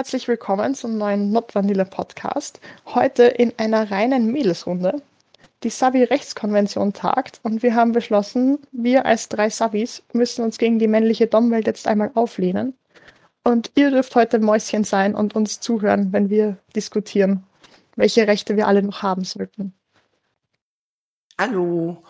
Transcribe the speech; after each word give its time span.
Herzlich 0.00 0.28
willkommen 0.28 0.74
zum 0.74 0.96
neuen 0.96 1.30
Not 1.30 1.54
Vanilla 1.54 1.84
Podcast. 1.84 2.58
Heute 2.86 3.24
in 3.24 3.52
einer 3.58 3.90
reinen 3.90 4.32
Mädelsrunde. 4.32 5.02
Die 5.62 5.68
Sabi-Rechtskonvention 5.68 6.94
tagt 6.94 7.38
und 7.42 7.62
wir 7.62 7.74
haben 7.74 7.92
beschlossen, 7.92 8.60
wir 8.72 9.04
als 9.04 9.28
drei 9.28 9.50
Sabis 9.50 10.02
müssen 10.14 10.42
uns 10.42 10.56
gegen 10.56 10.78
die 10.78 10.88
männliche 10.88 11.26
Domwelt 11.26 11.66
jetzt 11.66 11.86
einmal 11.86 12.10
auflehnen. 12.14 12.72
Und 13.44 13.72
ihr 13.74 13.90
dürft 13.90 14.16
heute 14.16 14.38
Mäuschen 14.38 14.84
sein 14.84 15.14
und 15.14 15.36
uns 15.36 15.60
zuhören, 15.60 16.14
wenn 16.14 16.30
wir 16.30 16.56
diskutieren, 16.74 17.44
welche 17.94 18.26
Rechte 18.26 18.56
wir 18.56 18.68
alle 18.68 18.82
noch 18.82 19.02
haben 19.02 19.24
sollten. 19.24 19.74
Hallo. 21.38 22.02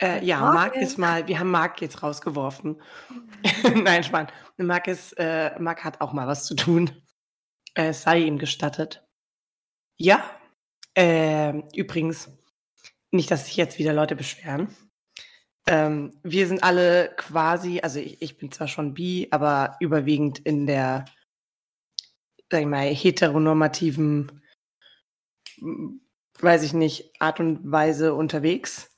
Äh, 0.00 0.24
ja, 0.24 0.40
Marc 0.40 0.76
ist 0.76 0.96
mal, 0.96 1.28
wir 1.28 1.38
haben 1.38 1.50
Marc 1.50 1.82
jetzt 1.82 2.02
rausgeworfen. 2.02 2.80
Nein, 3.74 4.02
Spann. 4.04 4.28
Marc, 4.56 4.88
ist, 4.88 5.12
äh, 5.18 5.50
Marc 5.58 5.84
hat 5.84 6.00
auch 6.00 6.14
mal 6.14 6.26
was 6.26 6.46
zu 6.46 6.54
tun. 6.54 6.90
Äh, 7.76 7.88
es 7.88 8.02
sei 8.02 8.20
ihm 8.20 8.38
gestattet. 8.38 9.06
Ja, 9.98 10.24
äh, 10.96 11.52
übrigens, 11.74 12.30
nicht, 13.12 13.30
dass 13.30 13.46
sich 13.46 13.56
jetzt 13.56 13.78
wieder 13.78 13.92
Leute 13.92 14.16
beschweren. 14.16 14.74
Ähm, 15.66 16.12
wir 16.22 16.46
sind 16.46 16.62
alle 16.62 17.12
quasi, 17.16 17.80
also 17.80 17.98
ich, 17.98 18.22
ich 18.22 18.38
bin 18.38 18.52
zwar 18.52 18.68
schon 18.68 18.94
bi, 18.94 19.28
aber 19.30 19.76
überwiegend 19.80 20.38
in 20.40 20.66
der, 20.66 21.04
sag 22.50 22.60
ich 22.60 22.66
mal, 22.66 22.86
heteronormativen, 22.86 24.42
weiß 26.40 26.62
ich 26.62 26.72
nicht, 26.72 27.20
Art 27.20 27.40
und 27.40 27.70
Weise 27.70 28.14
unterwegs. 28.14 28.90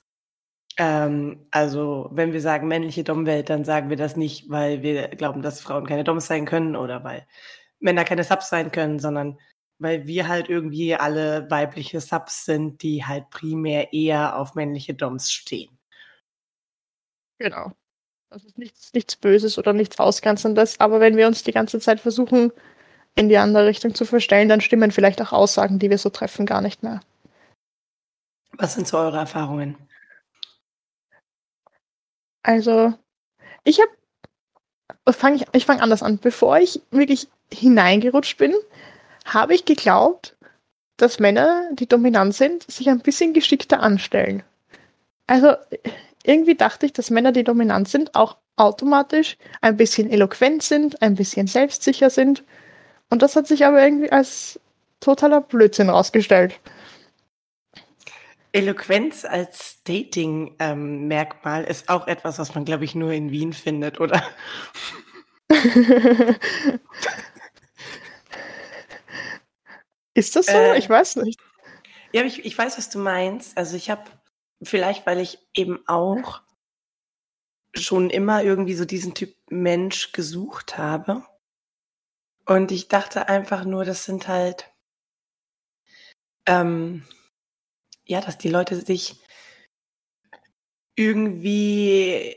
Ähm, 0.77 1.47
also, 1.51 2.09
wenn 2.13 2.33
wir 2.33 2.41
sagen 2.41 2.69
männliche 2.69 3.05
Domwelt, 3.05 3.51
dann 3.51 3.65
sagen 3.65 3.91
wir 3.91 3.97
das 3.97 4.17
nicht, 4.17 4.51
weil 4.51 4.83
wir 4.83 5.09
glauben, 5.09 5.43
dass 5.43 5.61
Frauen 5.61 5.87
keine 5.87 6.05
Doms 6.05 6.27
sein 6.27 6.45
können 6.45 6.77
oder 6.77 7.03
weil 7.03 7.27
Männer 7.81 8.05
keine 8.05 8.25
Subs 8.25 8.49
sein 8.49 8.73
können, 8.73 8.99
sondern 8.99 9.39
weil 9.79 10.07
wir 10.07 10.27
halt 10.27 10.49
irgendwie 10.49 10.95
alle 10.95 11.49
weibliche 11.51 12.01
Subs 12.01 12.45
sind, 12.45 12.83
die 12.83 13.05
halt 13.05 13.31
primär 13.31 13.93
eher 13.93 14.37
auf 14.37 14.55
männliche 14.55 14.95
Doms 14.95 15.31
stehen. 15.31 15.79
Genau. 17.39 17.73
Das 18.31 18.45
ist 18.45 18.59
nichts, 18.59 18.93
nichts 18.93 19.17
Böses 19.17 19.57
oder 19.57 19.73
nichts 19.73 19.99
Ausgrenzendes, 19.99 20.81
aber 20.81 21.01
wenn 21.01 21.17
wir 21.17 21.27
uns 21.27 21.45
die 21.45 21.53
ganze 21.53 21.81
Zeit 21.81 22.01
versuchen, 22.01 22.53
in 23.15 23.29
die 23.29 23.39
andere 23.39 23.67
Richtung 23.67 23.95
zu 23.95 24.05
verstellen, 24.05 24.49
dann 24.49 24.61
stimmen 24.61 24.91
vielleicht 24.91 25.23
auch 25.23 25.33
Aussagen, 25.33 25.79
die 25.79 25.91
wir 25.91 25.99
so 25.99 26.11
treffen, 26.11 26.45
gar 26.45 26.61
nicht 26.61 26.83
mehr. 26.83 27.01
Was 28.53 28.75
sind 28.75 28.87
so 28.87 28.99
eure 28.99 29.19
Erfahrungen? 29.19 29.77
Also, 32.43 32.95
ich 33.65 33.81
habe, 33.81 35.13
fang 35.13 35.37
ich, 35.37 35.45
ich 35.53 35.65
fange 35.67 35.83
anders 35.83 36.03
an. 36.03 36.19
Bevor 36.19 36.59
ich 36.59 36.81
wirklich 36.91 37.29
hineingerutscht 37.53 38.39
bin, 38.39 38.55
habe 39.25 39.55
ich 39.55 39.65
geglaubt, 39.65 40.37
dass 40.97 41.21
Männer, 41.21 41.69
die 41.73 41.87
dominant 41.87 42.35
sind, 42.35 42.71
sich 42.71 42.89
ein 42.89 43.01
bisschen 43.01 43.33
geschickter 43.33 43.81
anstellen. 43.81 44.43
Also, 45.27 45.55
irgendwie 46.25 46.57
dachte 46.57 46.87
ich, 46.87 46.93
dass 46.93 47.11
Männer, 47.11 47.33
die 47.33 47.45
dominant 47.45 47.89
sind, 47.89 48.15
auch 48.15 48.37
automatisch 48.57 49.37
ein 49.61 49.77
bisschen 49.77 50.11
eloquent 50.11 50.63
sind, 50.63 51.01
ein 51.01 51.15
bisschen 51.15 51.47
selbstsicher 51.47 52.11
sind. 52.11 52.43
Und 53.11 53.23
das 53.23 53.37
hat 53.37 53.47
sich 53.47 53.65
aber 53.65 53.83
irgendwie 53.83 54.11
als 54.11 54.61
totaler 55.01 55.41
Blödsinn 55.41 55.89
rausgestellt. 55.89 56.59
Eloquenz 58.53 59.25
als 59.25 59.83
Dating-Merkmal 59.85 61.63
ähm, 61.63 61.69
ist 61.69 61.89
auch 61.89 62.07
etwas, 62.07 62.39
was 62.39 62.55
man, 62.55 62.65
glaube 62.65 62.85
ich, 62.85 62.95
nur 62.95 63.13
in 63.13 63.31
Wien 63.31 63.53
findet, 63.53 64.01
oder? 64.01 64.23
ist 70.19 70.37
das 70.37 70.47
so? 70.47 70.53
Äh, 70.53 70.79
ich 70.79 70.89
weiß 70.89 71.17
nicht. 71.17 71.41
Ja, 72.13 72.23
ich, 72.23 72.45
ich 72.45 72.57
weiß, 72.57 72.79
was 72.79 72.91
du 72.91 72.99
meinst. 72.99 73.57
Also 73.57 73.77
ich 73.77 73.91
habe 73.91 74.05
vielleicht, 74.63 75.07
weil 75.07 75.21
ich 75.21 75.39
eben 75.55 75.87
auch 75.87 76.43
schon 77.75 78.11
immer 78.11 78.43
irgendwie 78.43 78.75
so 78.75 78.85
diesen 78.85 79.15
Typ 79.15 79.35
Mensch 79.49 80.13
gesucht 80.13 80.79
habe. 80.79 81.25
Und 82.47 82.73
ich 82.73 82.89
dachte 82.89 83.29
einfach 83.29 83.65
nur, 83.65 83.85
das 83.85 84.05
sind 84.05 84.27
halt 84.27 84.71
ähm, 86.47 87.05
ja, 88.09 88.21
dass 88.21 88.39
die 88.39 88.49
Leute 88.49 88.75
sich 88.81 89.21
irgendwie 90.97 92.37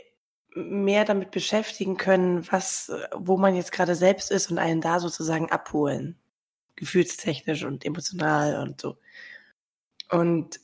mehr 0.54 1.06
damit 1.06 1.32
beschäftigen 1.32 1.98
können, 1.98 2.46
was, 2.52 2.92
wo 3.16 3.38
man 3.38 3.56
jetzt 3.56 3.72
gerade 3.72 3.96
selbst 3.96 4.30
ist 4.32 4.52
und 4.52 4.60
einen 4.60 4.82
da 4.82 5.00
sozusagen 5.00 5.50
abholen. 5.50 6.20
Gefühlstechnisch 6.82 7.64
und 7.64 7.86
emotional 7.86 8.60
und 8.64 8.82
so. 8.82 8.98
Und 10.10 10.60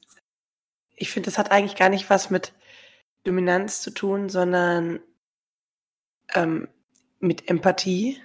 ich 0.95 1.11
finde, 1.11 1.27
das 1.27 1.37
hat 1.37 1.51
eigentlich 1.51 1.75
gar 1.75 1.89
nicht 1.89 2.09
was 2.09 2.31
mit 2.31 2.53
Dominanz 3.23 3.83
zu 3.83 3.91
tun, 3.91 4.27
sondern 4.27 4.99
ähm, 6.33 6.67
mit 7.19 7.47
Empathie. 7.49 8.19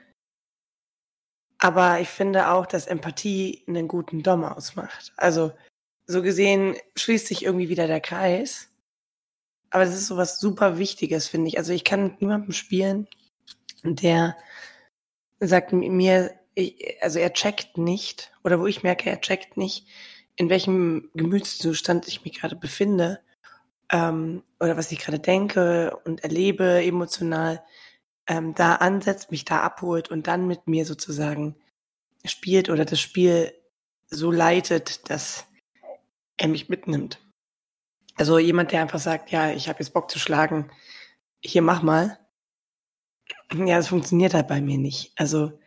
Aber 1.58 2.00
ich 2.00 2.08
finde 2.08 2.48
auch, 2.48 2.64
dass 2.64 2.86
Empathie 2.86 3.62
einen 3.68 3.88
guten 3.88 4.22
Dom 4.22 4.42
ausmacht. 4.42 5.12
Also 5.18 5.52
so 6.06 6.22
gesehen 6.22 6.76
schließt 6.96 7.26
sich 7.26 7.44
irgendwie 7.44 7.68
wieder 7.68 7.86
der 7.86 8.00
Kreis. 8.00 8.70
Aber 9.68 9.84
das 9.84 9.94
ist 9.94 10.06
so 10.06 10.16
was 10.16 10.40
super 10.40 10.78
Wichtiges, 10.78 11.28
finde 11.28 11.48
ich. 11.48 11.58
Also 11.58 11.74
ich 11.74 11.84
kann 11.84 12.04
mit 12.04 12.22
niemandem 12.22 12.52
spielen, 12.52 13.06
der 13.84 14.38
sagt 15.40 15.74
mir, 15.74 16.41
also 17.00 17.18
er 17.18 17.32
checkt 17.32 17.78
nicht, 17.78 18.32
oder 18.44 18.60
wo 18.60 18.66
ich 18.66 18.82
merke, 18.82 19.10
er 19.10 19.20
checkt 19.20 19.56
nicht, 19.56 19.86
in 20.36 20.50
welchem 20.50 21.10
Gemütszustand 21.14 22.08
ich 22.08 22.24
mich 22.24 22.34
gerade 22.40 22.56
befinde, 22.56 23.20
ähm, 23.90 24.42
oder 24.60 24.76
was 24.76 24.90
ich 24.92 24.98
gerade 24.98 25.18
denke 25.18 25.96
und 26.04 26.24
erlebe 26.24 26.82
emotional, 26.82 27.62
ähm, 28.26 28.54
da 28.54 28.76
ansetzt, 28.76 29.30
mich 29.30 29.44
da 29.44 29.60
abholt 29.60 30.10
und 30.10 30.26
dann 30.26 30.46
mit 30.46 30.66
mir 30.66 30.86
sozusagen 30.86 31.56
spielt 32.24 32.70
oder 32.70 32.84
das 32.84 33.00
Spiel 33.00 33.52
so 34.08 34.30
leitet, 34.30 35.10
dass 35.10 35.46
er 36.36 36.48
mich 36.48 36.68
mitnimmt. 36.68 37.18
Also 38.16 38.38
jemand, 38.38 38.72
der 38.72 38.82
einfach 38.82 39.00
sagt, 39.00 39.30
ja, 39.30 39.50
ich 39.50 39.68
habe 39.68 39.80
jetzt 39.80 39.92
Bock 39.92 40.10
zu 40.10 40.18
schlagen, 40.18 40.70
hier 41.40 41.62
mach 41.62 41.82
mal. 41.82 42.18
Ja, 43.52 43.76
das 43.76 43.88
funktioniert 43.88 44.34
halt 44.34 44.48
bei 44.48 44.60
mir 44.60 44.78
nicht. 44.78 45.12
Also 45.16 45.58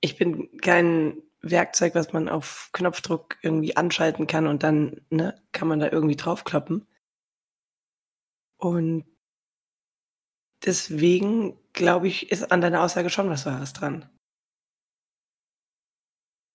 ich 0.00 0.16
bin 0.16 0.56
kein 0.58 1.22
Werkzeug, 1.40 1.94
was 1.94 2.12
man 2.12 2.28
auf 2.28 2.70
Knopfdruck 2.72 3.38
irgendwie 3.42 3.76
anschalten 3.76 4.26
kann 4.26 4.46
und 4.46 4.62
dann 4.62 5.00
ne, 5.10 5.34
kann 5.52 5.68
man 5.68 5.80
da 5.80 5.90
irgendwie 5.90 6.16
draufkloppen. 6.16 6.86
Und 8.58 9.04
deswegen 10.64 11.58
glaube 11.72 12.08
ich, 12.08 12.30
ist 12.30 12.50
an 12.50 12.60
deiner 12.60 12.82
Aussage 12.82 13.10
schon 13.10 13.28
was 13.28 13.46
Wahres 13.46 13.72
dran. 13.72 14.08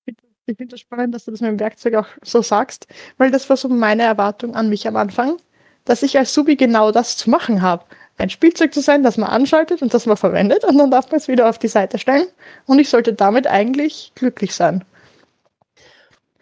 Ich 0.06 0.58
finde 0.58 0.72
das 0.72 0.80
spannend, 0.80 1.14
dass 1.14 1.26
du 1.26 1.32
das 1.32 1.42
mit 1.42 1.52
dem 1.52 1.60
Werkzeug 1.60 1.94
auch 1.94 2.08
so 2.24 2.42
sagst, 2.42 2.88
weil 3.18 3.30
das 3.30 3.50
war 3.50 3.58
so 3.58 3.70
meine 3.70 4.02
Erwartung 4.04 4.56
an 4.56 4.70
mich 4.70 4.88
am 4.88 4.96
Anfang, 4.96 5.38
dass 5.86 6.02
ich 6.02 6.18
als 6.18 6.34
Subi 6.34 6.56
genau 6.56 6.92
das 6.92 7.18
zu 7.18 7.30
machen 7.30 7.62
habe. 7.62 7.86
Ein 8.20 8.30
Spielzeug 8.30 8.74
zu 8.74 8.82
sein, 8.82 9.02
das 9.02 9.16
man 9.16 9.30
anschaltet 9.30 9.82
und 9.82 9.94
das 9.94 10.06
man 10.06 10.18
verwendet 10.18 10.66
und 10.66 10.78
dann 10.78 10.92
darf 10.92 11.10
man 11.10 11.20
es 11.22 11.30
wieder 11.30 11.50
auf 11.50 11.58
die 11.58 11.70
Seite 11.70 11.98
stellen 11.98 12.28
und 12.66 12.78
ich 12.78 12.90
sollte 12.90 13.14
damit 13.14 13.48
eigentlich 13.48 14.12
glücklich 14.14 14.54
sein. 14.54 14.84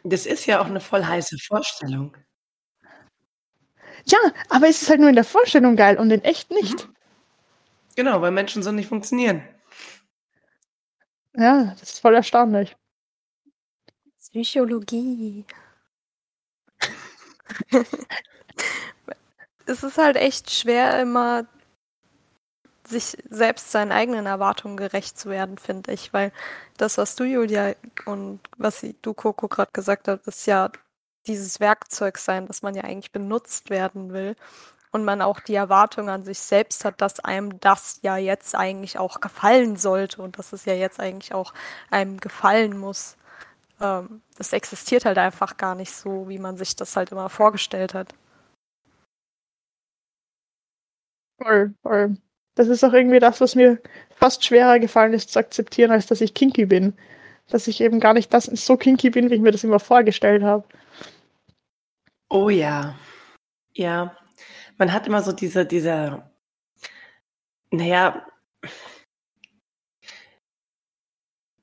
Das 0.04 0.26
ist 0.26 0.48
ja 0.48 0.60
auch 0.60 0.66
eine 0.66 0.80
voll 0.80 1.06
heiße 1.06 1.38
Vorstellung. 1.38 2.18
Ja, 4.06 4.18
aber 4.50 4.68
es 4.68 4.82
ist 4.82 4.90
halt 4.90 5.02
nur 5.02 5.10
in 5.10 5.16
der 5.16 5.24
Vorstellung 5.24 5.76
geil 5.76 5.98
und 6.00 6.10
in 6.10 6.24
echt 6.24 6.50
nicht. 6.50 6.90
Genau, 7.96 8.22
weil 8.22 8.32
Menschen 8.32 8.64
so 8.64 8.72
nicht 8.72 8.90
funktionieren. 8.90 9.44
Ja, 11.36 11.76
das 11.80 11.92
ist 11.94 12.00
voll 12.00 12.16
erstaunlich. 12.16 12.76
Psychologie. 14.20 15.46
es 19.68 19.84
ist 19.84 20.00
halt 20.00 20.16
echt 20.16 20.50
schwer, 20.50 21.00
immer 21.00 21.48
sich 22.88 23.18
selbst 23.30 23.72
seinen 23.72 23.92
eigenen 23.92 24.26
Erwartungen 24.26 24.78
gerecht 24.78 25.20
zu 25.20 25.30
werden, 25.30 25.58
finde 25.58 25.92
ich, 25.94 26.14
weil 26.14 26.32
das, 26.78 26.98
was 26.98 27.16
du, 27.16 27.24
Julia, 27.26 27.74
und 28.06 28.40
was 28.58 28.86
du, 29.02 29.14
Coco, 29.14 29.48
gerade 29.48 29.72
gesagt 29.74 30.08
hast, 30.08 30.28
ist 30.28 30.48
ja 30.48 30.72
dieses 31.28 31.60
Werkzeug 31.60 32.18
sein, 32.18 32.48
dass 32.48 32.62
man 32.62 32.76
ja 32.76 32.84
eigentlich 32.84 33.12
benutzt 33.12 33.70
werden 33.70 34.14
will 34.14 34.36
und 34.92 35.06
man 35.06 35.22
auch 35.22 35.40
die 35.42 35.56
Erwartung 35.56 36.10
an 36.10 36.24
sich 36.24 36.40
selbst 36.40 36.86
hat, 36.86 37.02
dass 37.02 37.20
einem 37.22 37.60
das 37.62 38.00
ja 38.04 38.18
jetzt 38.18 38.56
eigentlich 38.56 38.98
auch 39.00 39.22
gefallen 39.22 39.78
sollte 39.78 40.22
und 40.22 40.40
dass 40.40 40.54
es 40.54 40.66
ja 40.66 40.74
jetzt 40.74 41.00
eigentlich 41.00 41.34
auch 41.34 41.54
einem 41.92 42.20
gefallen 42.20 42.78
muss 42.78 43.18
ähm, 43.82 44.22
das 44.38 44.54
existiert 44.54 45.06
halt 45.06 45.18
einfach 45.18 45.58
gar 45.58 45.76
nicht 45.76 45.92
so, 45.94 46.30
wie 46.30 46.40
man 46.40 46.58
sich 46.58 46.76
das 46.76 46.96
halt 46.96 47.12
immer 47.12 47.30
vorgestellt 47.30 47.94
hat. 47.94 48.14
Voll, 51.40 51.74
voll. 51.84 52.18
Das 52.58 52.68
ist 52.70 52.84
auch 52.84 52.94
irgendwie 52.94 53.20
das, 53.20 53.40
was 53.40 53.54
mir 53.54 53.80
fast 54.16 54.44
schwerer 54.44 54.80
gefallen 54.80 55.14
ist 55.14 55.32
zu 55.32 55.38
akzeptieren, 55.40 55.92
als 55.92 56.08
dass 56.08 56.22
ich 56.22 56.34
kinky 56.34 56.66
bin. 56.66 56.98
dass 57.50 57.68
ich 57.68 57.82
eben 57.82 58.00
gar 58.00 58.14
nicht 58.14 58.34
das 58.34 58.46
so 58.46 58.78
kinky 58.78 59.12
bin, 59.12 59.30
wie 59.30 59.36
ich 59.36 59.42
mir 59.42 59.52
das 59.52 59.64
immer 59.64 59.80
vorgestellt 59.80 60.44
habe. 60.44 60.68
Oh 62.30 62.50
ja. 62.50 62.98
Ja. 63.74 64.18
Man 64.78 64.92
hat 64.94 65.08
immer 65.08 65.22
so 65.22 65.32
diese, 65.34 65.66
diese, 65.68 66.24
naja, 67.72 68.26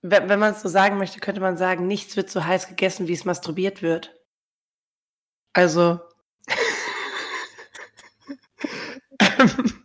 wenn, 0.02 0.28
wenn 0.28 0.38
man 0.38 0.52
es 0.52 0.62
so 0.62 0.68
sagen 0.68 0.98
möchte, 0.98 1.20
könnte 1.20 1.40
man 1.40 1.56
sagen, 1.56 1.86
nichts 1.88 2.16
wird 2.16 2.30
so 2.30 2.44
heiß 2.44 2.68
gegessen, 2.68 3.08
wie 3.08 3.14
es 3.14 3.24
masturbiert 3.24 3.82
wird. 3.82 4.16
Also. 5.54 6.00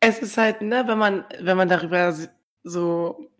es 0.00 0.18
ist 0.20 0.36
halt, 0.36 0.62
ne, 0.62 0.84
wenn 0.86 0.98
man, 0.98 1.24
wenn 1.40 1.56
man 1.56 1.68
darüber 1.68 2.16
so, 2.62 3.30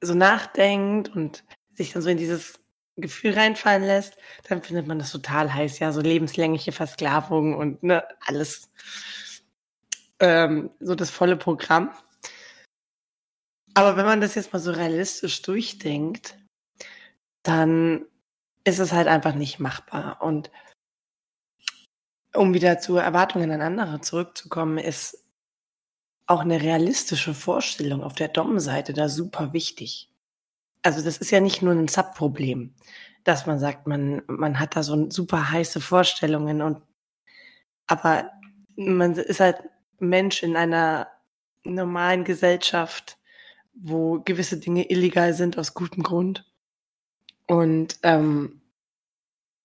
so 0.00 0.14
nachdenkt 0.14 1.14
und 1.14 1.44
sich 1.70 1.92
dann 1.92 2.02
so 2.02 2.10
in 2.10 2.18
dieses 2.18 2.58
Gefühl 2.96 3.32
reinfallen 3.32 3.84
lässt, 3.84 4.16
dann 4.48 4.62
findet 4.62 4.86
man 4.86 4.98
das 4.98 5.12
total 5.12 5.52
heiß, 5.52 5.78
ja, 5.78 5.92
so 5.92 6.00
lebenslängliche 6.00 6.72
Versklavung 6.72 7.56
und 7.56 7.82
ne, 7.82 8.06
alles. 8.26 8.70
Ähm, 10.20 10.70
so 10.78 10.94
das 10.94 11.10
volle 11.10 11.36
Programm. 11.36 11.90
Aber 13.74 13.96
wenn 13.96 14.04
man 14.04 14.20
das 14.20 14.34
jetzt 14.34 14.52
mal 14.52 14.58
so 14.58 14.70
realistisch 14.70 15.40
durchdenkt, 15.42 16.38
dann 17.42 18.04
ist 18.64 18.78
es 18.78 18.92
halt 18.92 19.08
einfach 19.08 19.34
nicht 19.34 19.58
machbar. 19.58 20.20
Und 20.22 20.50
um 22.34 22.54
wieder 22.54 22.78
zu 22.78 22.96
Erwartungen 22.96 23.50
an 23.50 23.60
andere 23.60 24.00
zurückzukommen, 24.00 24.78
ist 24.78 25.24
auch 26.26 26.40
eine 26.40 26.60
realistische 26.62 27.34
Vorstellung 27.34 28.02
auf 28.02 28.14
der 28.14 28.28
Dom-Seite 28.28 28.92
da 28.92 29.08
super 29.08 29.52
wichtig. 29.52 30.10
Also 30.82 31.02
das 31.02 31.18
ist 31.18 31.30
ja 31.30 31.40
nicht 31.40 31.62
nur 31.62 31.72
ein 31.74 31.88
Sub-Problem, 31.88 32.74
dass 33.24 33.46
man 33.46 33.58
sagt, 33.58 33.86
man, 33.86 34.22
man 34.26 34.58
hat 34.58 34.76
da 34.76 34.82
so 34.82 35.10
super 35.10 35.50
heiße 35.50 35.80
Vorstellungen 35.80 36.62
und 36.62 36.82
aber 37.86 38.30
man 38.76 39.14
ist 39.14 39.40
halt 39.40 39.62
Mensch 39.98 40.42
in 40.42 40.56
einer 40.56 41.08
normalen 41.64 42.24
Gesellschaft 42.24 43.18
wo 43.74 44.20
gewisse 44.20 44.58
Dinge 44.58 44.90
illegal 44.90 45.34
sind 45.34 45.58
aus 45.58 45.74
gutem 45.74 46.02
Grund 46.02 46.44
und 47.46 47.98
ähm, 48.02 48.61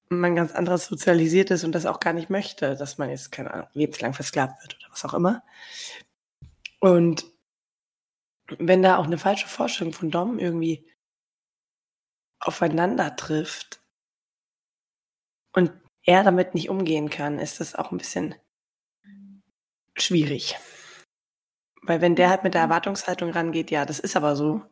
man 0.09 0.35
ganz 0.35 0.53
anderes 0.53 0.85
sozialisiert 0.85 1.51
ist 1.51 1.63
und 1.63 1.73
das 1.73 1.85
auch 1.85 1.99
gar 1.99 2.13
nicht 2.13 2.29
möchte, 2.29 2.75
dass 2.75 2.97
man 2.97 3.09
jetzt, 3.09 3.31
keine 3.31 3.53
Ahnung, 3.53 3.67
lebenslang 3.73 4.13
versklavt 4.13 4.61
wird 4.61 4.77
oder 4.77 4.91
was 4.91 5.05
auch 5.05 5.13
immer. 5.13 5.43
Und 6.79 7.25
wenn 8.59 8.83
da 8.83 8.97
auch 8.97 9.05
eine 9.05 9.17
falsche 9.17 9.47
Vorstellung 9.47 9.93
von 9.93 10.11
Dom 10.11 10.39
irgendwie 10.39 10.87
aufeinander 12.39 13.15
trifft 13.15 13.81
und 15.53 15.71
er 16.03 16.23
damit 16.23 16.53
nicht 16.53 16.69
umgehen 16.69 17.09
kann, 17.09 17.39
ist 17.39 17.59
das 17.59 17.75
auch 17.75 17.91
ein 17.91 17.97
bisschen 17.97 18.35
schwierig. 19.97 20.55
Weil 21.81 22.01
wenn 22.01 22.15
der 22.15 22.29
halt 22.29 22.43
mit 22.43 22.53
der 22.53 22.65
mhm. 22.65 22.71
Erwartungshaltung 22.71 23.31
rangeht, 23.31 23.71
ja, 23.71 23.85
das 23.85 23.99
ist 23.99 24.15
aber 24.15 24.35
so. 24.35 24.63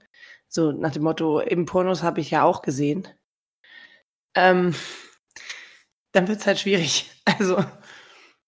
So 0.47 0.71
nach 0.71 0.91
dem 0.91 1.03
Motto, 1.03 1.39
im 1.39 1.65
Pornos 1.65 2.03
habe 2.03 2.21
ich 2.21 2.31
ja 2.31 2.43
auch 2.43 2.61
gesehen. 2.61 3.07
Ähm, 4.35 4.75
dann 6.15 6.27
wird 6.27 6.39
es 6.39 6.47
halt 6.47 6.59
schwierig. 6.59 7.11
Also, 7.39 7.57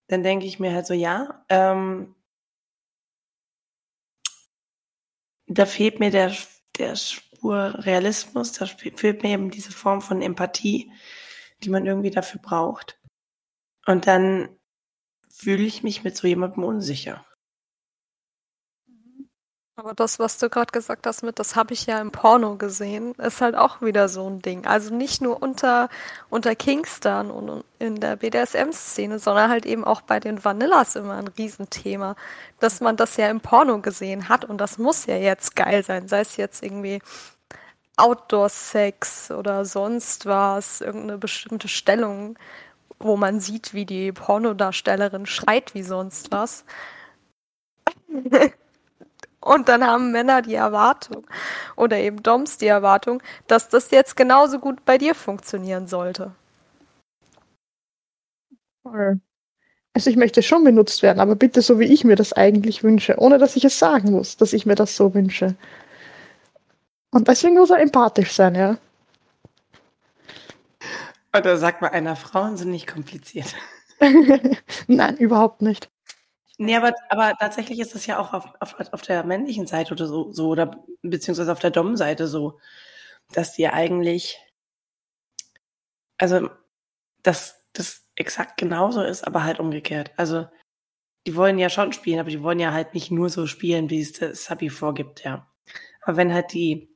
dann 0.07 0.23
denke 0.23 0.45
ich 0.45 0.59
mir 0.59 0.71
halt 0.71 0.85
so, 0.85 0.93
ja, 0.93 1.43
ähm, 1.49 2.15
da 5.47 5.65
fehlt 5.65 5.99
mir 5.99 6.11
der, 6.11 6.31
der 6.77 6.95
Spur 6.95 7.73
Realismus, 7.79 8.53
da 8.53 8.65
fehlt 8.67 9.23
mir 9.23 9.31
eben 9.31 9.49
diese 9.49 9.71
Form 9.71 10.01
von 10.01 10.21
Empathie, 10.21 10.91
die 11.63 11.69
man 11.69 11.85
irgendwie 11.85 12.11
dafür 12.11 12.39
braucht. 12.39 12.99
Und 13.87 14.07
dann 14.07 14.49
fühle 15.29 15.63
ich 15.63 15.83
mich 15.83 16.03
mit 16.03 16.15
so 16.15 16.27
jemandem 16.27 16.63
unsicher. 16.63 17.26
Aber 19.79 19.93
das, 19.93 20.17
was 20.17 20.39
du 20.39 20.49
gerade 20.49 20.71
gesagt 20.71 21.05
hast 21.05 21.21
mit, 21.21 21.37
das 21.37 21.55
habe 21.55 21.71
ich 21.71 21.85
ja 21.85 22.01
im 22.01 22.11
Porno 22.11 22.55
gesehen, 22.55 23.13
ist 23.19 23.41
halt 23.41 23.53
auch 23.53 23.79
wieder 23.79 24.09
so 24.09 24.27
ein 24.27 24.41
Ding. 24.41 24.65
Also 24.65 24.91
nicht 24.93 25.21
nur 25.21 25.39
unter, 25.43 25.89
unter 26.31 26.55
Kingston 26.55 27.29
und 27.29 27.63
in 27.77 27.99
der 27.99 28.15
BDSM-Szene, 28.15 29.19
sondern 29.19 29.51
halt 29.51 29.67
eben 29.67 29.83
auch 29.85 30.01
bei 30.01 30.19
den 30.19 30.43
Vanillas 30.43 30.95
immer 30.95 31.13
ein 31.17 31.27
Riesenthema, 31.27 32.15
dass 32.59 32.81
man 32.81 32.97
das 32.97 33.17
ja 33.17 33.29
im 33.29 33.39
Porno 33.39 33.79
gesehen 33.79 34.29
hat 34.29 34.45
und 34.45 34.57
das 34.59 34.79
muss 34.79 35.05
ja 35.05 35.15
jetzt 35.15 35.55
geil 35.55 35.83
sein, 35.83 36.07
sei 36.07 36.21
es 36.21 36.37
jetzt 36.37 36.63
irgendwie 36.63 36.99
Outdoor-Sex 37.97 39.29
oder 39.29 39.63
sonst 39.63 40.25
was, 40.25 40.81
irgendeine 40.81 41.19
bestimmte 41.19 41.67
Stellung, 41.67 42.39
wo 42.97 43.15
man 43.15 43.39
sieht, 43.39 43.75
wie 43.75 43.85
die 43.85 44.11
Pornodarstellerin 44.11 45.27
schreit 45.27 45.75
wie 45.75 45.83
sonst 45.83 46.31
was. 46.31 46.65
Und 49.41 49.69
dann 49.69 49.85
haben 49.85 50.11
Männer 50.11 50.41
die 50.41 50.55
Erwartung 50.55 51.25
oder 51.75 51.97
eben 51.97 52.23
Doms 52.23 52.57
die 52.57 52.67
Erwartung, 52.67 53.21
dass 53.47 53.69
das 53.69 53.91
jetzt 53.91 54.17
genauso 54.17 54.59
gut 54.59 54.83
bei 54.85 54.97
dir 54.97 55.15
funktionieren 55.15 55.87
sollte. 55.87 56.31
Also 59.93 60.09
ich 60.09 60.15
möchte 60.15 60.43
schon 60.43 60.63
benutzt 60.63 61.01
werden, 61.01 61.19
aber 61.19 61.35
bitte 61.35 61.61
so, 61.61 61.79
wie 61.79 61.91
ich 61.91 62.03
mir 62.03 62.15
das 62.15 62.33
eigentlich 62.33 62.83
wünsche, 62.83 63.17
ohne 63.17 63.37
dass 63.37 63.55
ich 63.55 63.65
es 63.65 63.79
sagen 63.79 64.11
muss, 64.11 64.37
dass 64.37 64.53
ich 64.53 64.65
mir 64.65 64.75
das 64.75 64.95
so 64.95 65.13
wünsche. 65.13 65.55
Und 67.11 67.27
deswegen 67.27 67.55
muss 67.55 67.69
er 67.69 67.79
empathisch 67.79 68.33
sein, 68.33 68.55
ja. 68.55 68.77
Oder 71.35 71.57
sagt 71.57 71.81
mal 71.81 71.89
einer, 71.89 72.15
Frauen 72.15 72.57
sind 72.57 72.71
nicht 72.71 72.87
kompliziert. 72.87 73.55
Nein, 74.87 75.17
überhaupt 75.17 75.61
nicht. 75.61 75.89
Nee, 76.59 76.75
aber, 76.75 76.93
aber 77.09 77.35
tatsächlich 77.39 77.79
ist 77.79 77.93
das 77.93 78.07
ja 78.07 78.17
auch 78.19 78.33
auf, 78.33 78.45
auf, 78.59 78.75
auf 78.91 79.01
der 79.03 79.23
männlichen 79.23 79.67
Seite 79.67 79.93
oder 79.93 80.07
so, 80.07 80.31
so 80.31 80.47
oder 80.49 80.83
beziehungsweise 81.03 81.51
auf 81.51 81.59
der 81.59 81.69
Dom-Seite 81.71 82.27
so, 82.27 82.59
dass 83.33 83.53
die 83.53 83.67
eigentlich, 83.69 84.39
also, 86.17 86.49
dass 87.23 87.65
das 87.73 88.05
exakt 88.15 88.57
genauso 88.57 89.03
ist, 89.03 89.25
aber 89.27 89.43
halt 89.43 89.59
umgekehrt. 89.59 90.11
Also, 90.17 90.47
die 91.27 91.35
wollen 91.35 91.59
ja 91.59 91.69
schon 91.69 91.93
spielen, 91.93 92.19
aber 92.19 92.31
die 92.31 92.43
wollen 92.43 92.59
ja 92.59 92.73
halt 92.73 92.93
nicht 92.95 93.11
nur 93.11 93.29
so 93.29 93.47
spielen, 93.47 93.89
wie 93.89 94.01
es 94.01 94.13
das 94.13 94.45
Sabi 94.45 94.69
vorgibt, 94.71 95.23
ja. 95.25 95.47
Aber 96.03 96.17
wenn 96.17 96.33
halt 96.33 96.53
die, 96.53 96.95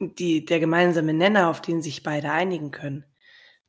die, 0.00 0.44
der 0.44 0.60
gemeinsame 0.60 1.12
Nenner, 1.14 1.48
auf 1.50 1.60
den 1.60 1.82
sich 1.82 2.02
beide 2.02 2.30
einigen 2.32 2.70
können, 2.70 3.04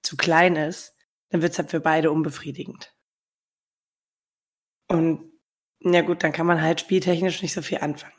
zu 0.04 0.18
klein 0.18 0.56
ist, 0.56 0.96
dann 1.30 1.42
wird 1.42 1.54
es 1.54 1.60
halt 1.60 1.72
für 1.72 1.82
beide 1.82 2.12
unbefriedigend. 2.12 2.94
Und 4.88 5.32
ja 5.82 6.02
gut, 6.02 6.24
dann 6.24 6.32
kann 6.32 6.48
man 6.48 6.62
halt 6.62 6.80
spieltechnisch 6.82 7.42
nicht 7.42 7.54
so 7.54 7.62
viel 7.62 7.80
anfangen. 7.80 8.14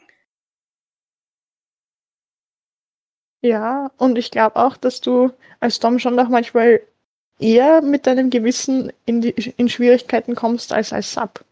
Ja, 3.41 3.93
und 3.97 4.19
ich 4.19 4.31
glaube 4.31 4.57
auch, 4.57 4.77
dass 4.77 5.01
du 5.01 5.31
als 5.61 5.79
Dom 5.79 5.99
schon 5.99 6.17
noch 6.17 6.29
manchmal 6.29 6.81
eher 7.39 7.83
mit 7.83 8.07
deinem 8.07 8.31
Gewissen 8.31 8.93
in, 9.07 9.21
die, 9.21 9.31
in 9.31 9.69
Schwierigkeiten 9.69 10.35
kommst 10.35 10.73
als 10.73 10.93
als 10.93 11.13
Sub. 11.13 11.45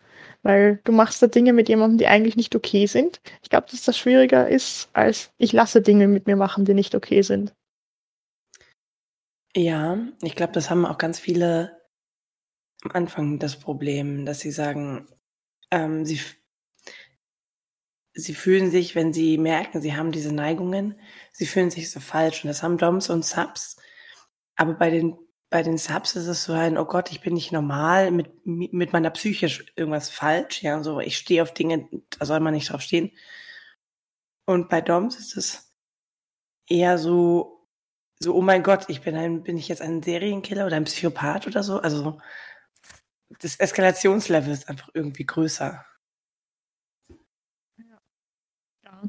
Weil 0.43 0.81
du 0.85 0.93
machst 0.93 1.23
da 1.23 1.27
Dinge 1.27 1.53
mit 1.53 1.69
jemandem, 1.69 1.99
die 1.99 2.07
eigentlich 2.07 2.37
nicht 2.37 2.55
okay 2.55 2.87
sind. 2.87 3.21
Ich 3.43 3.51
glaube, 3.51 3.67
dass 3.71 3.83
das 3.83 3.99
schwieriger 3.99 4.49
ist, 4.49 4.89
als 4.93 5.31
ich 5.39 5.53
lasse 5.53 5.81
Dinge 5.81 6.09
mit 6.09 6.27
mir 6.27 6.37
machen, 6.37 6.65
die 6.65 6.75
nicht 6.75 6.95
okay 6.95 7.23
sind. 7.23 7.53
Ja, 9.57 9.99
ich 10.23 10.37
glaube, 10.37 10.53
das 10.53 10.71
haben 10.71 10.85
auch 10.85 10.99
ganz 10.99 11.19
viele 11.19 11.76
am 12.87 12.93
Anfang 12.93 13.39
das 13.39 13.59
Problem, 13.59 14.27
dass 14.27 14.41
sie 14.41 14.51
sagen, 14.51 15.09
ähm, 15.71 16.05
sie, 16.05 16.21
sie 18.15 18.35
fühlen 18.35 18.71
sich, 18.71 18.95
wenn 18.95 19.13
sie 19.13 19.39
merken, 19.39 19.81
sie 19.81 19.97
haben 19.97 20.13
diese 20.13 20.33
Neigungen, 20.33 20.99
sie 21.33 21.47
fühlen 21.47 21.71
sich 21.71 21.91
so 21.91 22.01
falsch. 22.01 22.45
Und 22.45 22.49
das 22.49 22.63
haben 22.63 22.79
Doms 22.79 23.11
und 23.11 23.25
Subs. 23.25 23.77
Aber 24.57 24.75
bei 24.75 24.91
den, 24.91 25.19
bei 25.51 25.63
den 25.63 25.79
Subs 25.79 26.17
ist 26.17 26.27
es 26.27 26.45
so 26.45 26.53
ein, 26.53 26.79
oh 26.79 26.85
Gott, 26.85 27.11
ich 27.11 27.21
bin 27.21 27.35
nicht 27.35 27.53
normal, 27.53 28.11
mit, 28.11 28.31
mit 28.45 28.93
meiner 28.93 29.11
Psyche 29.11 29.49
irgendwas 29.77 30.11
falsch. 30.11 30.63
Ja, 30.63 30.83
so, 30.83 31.01
ich 31.01 31.17
stehe 31.19 31.43
auf 31.43 31.53
Dinge, 31.53 31.89
da 32.19 32.25
soll 32.27 32.41
man 32.41 32.55
nicht 32.55 32.71
drauf 32.71 32.81
stehen. 32.81 33.13
Und 34.47 34.69
bei 34.69 34.81
Doms 34.81 35.17
ist 35.19 35.37
es 35.37 35.73
eher 36.69 36.99
so, 36.99 37.69
so, 38.19 38.35
oh 38.35 38.41
mein 38.43 38.63
Gott, 38.63 38.87
ich 38.89 39.03
bin 39.03 39.15
ein, 39.15 39.43
bin 39.43 39.59
ich 39.59 39.69
jetzt 39.69 39.83
ein 39.83 40.03
Serienkiller 40.03 40.67
oder 40.67 40.77
ein 40.77 40.85
Psychopath 40.85 41.47
oder 41.47 41.63
so? 41.63 41.81
Also, 41.81 42.19
das 43.41 43.57
Eskalationslevel 43.57 44.53
ist 44.53 44.69
einfach 44.69 44.89
irgendwie 44.95 45.27
größer. 45.27 45.85
Ja. 48.85 49.03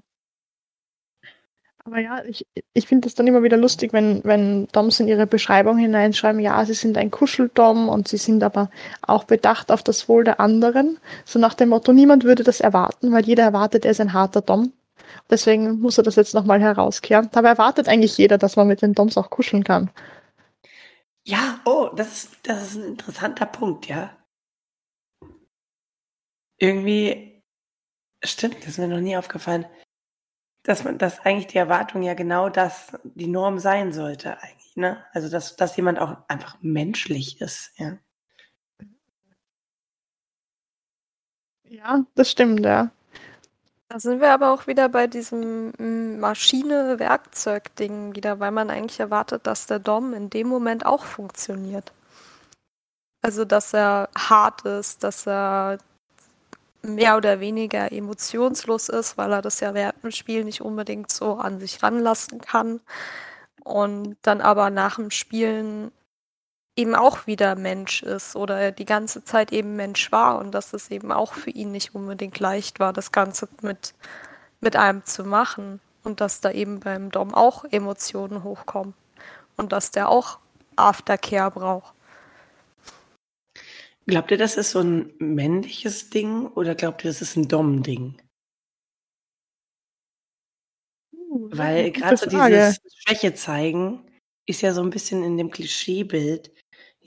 Aber 1.85 1.99
ja, 1.99 2.23
ich, 2.25 2.45
ich 2.73 2.87
finde 2.87 3.05
das 3.05 3.15
dann 3.15 3.27
immer 3.27 3.43
wieder 3.43 3.55
lustig, 3.55 3.93
wenn, 3.93 4.21
wenn 4.25 4.67
Doms 4.73 4.99
in 4.99 5.07
ihre 5.07 5.25
Beschreibung 5.25 5.77
hineinschreiben, 5.77 6.41
ja, 6.41 6.65
sie 6.65 6.73
sind 6.73 6.97
ein 6.97 7.11
Kuscheldom 7.11 7.87
und 7.87 8.09
sie 8.09 8.17
sind 8.17 8.43
aber 8.43 8.69
auch 9.01 9.23
bedacht 9.23 9.71
auf 9.71 9.83
das 9.83 10.09
Wohl 10.09 10.25
der 10.25 10.39
anderen. 10.41 10.99
So 11.23 11.39
nach 11.39 11.53
dem 11.53 11.69
Motto, 11.69 11.93
niemand 11.93 12.25
würde 12.25 12.43
das 12.43 12.59
erwarten, 12.59 13.11
weil 13.13 13.25
jeder 13.25 13.43
erwartet, 13.43 13.85
er 13.85 13.91
ist 13.91 14.01
ein 14.01 14.13
harter 14.13 14.41
Dom. 14.41 14.73
Deswegen 15.29 15.79
muss 15.79 15.97
er 15.97 16.03
das 16.03 16.15
jetzt 16.15 16.33
nochmal 16.33 16.59
herauskehren. 16.61 17.29
Dabei 17.31 17.49
erwartet 17.49 17.87
eigentlich 17.87 18.17
jeder, 18.17 18.37
dass 18.37 18.55
man 18.55 18.67
mit 18.67 18.81
den 18.81 18.93
Doms 18.93 19.17
auch 19.17 19.29
kuscheln 19.29 19.63
kann. 19.63 19.89
Ja, 21.27 21.59
oh, 21.65 21.89
das 21.93 22.23
ist, 22.23 22.37
das 22.43 22.63
ist 22.71 22.75
ein 22.77 22.83
interessanter 22.85 23.45
Punkt, 23.45 23.87
ja. 23.87 24.15
Irgendwie 26.59 27.43
stimmt, 28.23 28.57
das 28.61 28.69
ist 28.69 28.77
mir 28.79 28.87
noch 28.87 28.99
nie 29.01 29.17
aufgefallen 29.17 29.65
dass 30.63 30.83
man, 30.83 30.97
dass 30.97 31.19
eigentlich 31.21 31.47
die 31.47 31.57
Erwartung 31.57 32.03
ja 32.03 32.13
genau 32.13 32.49
das 32.49 32.91
die 33.03 33.27
Norm 33.27 33.57
sein 33.59 33.93
sollte 33.93 34.41
eigentlich, 34.41 34.75
ne? 34.75 35.03
Also 35.13 35.29
dass, 35.29 35.55
dass 35.55 35.77
jemand 35.77 35.99
auch 35.99 36.17
einfach 36.27 36.57
menschlich 36.61 37.41
ist, 37.41 37.71
ja. 37.77 37.97
Ja, 41.65 42.05
das 42.15 42.31
stimmt, 42.31 42.65
ja. 42.65 42.89
Da 43.89 43.99
sind 43.99 44.19
wir 44.19 44.33
aber 44.33 44.51
auch 44.53 44.67
wieder 44.67 44.89
bei 44.89 45.07
diesem 45.07 45.71
mm, 45.77 46.19
Maschine-Werkzeug-Ding 46.19 48.15
wieder, 48.15 48.39
weil 48.39 48.51
man 48.51 48.69
eigentlich 48.69 48.99
erwartet, 48.99 49.47
dass 49.47 49.65
der 49.65 49.79
Dom 49.79 50.13
in 50.13 50.29
dem 50.29 50.47
Moment 50.47 50.85
auch 50.85 51.05
funktioniert. 51.05 51.93
Also, 53.21 53.45
dass 53.45 53.73
er 53.73 54.09
hart 54.15 54.63
ist, 54.63 55.03
dass 55.03 55.27
er 55.27 55.79
mehr 56.81 57.17
oder 57.17 57.39
weniger 57.39 57.91
emotionslos 57.91 58.89
ist, 58.89 59.17
weil 59.17 59.31
er 59.33 59.41
das 59.41 59.59
ja 59.59 59.73
während 59.73 60.03
dem 60.03 60.11
Spiel 60.11 60.43
nicht 60.43 60.61
unbedingt 60.61 61.11
so 61.11 61.35
an 61.35 61.59
sich 61.59 61.81
ranlassen 61.83 62.39
kann. 62.41 62.81
Und 63.63 64.17
dann 64.21 64.41
aber 64.41 64.69
nach 64.69 64.95
dem 64.97 65.11
Spielen 65.11 65.91
eben 66.77 66.95
auch 66.95 67.27
wieder 67.27 67.55
Mensch 67.55 68.03
ist 68.03 68.35
oder 68.35 68.71
die 68.71 68.85
ganze 68.85 69.23
Zeit 69.23 69.51
eben 69.51 69.75
Mensch 69.75 70.11
war 70.11 70.37
und 70.37 70.51
dass 70.51 70.73
es 70.73 70.91
eben 70.91 71.11
auch 71.11 71.33
für 71.33 71.49
ihn 71.49 71.71
nicht 71.71 71.95
unbedingt 71.95 72.39
leicht 72.39 72.79
war, 72.79 72.93
das 72.93 73.11
Ganze 73.11 73.49
mit, 73.61 73.95
mit 74.61 74.75
einem 74.75 75.03
zu 75.03 75.25
machen 75.25 75.81
und 76.03 76.21
dass 76.21 76.39
da 76.39 76.51
eben 76.51 76.79
beim 76.79 77.09
Dom 77.09 77.33
auch 77.33 77.65
Emotionen 77.65 78.43
hochkommen 78.43 78.93
und 79.57 79.71
dass 79.71 79.91
der 79.91 80.09
auch 80.09 80.37
Aftercare 80.75 81.51
braucht. 81.51 81.95
Glaubt 84.05 84.31
ihr, 84.31 84.37
das 84.37 84.55
ist 84.55 84.71
so 84.71 84.79
ein 84.79 85.13
männliches 85.17 86.11
Ding 86.11 86.47
oder 86.47 86.75
glaubt 86.75 87.03
ihr, 87.03 87.09
das 87.09 87.21
ist 87.21 87.35
ein 87.35 87.47
Dom-Ding? 87.47 88.21
Uh, 91.11 91.49
Weil 91.51 91.91
gerade 91.91 92.15
so 92.15 92.29
dieses 92.29 92.79
Schwäche 92.99 93.33
zeigen 93.33 94.05
ist 94.45 94.61
ja 94.61 94.73
so 94.73 94.81
ein 94.81 94.91
bisschen 94.91 95.23
in 95.23 95.37
dem 95.37 95.51
Klischeebild 95.51 96.51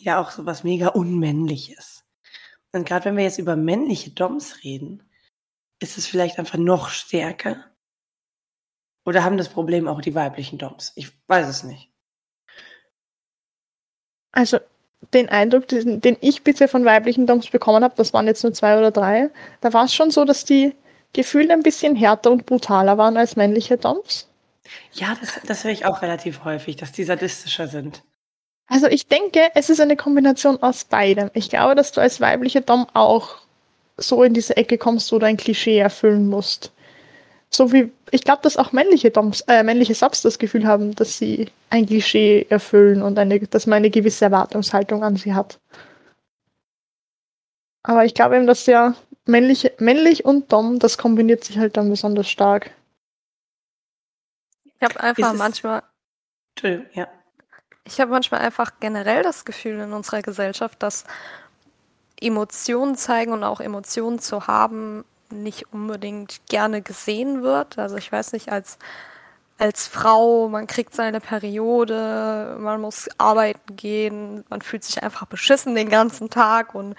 ja 0.02 0.21
auch 0.21 0.30
so 0.30 0.47
was 0.47 0.64
mega 0.64 0.88
Unmännliches. 0.88 2.04
Und 2.73 2.87
gerade 2.87 3.07
wenn 3.07 3.16
wir 3.16 3.25
jetzt 3.25 3.38
über 3.38 3.57
männliche 3.57 4.11
Doms 4.11 4.62
reden, 4.62 5.02
ist 5.80 5.99
es 5.99 6.07
vielleicht 6.07 6.38
einfach 6.38 6.59
noch 6.59 6.88
stärker? 6.88 7.64
Oder 9.04 9.25
haben 9.25 9.38
das 9.38 9.49
Problem 9.49 9.88
auch 9.88 10.00
die 10.00 10.14
weiblichen 10.14 10.59
Doms? 10.59 10.92
Ich 10.95 11.11
weiß 11.26 11.49
es 11.49 11.64
nicht. 11.64 11.90
Also 14.33 14.59
den 15.14 15.28
Eindruck, 15.28 15.66
den, 15.69 16.00
den 16.00 16.16
ich 16.21 16.45
bisher 16.45 16.69
von 16.69 16.85
weiblichen 16.85 17.26
Doms 17.26 17.49
bekommen 17.49 17.83
habe, 17.83 17.95
das 17.97 18.12
waren 18.12 18.26
jetzt 18.26 18.45
nur 18.45 18.52
zwei 18.52 18.78
oder 18.78 18.90
drei, 18.90 19.30
da 19.61 19.73
war 19.73 19.87
es 19.87 19.95
schon 19.95 20.11
so, 20.11 20.25
dass 20.25 20.45
die 20.45 20.75
gefühlt 21.12 21.50
ein 21.50 21.62
bisschen 21.62 21.97
härter 21.97 22.30
und 22.30 22.47
brutaler 22.47 22.99
waren 22.99 23.16
als 23.16 23.35
männliche 23.35 23.78
Doms. 23.78 24.28
Ja, 24.92 25.16
das, 25.19 25.40
das 25.45 25.64
höre 25.64 25.73
ich 25.73 25.87
auch 25.87 26.02
relativ 26.02 26.45
häufig, 26.45 26.76
dass 26.76 26.92
die 26.92 27.02
sadistischer 27.02 27.66
sind. 27.66 28.04
Also 28.71 28.87
ich 28.87 29.07
denke, 29.07 29.50
es 29.55 29.69
ist 29.69 29.81
eine 29.81 29.97
Kombination 29.97 30.62
aus 30.62 30.85
beidem. 30.85 31.31
Ich 31.35 31.50
glaube, 31.50 31.75
dass 31.75 31.93
du 31.93 32.00
als 32.00 32.21
weibliche 32.21 32.62
Dom 32.62 32.87
auch 32.95 33.37
so 33.99 34.23
in 34.23 34.33
diese 34.33 34.57
Ecke 34.57 34.79
kommst, 34.79 35.12
wo 35.12 35.19
du 35.19 35.27
ein 35.27 35.37
Klischee 35.37 35.79
erfüllen 35.79 36.29
musst 36.29 36.73
so 37.50 37.73
wie 37.73 37.93
ich 38.12 38.23
glaube, 38.25 38.43
dass 38.43 38.57
auch 38.57 38.73
männliche 38.73 39.11
Doms, 39.11 39.43
äh, 39.43 39.62
männliche 39.62 39.95
Subs 39.95 40.23
das 40.23 40.39
Gefühl 40.39 40.67
haben, 40.67 40.95
dass 40.95 41.19
sie 41.19 41.50
ein 41.69 41.87
Klischee 41.87 42.47
erfüllen 42.49 43.03
und 43.03 43.19
eine, 43.19 43.41
dass 43.41 43.67
man 43.67 43.77
eine 43.77 43.91
gewisse 43.91 44.25
Erwartungshaltung 44.25 45.05
an 45.05 45.17
sie 45.17 45.35
hat. 45.35 45.61
Aber 47.83 48.05
ich 48.05 48.15
glaube 48.15 48.37
eben, 48.37 48.47
dass 48.47 48.67
ja 48.67 48.95
männliche, 49.27 49.73
männlich 49.79 50.25
und 50.25 50.53
Dom, 50.53 50.79
das 50.79 50.99
kombiniert 50.99 51.45
sich 51.45 51.59
halt 51.59 51.77
dann 51.77 51.91
besonders 51.91 52.29
stark. 52.29 52.71
Ich 54.65 54.83
habe 54.83 55.00
einfach 55.00 55.35
manchmal. 55.35 55.83
Ja. 56.95 57.09
Ich 57.90 58.00
habe 58.00 58.12
manchmal 58.12 58.40
einfach 58.40 58.75
generell 58.78 59.25
das 59.25 59.44
Gefühl 59.44 59.80
in 59.80 59.92
unserer 59.92 60.23
Gesellschaft, 60.23 60.80
dass 60.80 61.04
Emotionen 62.20 62.94
zeigen 62.94 63.32
und 63.32 63.42
auch 63.42 63.59
Emotionen 63.59 64.20
zu 64.20 64.47
haben 64.47 65.04
nicht 65.32 65.73
unbedingt 65.73 66.40
gerne 66.49 66.82
gesehen 66.82 67.42
wird. 67.42 67.78
Also 67.78 67.97
ich 67.97 68.12
weiß 68.12 68.32
nicht, 68.32 68.52
als, 68.52 68.78
als 69.59 69.88
Frau, 69.88 70.49
man 70.49 70.68
kriegt 70.68 70.94
seine 70.94 71.20
Periode, 71.20 72.56
man 72.61 72.80
muss 72.80 73.09
arbeiten 73.18 73.75
gehen, 73.75 74.44
man 74.49 74.62
fühlt 74.62 74.85
sich 74.85 75.02
einfach 75.02 75.26
beschissen 75.26 75.75
den 75.75 75.88
ganzen 75.88 76.30
Tag 76.30 76.76
und 76.76 76.94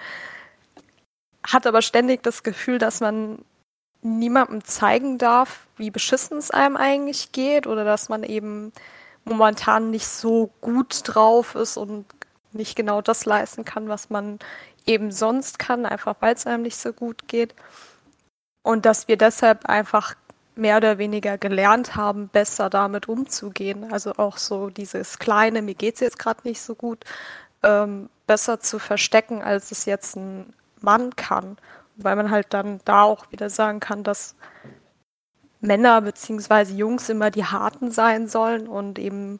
hat 1.42 1.66
aber 1.66 1.80
ständig 1.80 2.22
das 2.22 2.42
Gefühl, 2.42 2.78
dass 2.78 3.00
man 3.00 3.38
niemandem 4.02 4.62
zeigen 4.62 5.16
darf, 5.16 5.66
wie 5.78 5.90
beschissen 5.90 6.36
es 6.36 6.50
einem 6.50 6.76
eigentlich 6.76 7.32
geht 7.32 7.66
oder 7.66 7.84
dass 7.84 8.10
man 8.10 8.24
eben 8.24 8.72
momentan 9.24 9.90
nicht 9.90 10.06
so 10.06 10.50
gut 10.60 11.02
drauf 11.04 11.54
ist 11.54 11.76
und 11.76 12.06
nicht 12.52 12.76
genau 12.76 13.00
das 13.00 13.24
leisten 13.24 13.64
kann, 13.64 13.88
was 13.88 14.10
man 14.10 14.38
eben 14.86 15.10
sonst 15.10 15.58
kann, 15.58 15.86
einfach 15.86 16.16
weil 16.20 16.34
es 16.34 16.46
einem 16.46 16.62
nicht 16.62 16.76
so 16.76 16.92
gut 16.92 17.28
geht. 17.28 17.54
Und 18.62 18.86
dass 18.86 19.08
wir 19.08 19.16
deshalb 19.16 19.66
einfach 19.66 20.14
mehr 20.54 20.76
oder 20.76 20.98
weniger 20.98 21.38
gelernt 21.38 21.96
haben, 21.96 22.28
besser 22.28 22.70
damit 22.70 23.08
umzugehen. 23.08 23.90
Also 23.92 24.12
auch 24.16 24.36
so 24.36 24.70
dieses 24.70 25.18
kleine, 25.18 25.62
mir 25.62 25.74
geht 25.74 25.94
es 25.94 26.00
jetzt 26.00 26.18
gerade 26.18 26.40
nicht 26.44 26.60
so 26.60 26.74
gut, 26.74 27.04
ähm, 27.62 28.08
besser 28.26 28.60
zu 28.60 28.78
verstecken, 28.78 29.42
als 29.42 29.72
es 29.72 29.84
jetzt 29.86 30.16
ein 30.16 30.52
Mann 30.80 31.16
kann. 31.16 31.56
Weil 31.96 32.16
man 32.16 32.30
halt 32.30 32.48
dann 32.50 32.80
da 32.84 33.02
auch 33.02 33.30
wieder 33.32 33.50
sagen 33.50 33.80
kann, 33.80 34.02
dass 34.02 34.36
Männer 35.62 36.02
bzw. 36.02 36.74
Jungs 36.74 37.08
immer 37.08 37.30
die 37.30 37.44
Harten 37.44 37.90
sein 37.90 38.28
sollen 38.28 38.68
und 38.68 38.98
eben 38.98 39.38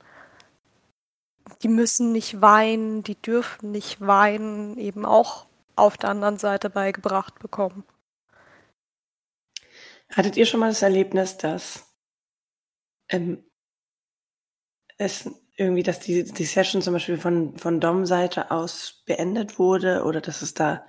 die 1.62 1.68
müssen 1.68 2.12
nicht 2.12 2.40
weinen, 2.40 3.02
die 3.02 3.20
dürfen 3.20 3.70
nicht 3.70 4.00
weinen, 4.00 4.78
eben 4.78 5.04
auch 5.04 5.46
auf 5.76 5.96
der 5.96 6.10
anderen 6.10 6.38
Seite 6.38 6.70
beigebracht 6.70 7.38
bekommen. 7.38 7.84
Hattet 10.10 10.36
ihr 10.36 10.46
schon 10.46 10.60
mal 10.60 10.68
das 10.68 10.82
Erlebnis, 10.82 11.38
dass 11.38 11.86
ähm, 13.08 13.44
es 14.98 15.28
irgendwie, 15.56 15.82
dass 15.82 16.00
die, 16.00 16.24
die 16.24 16.44
Session 16.44 16.82
zum 16.82 16.94
Beispiel 16.94 17.18
von, 17.18 17.56
von 17.58 17.80
Dom-Seite 17.80 18.50
aus 18.50 19.02
beendet 19.06 19.58
wurde 19.58 20.04
oder 20.04 20.20
dass 20.20 20.42
es 20.42 20.54
da 20.54 20.86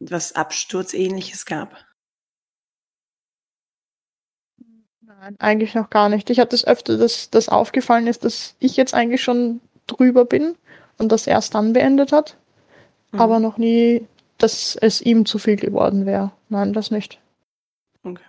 was 0.00 0.32
Absturzähnliches 0.32 1.46
gab? 1.46 1.84
Nein, 5.24 5.36
eigentlich 5.38 5.74
noch 5.74 5.88
gar 5.88 6.10
nicht. 6.10 6.28
Ich 6.28 6.38
hatte 6.38 6.54
es 6.54 6.66
öfter, 6.66 6.98
dass 6.98 7.30
das 7.30 7.48
aufgefallen 7.48 8.06
ist, 8.06 8.24
dass 8.24 8.56
ich 8.58 8.76
jetzt 8.76 8.92
eigentlich 8.92 9.22
schon 9.22 9.62
drüber 9.86 10.26
bin 10.26 10.54
und 10.98 11.10
das 11.12 11.26
erst 11.26 11.54
dann 11.54 11.72
beendet 11.72 12.12
hat. 12.12 12.36
Mhm. 13.10 13.20
Aber 13.20 13.40
noch 13.40 13.56
nie, 13.56 14.06
dass 14.36 14.76
es 14.76 15.00
ihm 15.00 15.24
zu 15.24 15.38
viel 15.38 15.56
geworden 15.56 16.04
wäre. 16.04 16.32
Nein, 16.50 16.74
das 16.74 16.90
nicht. 16.90 17.20
Okay. 18.02 18.22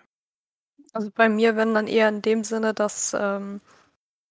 Also 0.94 1.10
bei 1.14 1.28
mir, 1.28 1.58
wenn 1.58 1.74
dann 1.74 1.88
eher 1.88 2.08
in 2.08 2.22
dem 2.22 2.46
Sinne, 2.46 2.74
dass, 2.74 3.14
ähm, 3.20 3.60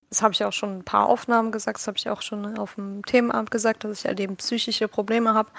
das 0.08 0.22
habe 0.22 0.32
ich 0.32 0.42
auch 0.42 0.52
schon 0.54 0.78
ein 0.78 0.84
paar 0.84 1.10
Aufnahmen 1.10 1.52
gesagt, 1.52 1.76
das 1.76 1.86
habe 1.86 1.98
ich 1.98 2.08
auch 2.08 2.22
schon 2.22 2.56
auf 2.56 2.76
dem 2.76 3.04
Themenamt 3.04 3.50
gesagt, 3.50 3.84
dass 3.84 3.98
ich 3.98 4.06
halt 4.06 4.20
eben 4.20 4.36
psychische 4.36 4.88
Probleme 4.88 5.34
habe 5.34 5.50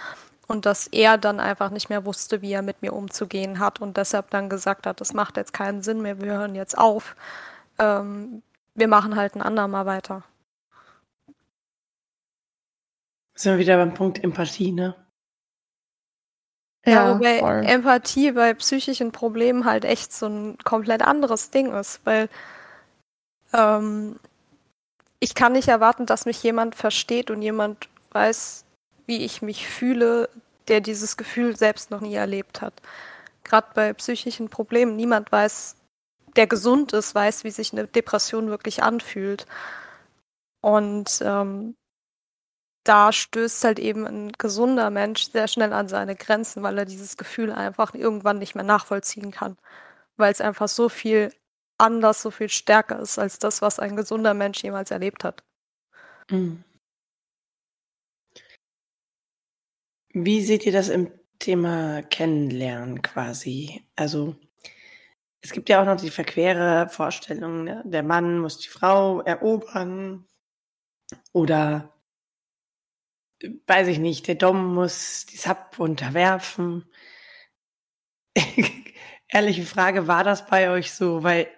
und 0.47 0.65
dass 0.65 0.87
er 0.87 1.17
dann 1.17 1.39
einfach 1.39 1.69
nicht 1.69 1.89
mehr 1.89 2.05
wusste, 2.05 2.41
wie 2.41 2.51
er 2.51 2.61
mit 2.61 2.81
mir 2.81 2.93
umzugehen 2.93 3.59
hat 3.59 3.81
und 3.81 3.97
deshalb 3.97 4.29
dann 4.29 4.49
gesagt 4.49 4.85
hat, 4.85 5.01
das 5.01 5.13
macht 5.13 5.37
jetzt 5.37 5.53
keinen 5.53 5.81
Sinn 5.81 6.01
mehr, 6.01 6.21
wir 6.21 6.33
hören 6.33 6.55
jetzt 6.55 6.77
auf, 6.77 7.15
ähm, 7.79 8.41
wir 8.75 8.87
machen 8.87 9.15
halt 9.15 9.35
ein 9.35 9.41
andermal 9.41 9.85
weiter. 9.85 10.23
Sind 13.33 13.53
wir 13.53 13.59
wieder 13.59 13.77
beim 13.77 13.93
Punkt 13.93 14.23
Empathie, 14.23 14.71
ne? 14.71 14.95
Ja, 16.85 17.15
wobei 17.15 17.39
voll. 17.39 17.63
Empathie 17.65 18.31
bei 18.31 18.53
psychischen 18.53 19.11
Problemen 19.11 19.65
halt 19.65 19.85
echt 19.85 20.13
so 20.13 20.27
ein 20.27 20.57
komplett 20.63 21.01
anderes 21.01 21.49
Ding 21.49 21.73
ist, 21.73 22.01
weil 22.05 22.29
ähm, 23.53 24.19
ich 25.19 25.33
kann 25.33 25.53
nicht 25.53 25.67
erwarten, 25.67 26.05
dass 26.05 26.25
mich 26.25 26.43
jemand 26.43 26.75
versteht 26.75 27.31
und 27.31 27.41
jemand 27.41 27.89
weiß, 28.11 28.64
wie 29.05 29.23
ich 29.23 29.41
mich 29.41 29.67
fühle, 29.67 30.29
der 30.67 30.81
dieses 30.81 31.17
Gefühl 31.17 31.55
selbst 31.55 31.91
noch 31.91 32.01
nie 32.01 32.15
erlebt 32.15 32.61
hat. 32.61 32.73
Gerade 33.43 33.67
bei 33.73 33.93
psychischen 33.93 34.49
Problemen, 34.49 34.95
niemand 34.95 35.31
weiß, 35.31 35.75
der 36.35 36.47
gesund 36.47 36.93
ist, 36.93 37.15
weiß, 37.15 37.43
wie 37.43 37.51
sich 37.51 37.71
eine 37.71 37.87
Depression 37.87 38.49
wirklich 38.49 38.83
anfühlt. 38.83 39.45
Und 40.61 41.21
ähm, 41.21 41.75
da 42.83 43.11
stößt 43.11 43.63
halt 43.63 43.79
eben 43.79 44.05
ein 44.05 44.31
gesunder 44.31 44.89
Mensch 44.89 45.31
sehr 45.31 45.47
schnell 45.47 45.73
an 45.73 45.87
seine 45.87 46.15
Grenzen, 46.15 46.63
weil 46.63 46.77
er 46.77 46.85
dieses 46.85 47.17
Gefühl 47.17 47.51
einfach 47.51 47.93
irgendwann 47.93 48.39
nicht 48.39 48.55
mehr 48.55 48.63
nachvollziehen 48.63 49.31
kann. 49.31 49.57
Weil 50.17 50.31
es 50.31 50.41
einfach 50.41 50.67
so 50.67 50.89
viel 50.89 51.31
anders, 51.77 52.21
so 52.21 52.31
viel 52.31 52.49
stärker 52.49 52.99
ist 52.99 53.19
als 53.19 53.39
das, 53.39 53.61
was 53.61 53.79
ein 53.79 53.95
gesunder 53.95 54.33
Mensch 54.33 54.63
jemals 54.63 54.91
erlebt 54.91 55.23
hat. 55.23 55.43
Mhm. 56.29 56.63
Wie 60.17 60.41
seht 60.41 60.65
ihr 60.65 60.71
das 60.71 60.87
im 60.87 61.11
Thema 61.39 62.01
Kennenlernen 62.01 63.01
quasi? 63.01 63.85
Also 63.97 64.37
es 65.41 65.51
gibt 65.51 65.67
ja 65.67 65.81
auch 65.81 65.85
noch 65.85 65.99
die 65.99 66.09
verquere 66.09 66.87
Vorstellung, 66.87 67.65
ne? 67.65 67.83
der 67.85 68.01
Mann 68.01 68.39
muss 68.39 68.57
die 68.57 68.69
Frau 68.69 69.19
erobern 69.19 70.25
oder 71.33 71.93
weiß 73.67 73.89
ich 73.89 73.99
nicht, 73.99 74.29
der 74.29 74.35
Dom 74.35 74.73
muss 74.73 75.25
die 75.25 75.35
Sub 75.35 75.75
unterwerfen. 75.79 76.89
Ehrliche 79.27 79.65
Frage, 79.65 80.07
war 80.07 80.23
das 80.23 80.47
bei 80.47 80.69
euch 80.69 80.93
so? 80.93 81.23
Weil 81.23 81.49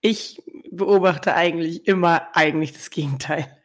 ich 0.00 0.42
beobachte 0.72 1.34
eigentlich 1.34 1.86
immer 1.86 2.34
eigentlich 2.34 2.72
das 2.72 2.90
Gegenteil. 2.90 3.59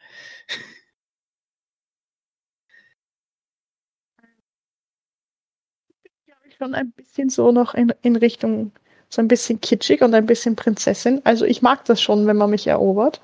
Schon 6.58 6.76
ein 6.76 6.92
bisschen 6.92 7.30
so 7.30 7.52
noch 7.52 7.74
in, 7.74 7.94
in 8.02 8.16
Richtung 8.16 8.72
so 9.10 9.22
ein 9.22 9.28
bisschen 9.28 9.62
kitschig 9.62 10.02
und 10.02 10.14
ein 10.14 10.26
bisschen 10.26 10.56
Prinzessin. 10.56 11.22
Also 11.24 11.46
ich 11.46 11.62
mag 11.62 11.86
das 11.86 12.02
schon, 12.02 12.28
wenn 12.28 12.38
man 12.38 12.50
mich 12.50 12.68
erobert. 12.68 13.22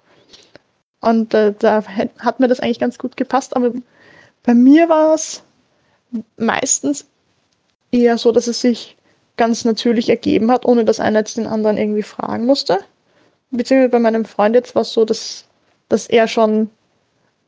Und 1.00 1.34
äh, 1.34 1.54
da 1.58 1.84
hat 2.20 2.40
mir 2.40 2.48
das 2.48 2.60
eigentlich 2.60 2.80
ganz 2.80 2.98
gut 2.98 3.18
gepasst. 3.18 3.56
Aber 3.56 3.74
bei 4.44 4.54
mir 4.54 4.90
war 4.90 5.16
es 5.16 5.44
meistens 6.38 7.08
eher 7.92 8.18
so, 8.18 8.32
dass 8.32 8.48
es 8.48 8.62
sich 8.62 8.98
ganz 9.38 9.66
natürlich 9.66 10.10
ergeben 10.10 10.52
hat, 10.52 10.66
ohne 10.66 10.86
dass 10.86 11.00
einer 11.00 11.20
jetzt 11.20 11.38
den 11.38 11.48
anderen 11.48 11.78
irgendwie 11.78 12.04
fragen 12.04 12.46
musste. 12.46 12.80
Beziehungsweise 13.50 13.90
bei 13.90 14.00
meinem 14.00 14.26
Freund 14.26 14.56
jetzt 14.56 14.76
war 14.76 14.84
es 14.84 14.94
so, 14.94 15.04
dass, 15.04 15.46
dass 15.90 16.08
er 16.08 16.28
schon 16.28 16.70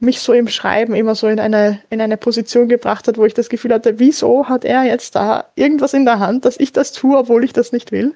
mich 0.03 0.19
so 0.21 0.33
im 0.33 0.47
Schreiben 0.47 0.93
immer 0.93 1.15
so 1.15 1.27
in 1.27 1.39
eine, 1.39 1.79
in 1.89 2.01
eine 2.01 2.17
Position 2.17 2.67
gebracht 2.67 3.07
hat, 3.07 3.17
wo 3.17 3.25
ich 3.25 3.33
das 3.33 3.49
Gefühl 3.49 3.73
hatte, 3.73 3.99
wieso 3.99 4.47
hat 4.47 4.65
er 4.65 4.83
jetzt 4.83 5.15
da 5.15 5.45
irgendwas 5.55 5.93
in 5.93 6.05
der 6.05 6.19
Hand, 6.19 6.45
dass 6.45 6.59
ich 6.59 6.73
das 6.73 6.91
tue, 6.91 7.17
obwohl 7.17 7.43
ich 7.43 7.53
das 7.53 7.71
nicht 7.71 7.91
will. 7.91 8.15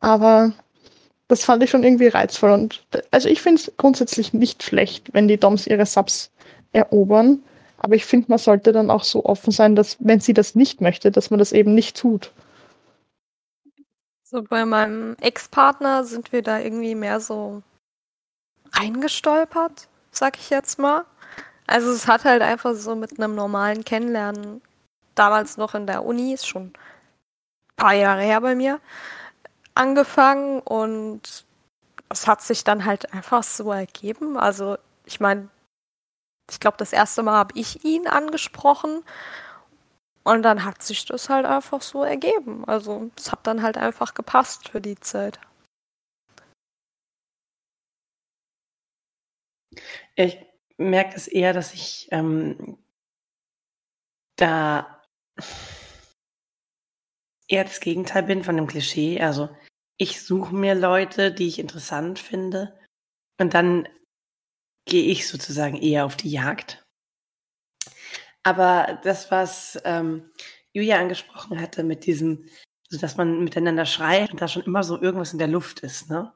Aber 0.00 0.52
das 1.28 1.44
fand 1.44 1.62
ich 1.62 1.70
schon 1.70 1.84
irgendwie 1.84 2.08
reizvoll. 2.08 2.50
Und 2.50 2.84
also 3.10 3.28
ich 3.28 3.40
finde 3.40 3.62
es 3.62 3.72
grundsätzlich 3.76 4.34
nicht 4.34 4.62
schlecht, 4.62 5.14
wenn 5.14 5.28
die 5.28 5.38
Doms 5.38 5.66
ihre 5.66 5.86
Subs 5.86 6.30
erobern. 6.72 7.42
Aber 7.78 7.94
ich 7.94 8.04
finde, 8.04 8.26
man 8.28 8.38
sollte 8.38 8.72
dann 8.72 8.90
auch 8.90 9.04
so 9.04 9.24
offen 9.24 9.50
sein, 9.50 9.74
dass, 9.74 9.96
wenn 9.98 10.20
sie 10.20 10.34
das 10.34 10.54
nicht 10.54 10.80
möchte, 10.80 11.10
dass 11.10 11.30
man 11.30 11.38
das 11.38 11.52
eben 11.52 11.74
nicht 11.74 11.96
tut. 11.96 12.32
So 14.22 14.42
bei 14.42 14.64
meinem 14.64 15.16
Ex-Partner 15.20 16.04
sind 16.04 16.32
wir 16.32 16.42
da 16.42 16.58
irgendwie 16.58 16.94
mehr 16.94 17.20
so 17.20 17.62
reingestolpert, 18.72 19.88
sag 20.10 20.38
ich 20.38 20.50
jetzt 20.50 20.78
mal. 20.78 21.04
Also 21.66 21.90
es 21.92 22.06
hat 22.06 22.24
halt 22.24 22.42
einfach 22.42 22.74
so 22.74 22.94
mit 22.96 23.18
einem 23.18 23.34
normalen 23.34 23.84
Kennenlernen, 23.84 24.62
damals 25.14 25.56
noch 25.56 25.74
in 25.74 25.86
der 25.86 26.04
Uni, 26.04 26.32
ist 26.34 26.46
schon 26.46 26.66
ein 26.68 26.72
paar 27.76 27.94
Jahre 27.94 28.22
her 28.22 28.40
bei 28.40 28.54
mir, 28.54 28.80
angefangen 29.74 30.60
und 30.60 31.44
es 32.10 32.26
hat 32.26 32.42
sich 32.42 32.64
dann 32.64 32.84
halt 32.84 33.12
einfach 33.14 33.42
so 33.42 33.72
ergeben. 33.72 34.38
Also 34.38 34.76
ich 35.06 35.20
meine, 35.20 35.48
ich 36.50 36.60
glaube, 36.60 36.76
das 36.78 36.92
erste 36.92 37.22
Mal 37.22 37.34
habe 37.38 37.58
ich 37.58 37.84
ihn 37.84 38.06
angesprochen 38.06 39.04
und 40.24 40.42
dann 40.42 40.64
hat 40.64 40.82
sich 40.82 41.04
das 41.06 41.28
halt 41.28 41.46
einfach 41.46 41.82
so 41.82 42.04
ergeben. 42.04 42.64
Also 42.66 43.10
es 43.16 43.32
hat 43.32 43.46
dann 43.46 43.62
halt 43.62 43.78
einfach 43.78 44.14
gepasst 44.14 44.68
für 44.68 44.80
die 44.80 44.98
Zeit. 45.00 45.40
Ich 50.16 50.51
merke 50.90 51.16
es 51.16 51.28
eher, 51.28 51.52
dass 51.52 51.74
ich 51.74 52.08
ähm, 52.10 52.78
da 54.36 55.02
eher 57.48 57.64
das 57.64 57.80
Gegenteil 57.80 58.22
bin 58.24 58.44
von 58.44 58.56
dem 58.56 58.66
Klischee. 58.66 59.20
Also 59.20 59.48
ich 59.98 60.22
suche 60.22 60.54
mir 60.54 60.74
Leute, 60.74 61.32
die 61.32 61.48
ich 61.48 61.58
interessant 61.58 62.18
finde 62.18 62.78
und 63.38 63.54
dann 63.54 63.88
gehe 64.86 65.04
ich 65.04 65.28
sozusagen 65.28 65.76
eher 65.76 66.04
auf 66.06 66.16
die 66.16 66.30
Jagd. 66.30 66.84
Aber 68.42 69.00
das, 69.04 69.30
was 69.30 69.80
ähm, 69.84 70.30
Julia 70.72 70.98
angesprochen 70.98 71.60
hatte 71.60 71.84
mit 71.84 72.06
diesem, 72.06 72.48
so 72.88 72.98
dass 72.98 73.16
man 73.16 73.44
miteinander 73.44 73.86
schreit 73.86 74.32
und 74.32 74.40
da 74.40 74.48
schon 74.48 74.62
immer 74.62 74.82
so 74.82 75.00
irgendwas 75.00 75.32
in 75.32 75.38
der 75.38 75.48
Luft 75.48 75.80
ist, 75.80 76.10
ne? 76.10 76.32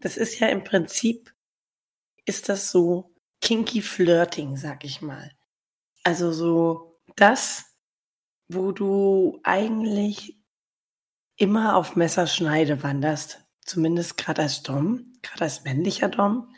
Das 0.00 0.16
ist 0.16 0.38
ja 0.38 0.48
im 0.48 0.64
Prinzip, 0.64 1.34
ist 2.24 2.48
das 2.48 2.70
so 2.70 3.14
kinky 3.40 3.82
Flirting, 3.82 4.56
sag 4.56 4.84
ich 4.84 5.02
mal. 5.02 5.32
Also 6.04 6.32
so 6.32 7.00
das, 7.16 7.64
wo 8.48 8.72
du 8.72 9.40
eigentlich 9.42 10.38
immer 11.36 11.76
auf 11.76 11.96
Messerschneide 11.96 12.82
wanderst, 12.82 13.44
zumindest 13.64 14.16
gerade 14.16 14.42
als 14.42 14.62
Dom, 14.62 15.12
gerade 15.22 15.44
als 15.44 15.64
männlicher 15.64 16.08
Dom, 16.08 16.52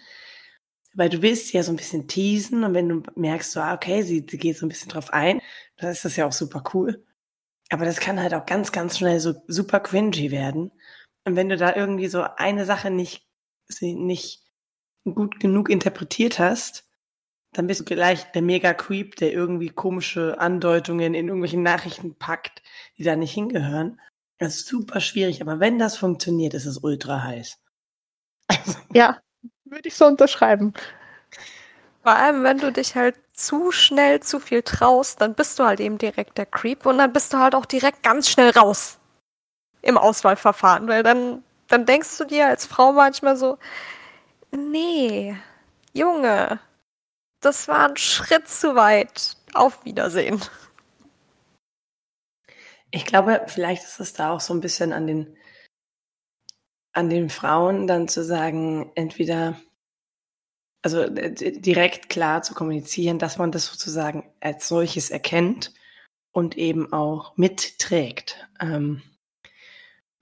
weil 0.95 1.09
du 1.09 1.23
willst 1.23 1.53
ja 1.53 1.63
so 1.63 1.73
ein 1.73 1.77
bisschen 1.77 2.09
teasen 2.09 2.65
und 2.65 2.75
wenn 2.75 2.89
du 2.89 3.03
merkst, 3.15 3.53
so, 3.53 3.61
ah, 3.61 3.75
okay, 3.75 4.03
sie, 4.03 4.27
sie 4.29 4.39
geht 4.39 4.57
so 4.57 4.67
ein 4.67 4.69
bisschen 4.69 4.91
drauf 4.91 5.13
ein, 5.13 5.41
dann 5.77 5.91
ist 5.91 6.05
das 6.05 6.17
ja 6.17 6.27
auch 6.27 6.33
super 6.33 6.65
cool. 6.75 7.05
Aber 7.71 7.85
das 7.85 8.01
kann 8.01 8.21
halt 8.21 8.35
auch 8.35 8.47
ganz, 8.47 8.73
ganz 8.73 8.99
schnell 8.99 9.21
so 9.21 9.35
super 9.47 9.81
cringy 9.81 10.31
werden. 10.31 10.73
Und 11.25 11.37
wenn 11.37 11.49
du 11.49 11.57
da 11.57 11.77
irgendwie 11.77 12.09
so 12.09 12.23
eine 12.23 12.65
Sache 12.65 12.91
nicht, 12.91 13.29
nicht 13.81 14.45
gut 15.05 15.41
genug 15.41 15.71
interpretiert 15.71 16.39
hast, 16.39 16.85
dann 17.53 17.67
bist 17.67 17.81
du 17.81 17.85
gleich 17.85 18.31
der 18.33 18.43
Mega-Creep, 18.43 19.17
der 19.17 19.33
irgendwie 19.33 19.71
komische 19.71 20.39
Andeutungen 20.39 21.15
in 21.15 21.27
irgendwelchen 21.27 21.63
Nachrichten 21.63 22.15
packt, 22.15 22.63
die 22.97 23.03
da 23.03 23.17
nicht 23.17 23.33
hingehören. 23.33 24.01
Das 24.39 24.57
ist 24.57 24.67
super 24.67 25.01
schwierig, 25.01 25.43
aber 25.43 25.59
wenn 25.61 25.79
das 25.79 25.97
funktioniert, 25.97 26.55
ist 26.55 26.67
es 26.67 26.79
ultra 26.79 27.23
heiß. 27.23 27.59
Also. 28.49 28.79
Ja, 28.93 29.19
würde 29.65 29.89
ich 29.89 29.97
so 29.97 30.07
unterschreiben. 30.07 30.75
Vor 32.03 32.13
allem, 32.13 32.43
wenn 32.45 32.59
du 32.59 32.73
dich 32.73 32.95
halt 32.95 33.17
zu 33.33 33.73
schnell 33.73 34.21
zu 34.21 34.39
viel 34.39 34.63
traust, 34.63 35.21
dann 35.21 35.35
bist 35.35 35.59
du 35.59 35.65
halt 35.65 35.81
eben 35.81 35.99
direkt 35.99 36.39
der 36.39 36.47
Creep 36.47 36.87
und 36.87 36.99
dann 36.99 37.13
bist 37.13 37.33
du 37.33 37.39
halt 37.39 37.55
auch 37.55 37.67
direkt 37.67 38.03
ganz 38.03 38.29
schnell 38.29 38.51
raus 38.51 38.99
im 39.83 39.99
Auswahlverfahren, 39.99 40.89
weil 40.89 41.03
dann, 41.03 41.43
dann 41.69 41.87
denkst 41.87 42.19
du 42.19 42.25
dir 42.25 42.47
als 42.47 42.67
Frau 42.67 42.93
manchmal 42.93 43.37
so, 43.37 43.59
nee, 44.53 45.37
Junge, 45.93 46.61
das 47.41 47.69
war 47.69 47.89
ein 47.89 47.97
Schritt 47.97 48.49
zu 48.49 48.75
weit. 48.75 49.37
Auf 49.53 49.85
Wiedersehen. 49.85 50.41
Ich 52.93 53.05
glaube, 53.05 53.45
vielleicht 53.49 53.85
ist 53.85 53.99
es 53.99 54.13
da 54.13 54.31
auch 54.31 54.41
so 54.41 54.55
ein 54.55 54.61
bisschen 54.61 54.93
an 54.93 55.07
den, 55.07 55.37
an 56.93 57.11
den 57.11 57.31
Frauen 57.31 57.87
dann 57.87 58.09
zu 58.09 58.25
sagen, 58.25 58.93
entweder, 58.95 59.61
also 60.83 61.03
äh, 61.03 61.33
direkt 61.61 62.09
klar 62.09 62.43
zu 62.43 62.55
kommunizieren, 62.55 63.19
dass 63.19 63.39
man 63.39 63.53
das 63.53 63.67
sozusagen 63.67 64.33
als 64.41 64.69
solches 64.69 65.11
erkennt 65.11 65.73
und 66.33 66.57
eben 66.57 66.93
auch 66.93 67.37
mitträgt, 67.37 68.49
ähm, 68.61 69.03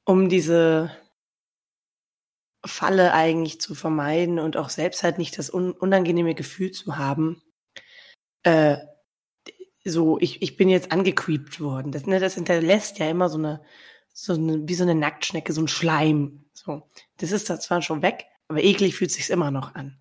um 0.05 0.29
diese 0.29 0.91
Falle 2.64 3.12
eigentlich 3.12 3.61
zu 3.61 3.75
vermeiden 3.75 4.38
und 4.38 4.57
auch 4.57 4.68
selbst 4.71 5.03
halt 5.03 5.18
nicht 5.18 5.38
das 5.38 5.53
un 5.53 5.73
unangenehme 5.73 6.35
Gefühl 6.35 6.73
zu 6.73 6.97
haben, 6.97 7.42
äh, 8.42 8.79
so, 9.85 10.18
ich, 10.21 10.42
ich 10.42 10.57
bin 10.57 10.68
jetzt 10.68 10.92
angecreept 10.92 11.61
worden. 11.61 11.92
Das, 11.92 12.07
ne, 12.07 12.21
das 12.21 12.35
hinterlässt 12.35 12.99
ja 12.99 13.09
immer 13.09 13.29
so 13.29 13.38
eine, 13.38 13.62
so 14.12 14.35
eine, 14.35 14.68
wie 14.68 14.75
so 14.75 14.83
eine 14.83 14.94
Nacktschnecke, 14.94 15.53
so 15.53 15.62
ein 15.62 15.68
Schleim. 15.68 16.44
So, 16.53 16.88
das 17.18 17.33
ist 17.33 17.49
da 17.49 17.61
zwar 17.61 17.83
schon 17.83 18.03
weg, 18.03 18.27
aber 18.49 18.62
eklig 18.62 18.97
fühlt 18.97 19.12
sich's 19.12 19.31
immer 19.31 19.51
noch 19.51 19.75
an. 19.75 20.01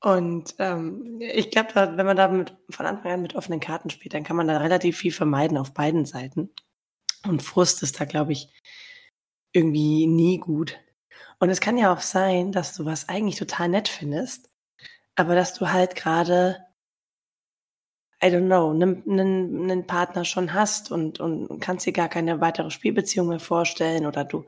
Und 0.00 0.56
ähm, 0.58 1.20
ich 1.20 1.52
glaube, 1.52 1.74
wenn 1.74 2.06
man 2.06 2.16
da 2.16 2.26
mit, 2.26 2.56
von 2.70 2.86
Anfang 2.86 3.12
an 3.12 3.22
mit 3.22 3.36
offenen 3.36 3.60
Karten 3.60 3.88
spielt, 3.88 4.14
dann 4.14 4.24
kann 4.24 4.34
man 4.34 4.48
da 4.48 4.58
relativ 4.58 4.98
viel 4.98 5.12
vermeiden 5.12 5.56
auf 5.56 5.74
beiden 5.74 6.06
Seiten. 6.06 6.50
Und 7.24 7.40
Frust 7.40 7.84
ist 7.84 8.00
da, 8.00 8.04
glaube 8.04 8.32
ich, 8.32 8.48
irgendwie 9.52 10.06
nie 10.06 10.38
gut. 10.38 10.78
Und 11.38 11.50
es 11.50 11.60
kann 11.60 11.76
ja 11.76 11.92
auch 11.92 12.00
sein, 12.00 12.52
dass 12.52 12.74
du 12.74 12.84
was 12.84 13.08
eigentlich 13.08 13.36
total 13.36 13.68
nett 13.68 13.88
findest, 13.88 14.50
aber 15.14 15.34
dass 15.34 15.54
du 15.54 15.72
halt 15.72 15.94
gerade 15.94 16.64
I 18.24 18.26
don't 18.26 18.46
know, 18.46 18.70
einen, 18.70 19.02
einen, 19.08 19.70
einen 19.70 19.86
Partner 19.86 20.24
schon 20.24 20.54
hast 20.54 20.92
und, 20.92 21.18
und 21.18 21.58
kannst 21.60 21.86
dir 21.86 21.92
gar 21.92 22.08
keine 22.08 22.40
weitere 22.40 22.70
Spielbeziehung 22.70 23.26
mehr 23.26 23.40
vorstellen 23.40 24.06
oder 24.06 24.24
du 24.24 24.46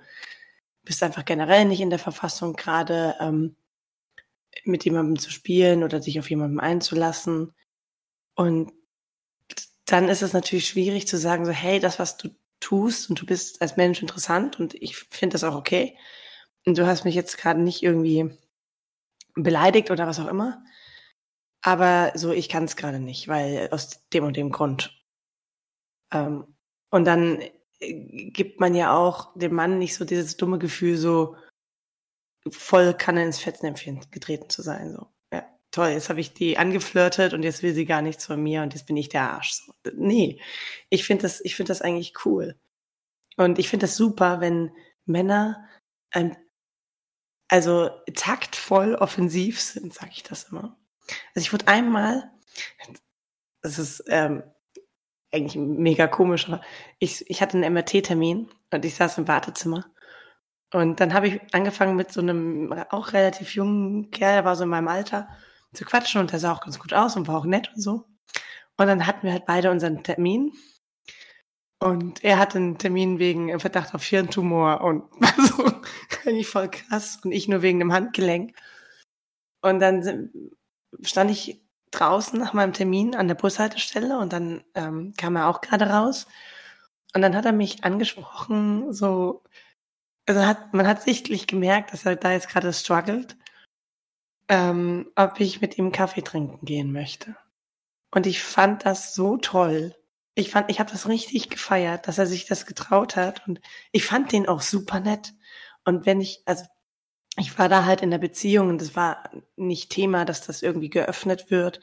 bist 0.84 1.02
einfach 1.02 1.24
generell 1.24 1.64
nicht 1.64 1.80
in 1.80 1.90
der 1.90 1.98
Verfassung 1.98 2.52
gerade 2.54 3.16
ähm, 3.18 3.56
mit 4.64 4.84
jemandem 4.84 5.18
zu 5.18 5.30
spielen 5.30 5.82
oder 5.82 5.98
dich 5.98 6.20
auf 6.20 6.30
jemandem 6.30 6.60
einzulassen. 6.60 7.52
Und 8.36 8.72
dann 9.86 10.08
ist 10.08 10.22
es 10.22 10.32
natürlich 10.32 10.68
schwierig 10.68 11.08
zu 11.08 11.18
sagen, 11.18 11.44
so, 11.44 11.50
hey, 11.50 11.80
das, 11.80 11.98
was 11.98 12.16
du 12.16 12.28
tust 12.64 13.10
und 13.10 13.20
du 13.20 13.26
bist 13.26 13.60
als 13.62 13.76
Mensch 13.76 14.00
interessant 14.00 14.58
und 14.58 14.74
ich 14.74 14.96
finde 14.96 15.34
das 15.34 15.44
auch 15.44 15.54
okay. 15.54 15.98
Und 16.66 16.78
du 16.78 16.86
hast 16.86 17.04
mich 17.04 17.14
jetzt 17.14 17.36
gerade 17.36 17.60
nicht 17.60 17.82
irgendwie 17.82 18.38
beleidigt 19.34 19.90
oder 19.90 20.06
was 20.06 20.18
auch 20.18 20.28
immer. 20.28 20.64
Aber 21.62 22.12
so, 22.14 22.32
ich 22.32 22.48
kann 22.48 22.64
es 22.64 22.76
gerade 22.76 23.00
nicht, 23.00 23.28
weil 23.28 23.68
aus 23.70 24.06
dem 24.12 24.24
und 24.24 24.36
dem 24.36 24.50
Grund. 24.50 25.02
Ähm, 26.12 26.56
und 26.90 27.04
dann 27.04 27.40
äh, 27.80 28.30
gibt 28.30 28.60
man 28.60 28.74
ja 28.74 28.96
auch 28.96 29.36
dem 29.36 29.54
Mann 29.54 29.78
nicht 29.78 29.94
so 29.94 30.04
dieses 30.04 30.36
dumme 30.36 30.58
Gefühl, 30.58 30.96
so 30.96 31.36
voll 32.50 32.94
kann 32.94 33.16
er 33.16 33.24
ins 33.24 33.38
Fettnäpfchen 33.40 34.00
getreten 34.10 34.50
zu 34.50 34.62
sein. 34.62 34.92
So, 34.92 35.08
toll, 35.74 35.88
jetzt 35.88 36.08
habe 36.08 36.20
ich 36.20 36.34
die 36.34 36.56
angeflirtet 36.58 37.34
und 37.34 37.42
jetzt 37.42 37.62
will 37.62 37.74
sie 37.74 37.84
gar 37.84 38.02
nichts 38.02 38.26
von 38.26 38.42
mir 38.42 38.62
und 38.62 38.74
jetzt 38.74 38.86
bin 38.86 38.96
ich 38.96 39.08
der 39.08 39.32
Arsch. 39.32 39.62
Nee, 39.94 40.40
ich 40.88 41.04
finde 41.04 41.22
das, 41.22 41.40
ich 41.44 41.56
finde 41.56 41.70
das 41.70 41.82
eigentlich 41.82 42.14
cool. 42.24 42.56
Und 43.36 43.58
ich 43.58 43.68
finde 43.68 43.84
das 43.84 43.96
super, 43.96 44.40
wenn 44.40 44.70
Männer 45.04 45.68
ein, 46.10 46.36
also 47.48 47.90
taktvoll 48.14 48.94
offensiv 48.94 49.60
sind, 49.60 49.92
sage 49.92 50.12
ich 50.14 50.22
das 50.22 50.44
immer. 50.44 50.78
Also 51.34 51.44
ich 51.46 51.52
wurde 51.52 51.68
einmal, 51.68 52.30
das 53.62 53.78
ist 53.78 54.04
ähm, 54.08 54.44
eigentlich 55.32 55.56
mega 55.56 56.06
komisch, 56.06 56.48
aber 56.48 56.62
ich, 57.00 57.28
ich 57.28 57.42
hatte 57.42 57.58
einen 57.58 57.74
MRT-Termin 57.74 58.48
und 58.70 58.84
ich 58.84 58.94
saß 58.94 59.18
im 59.18 59.28
Wartezimmer. 59.28 59.84
Und 60.72 61.00
dann 61.00 61.14
habe 61.14 61.28
ich 61.28 61.40
angefangen 61.54 61.96
mit 61.96 62.12
so 62.12 62.20
einem 62.20 62.72
auch 62.90 63.12
relativ 63.12 63.54
jungen 63.54 64.10
Kerl, 64.10 64.34
der 64.34 64.44
war 64.44 64.56
so 64.56 64.64
in 64.64 64.70
meinem 64.70 64.88
Alter, 64.88 65.28
zu 65.74 65.84
quatschen 65.84 66.20
und 66.20 66.32
der 66.32 66.38
sah 66.38 66.52
auch 66.52 66.60
ganz 66.60 66.78
gut 66.78 66.92
aus 66.94 67.16
und 67.16 67.28
war 67.28 67.38
auch 67.38 67.44
nett 67.44 67.70
und 67.74 67.82
so. 67.82 68.04
Und 68.76 68.86
dann 68.86 69.06
hatten 69.06 69.24
wir 69.24 69.32
halt 69.32 69.46
beide 69.46 69.70
unseren 69.70 70.02
Termin. 70.02 70.52
Und 71.80 72.24
er 72.24 72.38
hatte 72.38 72.58
einen 72.58 72.78
Termin 72.78 73.18
wegen 73.18 73.58
Verdacht 73.60 73.94
auf 73.94 74.04
Hirntumor 74.04 74.80
und 74.80 75.02
war 75.20 75.46
so 75.46 75.70
eigentlich 76.24 76.48
voll 76.48 76.70
krass 76.70 77.20
und 77.22 77.32
ich 77.32 77.48
nur 77.48 77.62
wegen 77.62 77.78
dem 77.78 77.92
Handgelenk. 77.92 78.56
Und 79.60 79.80
dann 79.80 80.30
stand 81.02 81.30
ich 81.30 81.62
draußen 81.90 82.38
nach 82.38 82.52
meinem 82.52 82.72
Termin 82.72 83.14
an 83.14 83.28
der 83.28 83.34
Bushaltestelle 83.34 84.18
und 84.18 84.32
dann 84.32 84.64
ähm, 84.74 85.14
kam 85.16 85.36
er 85.36 85.48
auch 85.48 85.60
gerade 85.60 85.86
raus. 85.86 86.26
Und 87.14 87.22
dann 87.22 87.36
hat 87.36 87.44
er 87.44 87.52
mich 87.52 87.84
angesprochen, 87.84 88.92
so, 88.92 89.44
also 90.26 90.44
hat, 90.46 90.74
man 90.74 90.86
hat 90.86 91.02
sichtlich 91.02 91.46
gemerkt, 91.46 91.92
dass 91.92 92.04
er 92.06 92.16
da 92.16 92.32
jetzt 92.32 92.48
gerade 92.48 92.72
struggelt, 92.72 93.36
ähm, 94.48 95.10
ob 95.16 95.40
ich 95.40 95.60
mit 95.60 95.78
ihm 95.78 95.92
Kaffee 95.92 96.22
trinken 96.22 96.64
gehen 96.64 96.92
möchte. 96.92 97.36
Und 98.10 98.26
ich 98.26 98.42
fand 98.42 98.84
das 98.84 99.14
so 99.14 99.36
toll. 99.36 99.94
Ich 100.34 100.50
fand, 100.50 100.70
ich 100.70 100.80
habe 100.80 100.90
das 100.90 101.08
richtig 101.08 101.50
gefeiert, 101.50 102.08
dass 102.08 102.18
er 102.18 102.26
sich 102.26 102.46
das 102.46 102.66
getraut 102.66 103.16
hat. 103.16 103.46
Und 103.46 103.60
ich 103.92 104.04
fand 104.04 104.32
den 104.32 104.48
auch 104.48 104.60
super 104.60 105.00
nett. 105.00 105.34
Und 105.84 106.06
wenn 106.06 106.20
ich, 106.20 106.42
also 106.46 106.64
ich 107.36 107.58
war 107.58 107.68
da 107.68 107.84
halt 107.84 108.02
in 108.02 108.10
der 108.10 108.18
Beziehung 108.18 108.68
und 108.68 108.80
es 108.80 108.94
war 108.94 109.30
nicht 109.56 109.90
Thema, 109.90 110.24
dass 110.24 110.46
das 110.46 110.62
irgendwie 110.62 110.90
geöffnet 110.90 111.50
wird. 111.50 111.80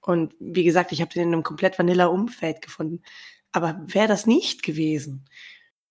Und 0.00 0.34
wie 0.38 0.64
gesagt, 0.64 0.92
ich 0.92 1.00
habe 1.00 1.12
den 1.12 1.28
in 1.28 1.32
einem 1.32 1.42
komplett 1.42 1.78
vanilla 1.78 2.06
Umfeld 2.06 2.60
gefunden. 2.60 3.02
Aber 3.52 3.80
wäre 3.86 4.08
das 4.08 4.26
nicht 4.26 4.62
gewesen, 4.62 5.26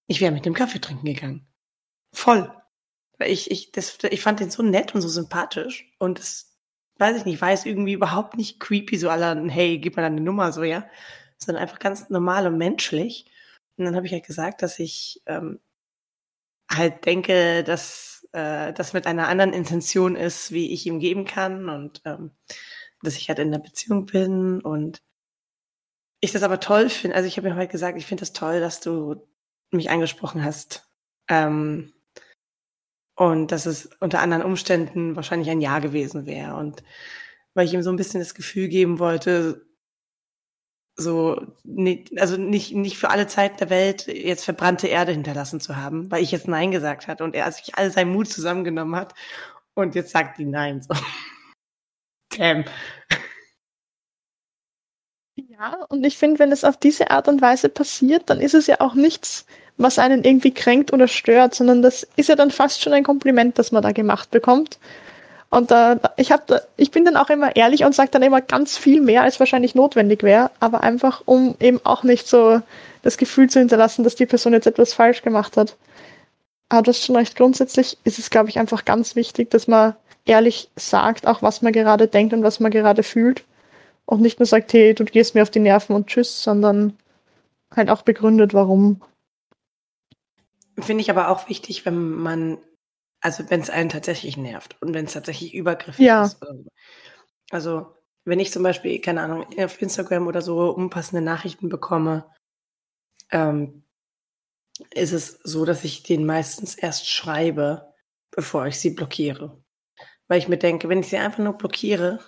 ich 0.07 0.21
wäre 0.21 0.31
mit 0.31 0.45
dem 0.45 0.53
Kaffee 0.53 0.79
trinken 0.79 1.05
gegangen. 1.05 1.47
Voll. 2.11 2.51
Ich, 3.19 3.52
ich, 3.52 3.71
das, 3.71 3.97
ich 4.10 4.21
fand 4.21 4.39
den 4.39 4.49
so 4.49 4.63
nett 4.63 4.95
und 4.95 5.02
so 5.02 5.08
sympathisch. 5.08 5.91
Und 5.99 6.19
das, 6.19 6.58
weiß 6.97 7.17
ich 7.17 7.26
nicht, 7.26 7.41
war 7.41 7.52
es 7.52 7.65
irgendwie 7.65 7.93
überhaupt 7.93 8.38
nicht 8.38 8.60
creepy, 8.60 8.97
so 8.97 9.10
aller, 9.10 9.36
hey, 9.49 9.78
gib 9.80 9.95
mal 9.95 10.04
deine 10.04 10.21
Nummer, 10.21 10.52
so, 10.52 10.63
ja. 10.63 10.86
Sondern 11.38 11.62
einfach 11.62 11.80
ganz 11.80 12.10
normal 12.10 12.47
und 12.47 12.58
menschlich. 12.58 13.26
Und 13.78 13.86
dann 13.86 13.95
habe 13.95 14.06
ich 14.06 14.13
halt 14.13 14.26
gesagt, 14.26 14.62
dass 14.62 14.80
ich 14.80 15.21
ähm, 15.26 15.60
halt 16.71 17.06
denke, 17.06 17.63
dass 17.63 18.28
äh, 18.34 18.73
das 18.73 18.93
mit 18.93 19.08
einer 19.08 19.28
anderen 19.28 19.54
Intention 19.54 20.15
ist, 20.15 20.52
wie 20.52 20.71
ich 20.73 20.86
ihm 20.86 20.99
geben 20.99 21.26
kann 21.26 21.69
und 21.69 22.02
ähm, 22.06 22.32
dass 23.02 23.17
ich 23.17 23.30
halt 23.30 23.39
in 23.39 23.49
einer 23.49 23.60
Beziehung 23.60 24.06
bin 24.06 24.62
und 24.62 25.02
ich 26.19 26.32
das 26.32 26.43
aber 26.43 26.60
toll 26.60 26.89
finde. 26.89 27.15
Also 27.15 27.28
ich 27.28 27.38
habe 27.38 27.49
mir 27.49 27.56
heute 27.56 27.71
gesagt, 27.71 27.97
ich 27.97 28.06
finde 28.06 28.21
das 28.21 28.34
toll, 28.34 28.60
dass 28.60 28.80
du 28.80 29.28
mich 29.71 29.89
angesprochen 29.89 30.43
hast. 30.43 30.89
Ähm, 31.28 31.93
und 33.15 33.52
dass 33.52 33.65
es 33.65 33.89
unter 33.99 34.19
anderen 34.19 34.43
Umständen 34.43 35.15
wahrscheinlich 35.15 35.49
ein 35.49 35.62
Ja 35.62 35.80
gewesen 35.80 36.26
wäre. 36.26 36.56
Und 36.56 36.84
weil 37.54 37.65
ich 37.65 37.73
ihm 37.73 37.84
so 37.84 37.91
ein 37.91 37.95
bisschen 37.97 38.19
das 38.19 38.34
Gefühl 38.36 38.67
geben 38.67 38.99
wollte, 38.99 39.65
so, 40.95 41.41
nicht, 41.63 42.19
also 42.19 42.38
nicht, 42.38 42.76
nicht 42.76 42.97
für 42.97 43.10
alle 43.10 43.28
Zeit 43.28 43.60
der 43.60 43.69
Welt 43.69 44.06
jetzt 44.08 44.45
verbrannte 44.45 44.88
Erde 44.88 45.12
hinterlassen 45.12 45.60
zu 45.60 45.76
haben, 45.76 46.12
weil 46.12 46.21
ich 46.21 46.32
jetzt 46.32 46.47
Nein 46.47 46.71
gesagt 46.71 47.08
hatte 47.08 47.23
und 47.23 47.36
er 47.36 47.52
sich 47.52 47.76
all 47.76 47.91
seinen 47.91 48.12
Mut 48.12 48.28
zusammengenommen 48.30 48.95
hat 48.95 49.13
und 49.73 49.95
jetzt 49.95 50.12
sagt 50.12 50.38
die 50.38 50.45
Nein. 50.45 50.82
So. 50.82 50.93
Damn. 52.38 52.65
Ja, 55.63 55.78
und 55.88 56.06
ich 56.06 56.17
finde, 56.17 56.39
wenn 56.39 56.52
es 56.52 56.65
auf 56.65 56.76
diese 56.76 57.10
Art 57.10 57.30
und 57.30 57.41
Weise 57.41 57.69
passiert, 57.69 58.23
dann 58.26 58.41
ist 58.41 58.54
es 58.54 58.67
ja 58.67 58.82
auch 58.82 58.95
nichts, 58.95 59.45
was 59.78 59.97
einen 59.97 60.26
irgendwie 60.26 60.54
kränkt 60.54 60.91
oder 60.91 61.08
stört, 61.08 61.56
sondern 61.56 61.82
das 61.82 62.06
ist 62.17 62.28
ja 62.28 62.36
dann 62.36 62.52
fast 62.52 62.82
schon 62.82 62.91
ein 62.91 63.06
Kompliment, 63.06 63.58
das 63.58 63.71
man 63.71 63.82
da 63.82 63.93
gemacht 63.93 64.30
bekommt. 64.30 64.78
Und 65.49 65.71
äh, 65.71 65.95
ich, 66.17 66.34
hab, 66.34 66.52
ich 66.76 66.91
bin 66.91 67.06
dann 67.06 67.15
auch 67.15 67.30
immer 67.30 67.56
ehrlich 67.56 67.86
und 67.86 67.95
sage 67.95 68.10
dann 68.12 68.23
immer 68.23 68.41
ganz 68.41 68.78
viel 68.78 68.99
mehr, 68.99 69.21
als 69.21 69.39
wahrscheinlich 69.39 69.73
notwendig 69.73 70.21
wäre, 70.21 70.52
aber 70.60 70.84
einfach, 70.84 71.21
um 71.23 71.56
eben 71.62 71.80
auch 71.86 72.04
nicht 72.04 72.28
so 72.28 72.62
das 73.02 73.17
Gefühl 73.17 73.49
zu 73.49 73.60
hinterlassen, 73.60 74.04
dass 74.04 74.15
die 74.15 74.26
Person 74.26 74.52
jetzt 74.52 74.67
etwas 74.67 74.93
falsch 74.93 75.21
gemacht 75.21 75.56
hat. 75.56 75.78
Aber 76.67 76.82
du 76.82 76.89
hast 76.89 77.06
schon 77.06 77.15
recht, 77.15 77.38
grundsätzlich 77.38 77.97
ist 78.04 78.19
es, 78.19 78.30
glaube 78.30 78.49
ich, 78.49 78.60
einfach 78.60 78.84
ganz 78.84 79.15
wichtig, 79.15 79.49
dass 79.52 79.69
man 79.69 79.95
ehrlich 80.26 80.69
sagt, 80.76 81.26
auch 81.26 81.41
was 81.41 81.62
man 81.62 81.71
gerade 81.71 82.10
denkt 82.10 82.34
und 82.34 82.43
was 82.43 82.60
man 82.60 82.69
gerade 82.71 83.04
fühlt. 83.04 83.45
Und 84.05 84.21
nicht 84.21 84.39
nur 84.39 84.45
sagt, 84.45 84.73
hey, 84.73 84.93
du 84.93 85.05
gehst 85.05 85.35
mir 85.35 85.43
auf 85.43 85.49
die 85.49 85.59
Nerven 85.59 85.95
und 85.95 86.07
tschüss, 86.07 86.43
sondern 86.43 86.97
halt 87.73 87.89
auch 87.89 88.01
begründet, 88.01 88.53
warum. 88.53 89.01
Finde 90.79 91.01
ich 91.01 91.09
aber 91.09 91.29
auch 91.29 91.47
wichtig, 91.49 91.85
wenn 91.85 92.13
man 92.15 92.57
also 93.23 93.49
wenn 93.49 93.61
es 93.61 93.69
einen 93.69 93.89
tatsächlich 93.89 94.35
nervt 94.35 94.75
und 94.81 94.93
wenn 94.93 95.05
es 95.05 95.13
tatsächlich 95.13 95.53
übergriffig 95.53 96.05
ja. 96.05 96.25
ist. 96.25 96.45
Also 97.51 97.95
wenn 98.25 98.39
ich 98.39 98.51
zum 98.51 98.63
Beispiel, 98.63 98.99
keine 98.99 99.21
Ahnung, 99.21 99.45
auf 99.57 99.81
Instagram 99.81 100.27
oder 100.27 100.41
so 100.41 100.69
unpassende 100.71 101.21
Nachrichten 101.21 101.69
bekomme, 101.69 102.29
ähm, 103.31 103.83
ist 104.93 105.13
es 105.13 105.39
so, 105.43 105.63
dass 105.63 105.85
ich 105.85 106.03
den 106.03 106.25
meistens 106.25 106.75
erst 106.75 107.09
schreibe, 107.09 107.93
bevor 108.31 108.67
ich 108.67 108.77
sie 108.77 108.89
blockiere. 108.89 109.63
Weil 110.27 110.39
ich 110.39 110.49
mir 110.49 110.57
denke, 110.57 110.89
wenn 110.89 110.99
ich 110.99 111.07
sie 111.07 111.17
einfach 111.17 111.39
nur 111.39 111.53
blockiere, 111.53 112.19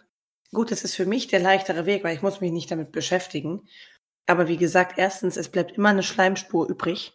gut, 0.51 0.71
das 0.71 0.84
ist 0.84 0.95
für 0.95 1.05
mich 1.05 1.27
der 1.27 1.39
leichtere 1.39 1.86
Weg, 1.86 2.03
weil 2.03 2.15
ich 2.15 2.21
muss 2.21 2.41
mich 2.41 2.51
nicht 2.51 2.71
damit 2.71 2.91
beschäftigen. 2.91 3.67
Aber 4.27 4.47
wie 4.47 4.58
gesagt, 4.58 4.97
erstens, 4.97 5.38
es 5.38 5.49
bleibt 5.49 5.73
immer 5.73 5.89
eine 5.89 6.03
Schleimspur 6.03 6.67
übrig 6.67 7.13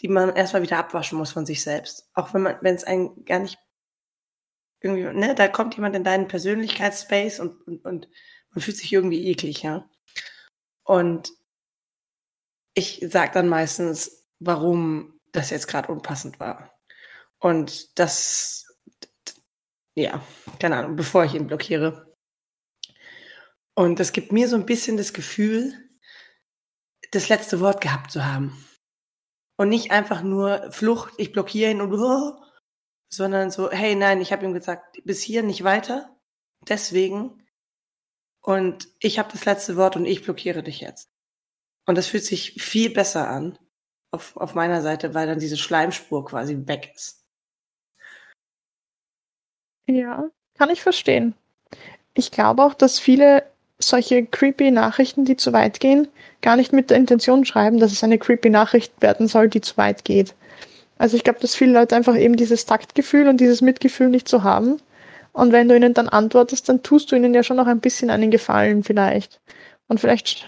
die 0.00 0.08
man 0.08 0.34
erstmal 0.34 0.62
wieder 0.62 0.78
abwaschen 0.78 1.18
muss 1.18 1.32
von 1.32 1.46
sich 1.46 1.62
selbst. 1.62 2.08
Auch 2.14 2.34
wenn 2.34 2.42
man, 2.42 2.58
wenn 2.60 2.74
es 2.74 2.84
einen 2.84 3.24
gar 3.24 3.38
nicht 3.38 3.58
irgendwie, 4.80 5.04
ne, 5.04 5.34
da 5.34 5.48
kommt 5.48 5.74
jemand 5.76 5.96
in 5.96 6.04
deinen 6.04 6.28
Persönlichkeitsspace 6.28 7.40
und, 7.40 7.66
und, 7.66 7.84
und 7.84 8.08
man 8.50 8.62
fühlt 8.62 8.76
sich 8.76 8.92
irgendwie 8.92 9.28
eklig, 9.28 9.62
ja. 9.62 9.88
Und 10.82 11.32
ich 12.74 13.02
sag 13.08 13.32
dann 13.32 13.48
meistens, 13.48 14.26
warum 14.40 15.18
das 15.32 15.50
jetzt 15.50 15.68
gerade 15.68 15.90
unpassend 15.90 16.38
war. 16.38 16.78
Und 17.38 17.98
das, 17.98 18.66
ja, 19.94 20.22
keine 20.60 20.76
Ahnung, 20.76 20.96
bevor 20.96 21.24
ich 21.24 21.34
ihn 21.34 21.46
blockiere. 21.46 22.13
Und 23.74 23.98
das 23.98 24.12
gibt 24.12 24.32
mir 24.32 24.48
so 24.48 24.56
ein 24.56 24.66
bisschen 24.66 24.96
das 24.96 25.12
Gefühl, 25.12 25.74
das 27.10 27.28
letzte 27.28 27.60
Wort 27.60 27.80
gehabt 27.80 28.10
zu 28.10 28.24
haben. 28.24 28.64
Und 29.56 29.68
nicht 29.68 29.90
einfach 29.90 30.22
nur 30.22 30.70
Flucht, 30.72 31.12
ich 31.16 31.32
blockiere 31.32 31.70
ihn 31.70 31.80
und 31.80 31.92
oh, 31.92 32.40
sondern 33.08 33.50
so, 33.50 33.70
hey, 33.70 33.94
nein, 33.94 34.20
ich 34.20 34.32
habe 34.32 34.44
ihm 34.44 34.54
gesagt, 34.54 34.98
bis 35.04 35.22
hier 35.22 35.42
nicht 35.42 35.62
weiter. 35.62 36.16
Deswegen. 36.68 37.46
Und 38.40 38.88
ich 39.00 39.18
habe 39.18 39.30
das 39.30 39.44
letzte 39.44 39.76
Wort 39.76 39.96
und 39.96 40.06
ich 40.06 40.22
blockiere 40.22 40.62
dich 40.62 40.80
jetzt. 40.80 41.10
Und 41.86 41.96
das 41.96 42.08
fühlt 42.08 42.24
sich 42.24 42.62
viel 42.62 42.90
besser 42.90 43.28
an 43.28 43.58
auf, 44.10 44.36
auf 44.36 44.54
meiner 44.54 44.82
Seite, 44.82 45.14
weil 45.14 45.26
dann 45.26 45.38
diese 45.38 45.56
Schleimspur 45.56 46.24
quasi 46.24 46.66
weg 46.66 46.92
ist. 46.94 47.24
Ja, 49.86 50.28
kann 50.54 50.70
ich 50.70 50.82
verstehen. 50.82 51.34
Ich 52.14 52.30
glaube 52.30 52.64
auch, 52.64 52.74
dass 52.74 52.98
viele 52.98 53.53
solche 53.78 54.24
creepy 54.24 54.70
Nachrichten, 54.70 55.24
die 55.24 55.36
zu 55.36 55.52
weit 55.52 55.80
gehen, 55.80 56.08
gar 56.42 56.56
nicht 56.56 56.72
mit 56.72 56.90
der 56.90 56.96
Intention 56.96 57.44
schreiben, 57.44 57.78
dass 57.78 57.92
es 57.92 58.04
eine 58.04 58.18
creepy 58.18 58.50
Nachricht 58.50 58.92
werden 59.00 59.28
soll, 59.28 59.48
die 59.48 59.60
zu 59.60 59.76
weit 59.76 60.04
geht. 60.04 60.34
Also 60.98 61.16
ich 61.16 61.24
glaube, 61.24 61.40
dass 61.40 61.54
viele 61.54 61.72
Leute 61.72 61.96
einfach 61.96 62.16
eben 62.16 62.36
dieses 62.36 62.66
Taktgefühl 62.66 63.28
und 63.28 63.38
dieses 63.38 63.60
Mitgefühl 63.60 64.08
nicht 64.08 64.28
so 64.28 64.42
haben. 64.42 64.80
Und 65.32 65.52
wenn 65.52 65.68
du 65.68 65.74
ihnen 65.74 65.94
dann 65.94 66.08
antwortest, 66.08 66.68
dann 66.68 66.82
tust 66.82 67.10
du 67.10 67.16
ihnen 67.16 67.34
ja 67.34 67.42
schon 67.42 67.56
noch 67.56 67.66
ein 67.66 67.80
bisschen 67.80 68.10
einen 68.10 68.30
Gefallen 68.30 68.84
vielleicht. 68.84 69.40
Und 69.88 69.98
vielleicht 69.98 70.46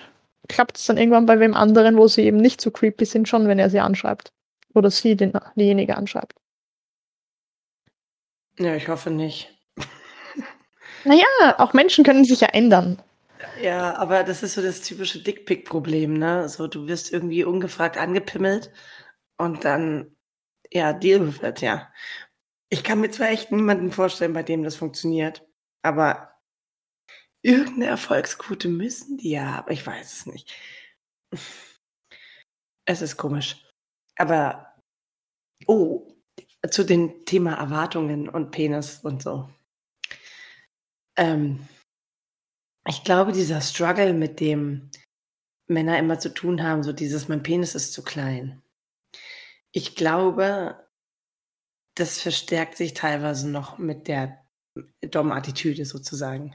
klappt 0.48 0.76
es 0.76 0.86
dann 0.86 0.96
irgendwann 0.96 1.26
bei 1.26 1.40
wem 1.40 1.54
anderen, 1.54 1.96
wo 1.96 2.06
sie 2.06 2.22
eben 2.22 2.36
nicht 2.36 2.60
so 2.60 2.70
creepy 2.70 3.04
sind, 3.04 3.28
schon, 3.28 3.48
wenn 3.48 3.58
er 3.58 3.70
sie 3.70 3.80
anschreibt. 3.80 4.32
Oder 4.74 4.90
sie 4.90 5.16
den, 5.16 5.32
diejenige 5.56 5.96
anschreibt. 5.96 6.36
Ja, 8.58 8.74
ich 8.76 8.88
hoffe 8.88 9.10
nicht. 9.10 9.52
Naja, 11.04 11.24
auch 11.58 11.72
Menschen 11.72 12.04
können 12.04 12.24
sich 12.24 12.40
ja 12.40 12.48
ändern. 12.48 13.00
Ja, 13.60 13.96
aber 13.96 14.24
das 14.24 14.42
ist 14.42 14.54
so 14.54 14.62
das 14.62 14.80
typische 14.82 15.22
Dickpick-Problem, 15.22 16.14
ne? 16.14 16.48
So, 16.48 16.66
du 16.68 16.86
wirst 16.86 17.12
irgendwie 17.12 17.44
ungefragt 17.44 17.96
angepimmelt 17.98 18.72
und 19.38 19.64
dann, 19.64 20.16
ja, 20.72 20.92
deal 20.92 21.34
it, 21.42 21.60
ja. 21.60 21.92
Ich 22.70 22.84
kann 22.84 23.00
mir 23.00 23.10
zwar 23.10 23.28
echt 23.30 23.52
niemanden 23.52 23.92
vorstellen, 23.92 24.32
bei 24.32 24.42
dem 24.42 24.62
das 24.62 24.76
funktioniert, 24.76 25.46
aber 25.82 26.32
irgendeine 27.42 27.86
Erfolgsquote 27.86 28.68
müssen 28.68 29.18
die 29.18 29.30
ja 29.30 29.44
haben. 29.54 29.72
Ich 29.72 29.86
weiß 29.86 30.12
es 30.12 30.26
nicht. 30.26 30.52
Es 32.86 33.02
ist 33.02 33.16
komisch. 33.16 33.62
Aber, 34.16 34.74
oh, 35.66 36.08
zu 36.70 36.84
dem 36.84 37.24
Thema 37.24 37.54
Erwartungen 37.54 38.28
und 38.28 38.50
Penis 38.50 39.00
und 39.04 39.22
so. 39.22 39.48
Ähm, 41.16 41.66
ich 42.86 43.04
glaube, 43.04 43.32
dieser 43.32 43.60
Struggle, 43.60 44.12
mit 44.12 44.40
dem 44.40 44.90
Männer 45.66 45.98
immer 45.98 46.18
zu 46.18 46.32
tun 46.32 46.62
haben, 46.62 46.82
so 46.82 46.92
dieses, 46.92 47.28
mein 47.28 47.42
Penis 47.42 47.74
ist 47.74 47.92
zu 47.92 48.02
klein. 48.02 48.62
Ich 49.72 49.96
glaube, 49.96 50.86
das 51.96 52.20
verstärkt 52.20 52.76
sich 52.76 52.94
teilweise 52.94 53.48
noch 53.48 53.78
mit 53.78 54.06
der 54.06 54.44
Dom-Attitüde 55.00 55.84
sozusagen. 55.84 56.54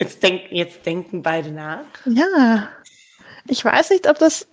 Jetzt, 0.00 0.22
denk, 0.22 0.50
jetzt 0.50 0.84
denken 0.84 1.22
beide 1.22 1.50
nach. 1.50 1.86
Ja. 2.06 2.72
Ich 3.46 3.64
weiß 3.64 3.90
nicht, 3.90 4.08
ob 4.08 4.18
das. 4.18 4.48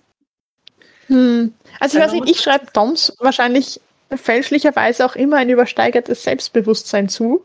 Hm. 1.06 1.54
Also 1.80 1.98
ich 1.98 2.04
weiß 2.04 2.12
nicht, 2.12 2.30
ich 2.30 2.40
schreibe 2.40 2.70
Doms 2.72 3.12
wahrscheinlich 3.18 3.80
fälschlicherweise 4.16 5.04
auch 5.04 5.16
immer 5.16 5.36
ein 5.36 5.48
übersteigertes 5.48 6.22
Selbstbewusstsein 6.24 7.08
zu. 7.08 7.44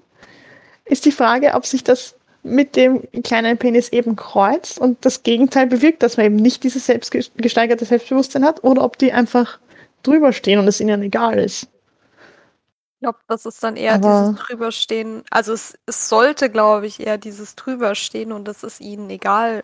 Ist 0.85 1.05
die 1.05 1.11
Frage, 1.11 1.53
ob 1.53 1.65
sich 1.65 1.83
das 1.83 2.15
mit 2.43 2.75
dem 2.75 3.01
kleinen 3.23 3.57
Penis 3.57 3.89
eben 3.89 4.15
kreuzt 4.15 4.77
und 4.77 5.03
das 5.03 5.23
Gegenteil 5.23 5.65
bewirkt, 5.65 6.03
dass 6.03 6.17
man 6.17 6.27
eben 6.27 6.35
nicht 6.35 6.63
dieses 6.63 6.85
selbstgesteigerte 6.85 7.85
Selbstbewusstsein 7.85 8.45
hat 8.45 8.63
oder 8.63 8.83
ob 8.83 8.99
die 8.99 9.11
einfach 9.11 9.59
drüber 10.03 10.31
stehen 10.31 10.59
und 10.59 10.67
es 10.67 10.79
ihnen 10.79 11.01
egal 11.01 11.39
ist. 11.39 11.63
Ich 11.63 12.99
glaube, 13.01 13.17
das 13.27 13.45
ist 13.45 13.63
dann 13.63 13.75
eher 13.75 13.95
Aber 13.95 14.27
dieses 14.29 14.47
Drüberstehen. 14.47 15.23
Also 15.31 15.53
es, 15.53 15.77
es 15.87 16.07
sollte, 16.07 16.49
glaube 16.51 16.85
ich, 16.85 16.99
eher 16.99 17.17
dieses 17.17 17.55
Drüberstehen 17.55 18.31
und 18.31 18.47
es 18.47 18.63
ist 18.63 18.79
ihnen 18.79 19.09
egal 19.09 19.63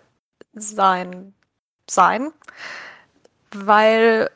sein. 0.53 1.33
sein. 1.87 2.31
Weil 3.53 4.29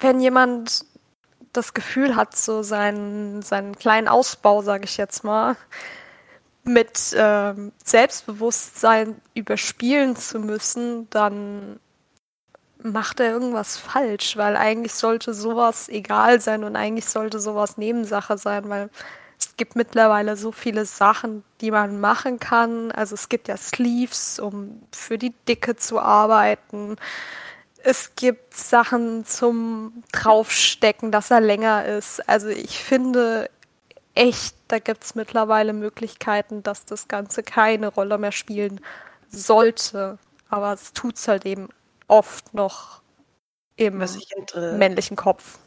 wenn 0.00 0.20
jemand 0.20 0.84
das 1.52 1.74
Gefühl 1.74 2.16
hat, 2.16 2.36
so 2.36 2.62
seinen, 2.62 3.42
seinen 3.42 3.76
kleinen 3.76 4.08
Ausbau, 4.08 4.62
sage 4.62 4.84
ich 4.84 4.96
jetzt 4.96 5.24
mal, 5.24 5.56
mit 6.64 7.14
ähm, 7.16 7.72
Selbstbewusstsein 7.84 9.20
überspielen 9.34 10.16
zu 10.16 10.38
müssen, 10.38 11.10
dann 11.10 11.80
macht 12.82 13.20
er 13.20 13.30
irgendwas 13.30 13.76
falsch, 13.76 14.36
weil 14.36 14.56
eigentlich 14.56 14.94
sollte 14.94 15.34
sowas 15.34 15.88
egal 15.88 16.40
sein 16.40 16.64
und 16.64 16.76
eigentlich 16.76 17.06
sollte 17.06 17.40
sowas 17.40 17.76
Nebensache 17.76 18.38
sein, 18.38 18.68
weil 18.68 18.90
es 19.38 19.56
gibt 19.56 19.76
mittlerweile 19.76 20.36
so 20.36 20.52
viele 20.52 20.84
Sachen, 20.84 21.44
die 21.60 21.70
man 21.70 22.00
machen 22.00 22.38
kann. 22.38 22.92
Also 22.92 23.14
es 23.14 23.28
gibt 23.28 23.48
ja 23.48 23.56
Sleeves, 23.56 24.38
um 24.38 24.82
für 24.92 25.18
die 25.18 25.34
Dicke 25.48 25.76
zu 25.76 25.98
arbeiten. 25.98 26.96
Es 27.84 28.14
gibt 28.14 28.54
Sachen 28.54 29.24
zum 29.24 30.04
Draufstecken, 30.12 31.10
dass 31.10 31.30
er 31.30 31.40
länger 31.40 31.84
ist. 31.84 32.28
Also 32.28 32.48
ich 32.48 32.78
finde 32.78 33.50
echt, 34.14 34.56
da 34.68 34.78
gibt 34.78 35.04
es 35.04 35.14
mittlerweile 35.14 35.72
Möglichkeiten, 35.72 36.62
dass 36.62 36.84
das 36.84 37.08
Ganze 37.08 37.42
keine 37.42 37.88
Rolle 37.88 38.18
mehr 38.18 38.32
spielen 38.32 38.80
sollte. 39.28 40.18
Aber 40.48 40.72
es 40.72 40.92
tut 40.92 41.16
es 41.16 41.26
halt 41.26 41.44
eben 41.44 41.68
oft 42.08 42.54
noch 42.54 43.02
im 43.76 43.98
männlichen 43.98 45.16
Kopf. 45.16 45.58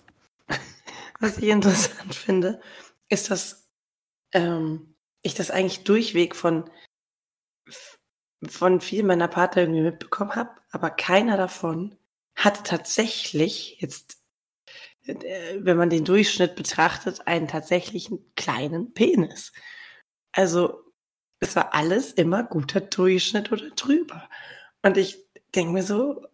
Was 1.20 1.38
ich 1.38 1.50
interessant 1.50 2.16
finde, 2.16 2.62
ist, 3.10 3.32
dass 3.32 3.68
ähm, 4.32 4.96
ich 5.22 5.34
das 5.34 5.52
eigentlich 5.52 5.84
durchweg 5.84 6.36
von, 6.36 6.70
von 8.48 8.80
vielen 8.80 9.08
meiner 9.08 9.28
Partner 9.28 9.64
irgendwie 9.64 9.82
mitbekommen 9.82 10.36
habe, 10.36 10.52
aber 10.72 10.92
keiner 10.92 11.36
davon 11.36 11.98
hatte 12.36 12.64
tatsächlich 12.64 13.78
jetzt, 13.80 14.18
äh, 15.06 15.60
wenn 15.60 15.78
man 15.78 15.90
den 15.90 16.06
Durchschnitt 16.06 16.56
betrachtet, 16.56 17.28
einen 17.28 17.48
tatsächlichen 17.48 18.20
kleinen 18.36 18.94
Penis. 18.94 19.54
Also 20.32 20.84
es 21.40 21.56
war 21.56 21.74
alles 21.74 22.12
immer 22.14 22.44
guter 22.44 22.82
Durchschnitt 22.82 23.52
oder 23.52 23.70
drüber. 23.72 24.30
Und 24.82 24.98
ich 24.98 25.18
denke 25.54 25.74
mir 25.74 25.84
so, 25.84 26.26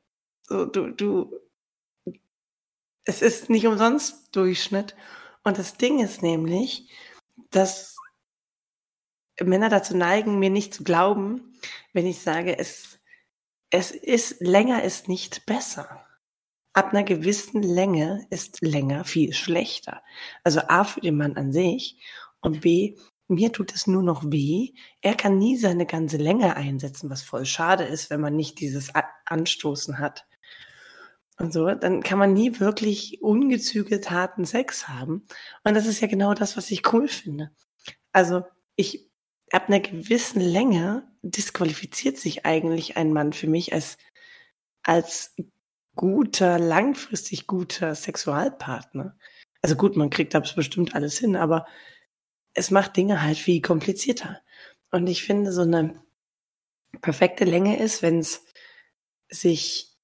so 0.44 0.66
du, 0.66 0.92
du, 0.92 1.40
es 3.06 3.22
ist 3.22 3.50
nicht 3.50 3.68
umsonst 3.68 4.36
Durchschnitt. 4.36 4.96
Und 5.44 5.58
das 5.58 5.78
Ding 5.78 6.00
ist 6.00 6.22
nämlich, 6.22 6.90
dass 7.50 7.98
Männer 9.40 9.70
dazu 9.70 9.96
neigen, 9.96 10.40
mir 10.40 10.50
nicht 10.50 10.74
zu 10.74 10.84
glauben, 10.84 11.58
wenn 11.94 12.06
ich 12.06 12.20
sage, 12.20 12.58
es 12.58 13.00
es 13.72 13.92
ist, 13.92 14.42
länger 14.42 14.84
ist 14.84 15.08
nicht 15.08 15.46
besser. 15.46 16.06
Ab 16.74 16.90
einer 16.92 17.04
gewissen 17.04 17.64
Länge 17.64 18.26
ist 18.30 18.62
länger 18.62 19.04
viel 19.04 19.34
schlechter. 19.34 20.04
Also 20.44 20.62
A 20.68 20.84
für 20.84 21.02
den 21.02 21.18
Mann 21.18 21.36
an 21.36 21.52
sich 21.52 21.98
und 22.42 22.62
B, 22.62 22.98
mir 23.28 23.52
tut 23.52 23.74
es 23.74 23.88
nur 23.88 24.04
noch 24.04 24.24
weh. 24.26 24.74
Er 25.02 25.16
kann 25.16 25.38
nie 25.38 25.58
seine 25.58 25.86
ganze 25.86 26.18
Länge 26.18 26.56
einsetzen, 26.56 27.10
was 27.10 27.24
voll 27.24 27.46
schade 27.46 27.86
ist, 27.86 28.10
wenn 28.10 28.22
man 28.22 28.36
nicht 28.36 28.60
dieses 28.60 28.92
Anstoßen 29.26 30.00
hat. 30.00 30.28
Und 31.38 31.54
so, 31.54 31.74
dann 31.74 32.04
kann 32.04 32.20
man 32.20 32.34
nie 32.34 32.60
wirklich 32.60 33.22
ungezügelt 33.22 34.12
harten 34.12 34.46
Sex 34.46 34.90
haben. 34.90 35.24
Und 35.64 35.76
das 35.76 35.88
ist 35.88 36.02
ja 36.02 36.08
genau 36.08 36.34
das, 36.34 36.58
was 36.58 36.70
ich 36.72 36.94
cool 36.94 37.08
finde. 37.08 37.52
Also 38.12 38.44
ich 38.76 39.11
ab 39.52 39.68
einer 39.68 39.80
gewissen 39.80 40.42
Länge 40.42 41.08
disqualifiziert 41.22 42.18
sich 42.18 42.46
eigentlich 42.46 42.98
ein 42.98 43.14
Mann 43.14 43.34
für 43.34 43.48
mich 43.48 43.74
als, 43.74 43.98
als 44.84 45.36
guter, 45.96 46.58
langfristig 46.58 47.48
guter 47.48 47.96
Sexualpartner. 47.96 49.18
Also 49.62 49.76
gut, 49.76 49.96
man 49.96 50.10
kriegt 50.10 50.34
das 50.34 50.56
bestimmt 50.56 50.96
alles 50.96 51.20
hin, 51.20 51.36
aber 51.36 51.68
es 52.54 52.72
macht 52.72 52.98
Dinge 52.98 53.22
halt 53.22 53.38
viel 53.38 53.62
komplizierter. 53.62 54.42
Und 54.92 55.08
ich 55.08 55.24
finde, 55.24 55.52
so 55.52 55.62
eine 55.62 56.04
perfekte 57.02 57.46
Länge 57.46 57.80
ist, 57.80 58.02
wenn 58.02 58.20
es 58.20 58.46
sich 59.30 59.96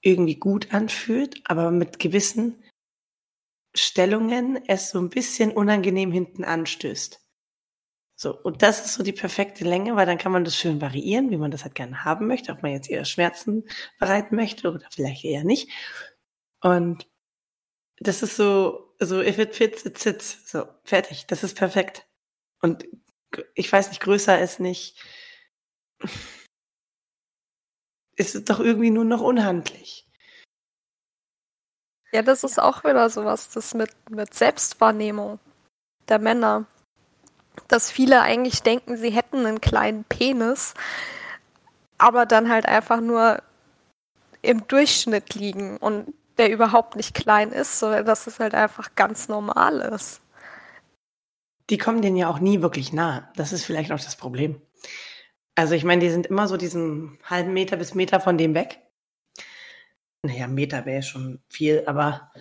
irgendwie 0.00 0.36
gut 0.36 0.72
anfühlt, 0.74 1.40
aber 1.44 1.70
mit 1.70 1.98
gewissen 1.98 2.62
Stellungen 3.74 4.60
es 4.66 4.90
so 4.90 4.98
ein 4.98 5.10
bisschen 5.10 5.52
unangenehm 5.52 6.10
hinten 6.10 6.44
anstößt. 6.44 7.21
So, 8.22 8.38
und 8.40 8.62
das 8.62 8.86
ist 8.86 8.94
so 8.94 9.02
die 9.02 9.12
perfekte 9.12 9.64
Länge, 9.64 9.96
weil 9.96 10.06
dann 10.06 10.16
kann 10.16 10.30
man 10.30 10.44
das 10.44 10.54
schön 10.54 10.80
variieren, 10.80 11.30
wie 11.32 11.36
man 11.36 11.50
das 11.50 11.64
halt 11.64 11.74
gerne 11.74 12.04
haben 12.04 12.28
möchte, 12.28 12.52
ob 12.52 12.62
man 12.62 12.70
jetzt 12.70 12.88
eher 12.88 13.04
Schmerzen 13.04 13.68
bereiten 13.98 14.36
möchte 14.36 14.70
oder 14.70 14.86
vielleicht 14.92 15.24
eher 15.24 15.42
nicht. 15.42 15.68
Und 16.60 17.10
das 17.96 18.22
ist 18.22 18.36
so, 18.36 18.94
so 19.00 19.20
if 19.20 19.38
it 19.38 19.56
fits, 19.56 19.84
it 19.84 19.98
sits. 19.98 20.48
So, 20.48 20.68
fertig. 20.84 21.26
Das 21.26 21.42
ist 21.42 21.56
perfekt. 21.56 22.06
Und 22.60 22.86
ich 23.56 23.72
weiß 23.72 23.88
nicht, 23.88 24.00
größer 24.00 24.40
ist 24.40 24.60
nicht, 24.60 25.02
ist 28.14 28.48
doch 28.48 28.60
irgendwie 28.60 28.90
nur 28.90 29.04
noch 29.04 29.20
unhandlich. 29.20 30.08
Ja, 32.12 32.22
das 32.22 32.44
ist 32.44 32.60
auch 32.60 32.84
wieder 32.84 33.10
sowas, 33.10 33.48
das 33.48 33.74
mit, 33.74 33.90
mit 34.10 34.32
Selbstwahrnehmung 34.32 35.40
der 36.08 36.20
Männer 36.20 36.68
dass 37.68 37.90
viele 37.90 38.22
eigentlich 38.22 38.62
denken, 38.62 38.96
sie 38.96 39.10
hätten 39.10 39.46
einen 39.46 39.60
kleinen 39.60 40.04
Penis, 40.04 40.74
aber 41.98 42.26
dann 42.26 42.50
halt 42.50 42.66
einfach 42.66 43.00
nur 43.00 43.42
im 44.42 44.66
Durchschnitt 44.66 45.34
liegen 45.34 45.76
und 45.76 46.12
der 46.38 46.50
überhaupt 46.50 46.96
nicht 46.96 47.14
klein 47.14 47.52
ist, 47.52 47.78
sondern 47.78 48.04
dass 48.06 48.26
es 48.26 48.40
halt 48.40 48.54
einfach 48.54 48.94
ganz 48.94 49.28
normal 49.28 49.80
ist. 49.80 50.20
die 51.70 51.78
kommen 51.78 52.02
denen 52.02 52.16
ja 52.16 52.28
auch 52.28 52.38
nie 52.38 52.60
wirklich 52.60 52.92
nah. 52.92 53.30
Das 53.36 53.52
ist 53.52 53.64
vielleicht 53.64 53.92
auch 53.92 54.00
das 54.00 54.16
Problem. 54.16 54.60
Also 55.54 55.74
ich 55.74 55.84
meine, 55.84 56.02
die 56.02 56.10
sind 56.10 56.26
immer 56.26 56.48
so 56.48 56.56
diesen 56.56 57.18
halben 57.24 57.52
Meter 57.52 57.76
bis 57.76 57.94
Meter 57.94 58.20
von 58.20 58.36
dem 58.38 58.54
weg. 58.54 58.80
Naja, 60.22 60.46
Meter 60.46 60.84
wäre 60.86 61.02
schon 61.02 61.42
viel, 61.48 61.84
aber 61.86 62.32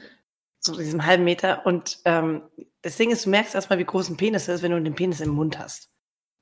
so 0.61 0.75
diesen 0.77 1.05
halben 1.05 1.23
Meter. 1.23 1.65
Und 1.65 1.99
ähm, 2.05 2.43
das 2.83 2.97
Ding 2.97 3.11
ist, 3.11 3.25
du 3.25 3.29
merkst 3.29 3.55
erstmal, 3.55 3.79
wie 3.79 3.85
groß 3.85 4.09
ein 4.09 4.17
Penis 4.17 4.47
ist, 4.47 4.61
wenn 4.61 4.71
du 4.71 4.81
den 4.81 4.95
Penis 4.95 5.19
im 5.19 5.31
Mund 5.31 5.57
hast. 5.59 5.89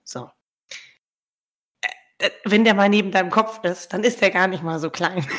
So. 0.04 0.30
Äh, 1.82 2.28
äh, 2.28 2.32
wenn 2.46 2.66
der 2.66 2.74
mal 2.74 2.90
neben 2.90 3.12
deinem 3.12 3.32
Kopf 3.32 3.64
ist, 3.64 3.94
dann 3.94 4.04
ist 4.04 4.22
der 4.22 4.32
gar 4.32 4.48
nicht 4.48 4.64
mal 4.64 4.80
so 4.80 4.90
klein. 4.90 5.26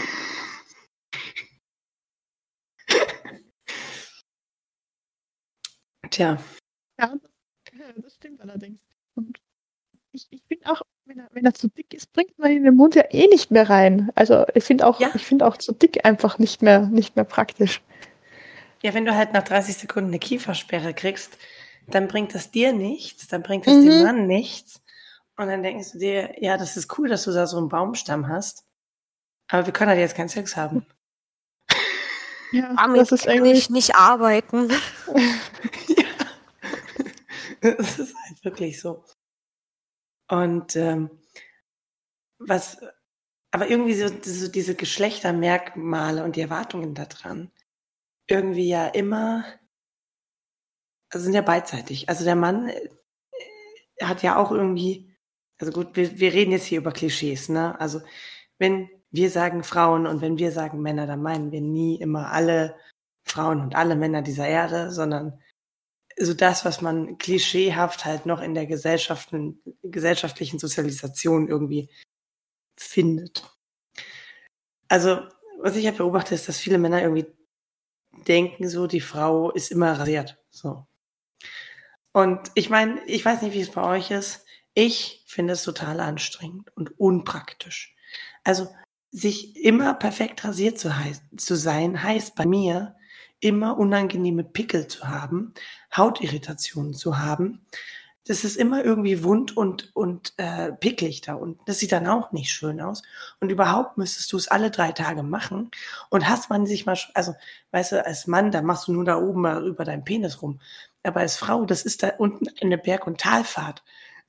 Tja. 6.11 6.39
Ja, 6.99 7.15
das 7.97 8.15
stimmt 8.15 8.41
allerdings. 8.41 8.81
Und 9.15 9.39
ich, 10.13 10.27
ich 10.31 10.43
finde 10.49 10.71
auch, 10.71 10.83
wenn 11.05 11.19
er, 11.19 11.29
wenn 11.33 11.45
er 11.45 11.55
zu 11.55 11.69
dick 11.69 11.95
ist, 11.95 12.13
bringt 12.13 12.39
man 12.39 12.51
ihn 12.51 12.59
in 12.59 12.65
den 12.65 12.77
Mund 12.77 12.95
ja 12.95 13.05
eh 13.11 13.27
nicht 13.29 13.51
mehr 13.51 13.69
rein. 13.71 14.11
Also 14.15 14.45
ich 14.55 14.65
finde 14.65 14.87
auch, 14.87 15.01
Ja. 15.01 15.11
ich 15.15 15.25
finde 15.25 15.47
auch 15.47 15.57
zu 15.57 15.73
dick 15.73 16.05
einfach 16.05 16.39
nicht 16.39 16.63
mehr, 16.63 16.87
nicht 16.87 17.17
mehr 17.17 17.25
praktisch. 17.25 17.83
Ja, 18.83 18.95
wenn 18.95 19.05
du 19.05 19.15
halt 19.15 19.33
nach 19.33 19.43
30 19.43 19.77
Sekunden 19.77 20.09
eine 20.11 20.19
Kiefersperre 20.19 20.95
kriegst, 20.95 21.37
dann 21.89 22.09
bringt 22.09 22.35
das 22.35 22.51
dir 22.51 22.73
nichts, 22.73 23.29
dann 23.29 23.43
bringt 23.43 23.67
es 23.67 23.75
Mhm. 23.75 23.85
dem 23.89 24.03
Mann 24.03 24.27
nichts. 24.27 24.81
Und 25.37 25.49
dann 25.49 25.63
denkst 25.63 25.93
du 25.93 25.99
dir, 25.99 26.35
ja, 26.43 26.57
das 26.57 26.77
ist 26.77 26.97
cool, 26.99 27.09
dass 27.09 27.25
du 27.25 27.33
da 27.33 27.47
so 27.47 27.57
einen 27.59 27.69
Baumstamm 27.69 28.29
hast. 28.29 28.65
Aber 29.49 29.67
wir 29.67 29.73
können 29.73 29.91
halt 29.91 29.99
jetzt 30.01 30.15
keinen 30.15 30.29
Sex 30.29 30.57
haben. 30.57 30.87
Ja, 32.53 32.75
Damit 32.75 33.01
das 33.01 33.13
ist 33.13 33.25
kann 33.27 33.35
irgendwie. 33.37 33.53
ich 33.53 33.71
nicht 33.71 33.95
arbeiten. 33.95 34.71
ja. 35.89 36.05
Es 37.61 37.99
ist 37.99 38.15
halt 38.27 38.45
wirklich 38.45 38.81
so. 38.81 39.05
Und 40.29 40.77
ähm, 40.77 41.11
was, 42.39 42.79
aber 43.51 43.69
irgendwie 43.69 43.95
so, 43.95 44.09
so 44.23 44.49
diese 44.49 44.75
Geschlechtermerkmale 44.75 46.25
und 46.25 46.37
die 46.37 46.41
Erwartungen 46.41 46.95
daran, 46.95 47.51
irgendwie 48.31 48.69
ja 48.69 48.87
immer, 48.89 49.45
also 51.11 51.25
sind 51.25 51.35
ja 51.35 51.43
beidseitig. 51.43 52.09
Also 52.09 52.25
der 52.25 52.37
Mann 52.37 52.69
äh, 52.69 52.89
hat 54.03 54.23
ja 54.23 54.37
auch 54.37 54.51
irgendwie, 54.53 55.15
also 55.59 55.73
gut, 55.73 55.97
wir, 55.97 56.19
wir 56.19 56.33
reden 56.33 56.53
jetzt 56.53 56.67
hier 56.67 56.79
über 56.79 56.93
Klischees, 56.93 57.49
ne? 57.49 57.79
Also 57.81 58.01
wenn 58.59 58.89
wir 59.11 59.31
sagen 59.31 59.65
Frauen 59.65 60.07
und 60.07 60.21
wenn 60.21 60.39
wir 60.39 60.53
sagen 60.53 60.81
Männer, 60.81 61.07
dann 61.07 61.23
meinen 61.23 61.51
wir 61.53 61.61
nie 61.61 62.01
immer 62.01 62.31
alle 62.33 62.77
Frauen 63.25 63.61
und 63.61 63.75
alle 63.75 63.97
Männer 63.97 64.23
dieser 64.23 64.47
Erde, 64.47 64.93
sondern 64.93 65.41
so 66.19 66.35
das, 66.35 66.65
was 66.65 66.81
man 66.81 67.19
klischeehaft 67.19 68.05
halt 68.05 68.27
noch 68.27 68.41
in 68.41 68.55
der 68.55 68.67
gesellschaftlichen 68.67 70.59
Sozialisation 70.59 71.49
irgendwie 71.49 71.89
findet. 72.77 73.51
Also, 74.89 75.21
was 75.61 75.77
ich 75.77 75.85
ja 75.85 75.93
beobachte, 75.93 76.35
ist, 76.35 76.49
dass 76.49 76.59
viele 76.59 76.79
Männer 76.79 77.03
irgendwie 77.03 77.27
denken, 78.27 78.69
so, 78.69 78.87
die 78.87 79.01
Frau 79.01 79.51
ist 79.51 79.71
immer 79.71 79.99
rasiert. 79.99 80.39
So. 80.51 80.87
Und 82.13 82.51
ich 82.55 82.71
meine, 82.71 83.05
ich 83.07 83.25
weiß 83.25 83.43
nicht, 83.43 83.55
wie 83.55 83.61
es 83.61 83.71
bei 83.71 83.83
euch 83.83 84.11
ist. 84.11 84.45
Ich 84.75 85.25
finde 85.27 85.55
es 85.55 85.63
total 85.63 86.01
anstrengend 86.01 86.75
und 86.77 86.99
unpraktisch. 86.99 87.95
Also, 88.45 88.69
sich 89.13 89.57
immer 89.57 89.95
perfekt 89.95 90.45
rasiert 90.45 90.79
zu, 90.79 90.93
zu 91.37 91.57
sein, 91.57 92.03
heißt 92.03 92.37
bei 92.37 92.47
mir, 92.47 92.95
immer 93.41 93.79
unangenehme 93.79 94.45
Pickel 94.45 94.87
zu 94.87 95.09
haben, 95.09 95.55
Hautirritationen 95.97 96.95
zu 96.95 97.19
haben. 97.19 97.67
Das 98.27 98.45
ist 98.45 98.57
immer 98.57 98.85
irgendwie 98.85 99.25
wund 99.25 99.57
und, 99.57 99.95
und 99.97 100.35
äh, 100.37 100.73
picklig 100.73 101.23
da 101.23 101.35
unten. 101.35 101.61
Das 101.65 101.79
sieht 101.79 101.93
dann 101.93 102.07
auch 102.07 102.33
nicht 102.33 102.53
schön 102.53 102.81
aus. 102.81 103.03
Und 103.41 103.51
überhaupt 103.51 103.97
müsstest 103.97 104.31
du 104.33 104.37
es 104.37 104.49
alle 104.49 104.71
drei 104.71 104.93
Tage 104.93 105.23
machen. 105.23 105.71
Und 106.11 106.29
hast 106.29 106.51
man 106.51 106.67
sich 106.67 106.85
mal, 106.85 106.99
also, 107.15 107.35
weißt 107.73 107.93
du, 107.93 108.05
als 108.05 108.27
Mann, 108.27 108.51
da 108.51 108.61
machst 108.63 108.89
du 108.89 108.93
nur 108.93 109.05
da 109.05 109.17
oben 109.19 109.41
mal 109.41 109.67
über 109.67 109.85
deinen 109.85 110.05
Penis 110.05 110.43
rum. 110.43 110.61
Aber 111.03 111.21
als 111.21 111.37
Frau, 111.37 111.65
das 111.65 111.83
ist 111.83 112.03
da 112.03 112.11
unten 112.19 112.47
eine 112.61 112.79
Berg- 112.79 113.07
und 113.07 113.21
Talfahrt. 113.21 113.83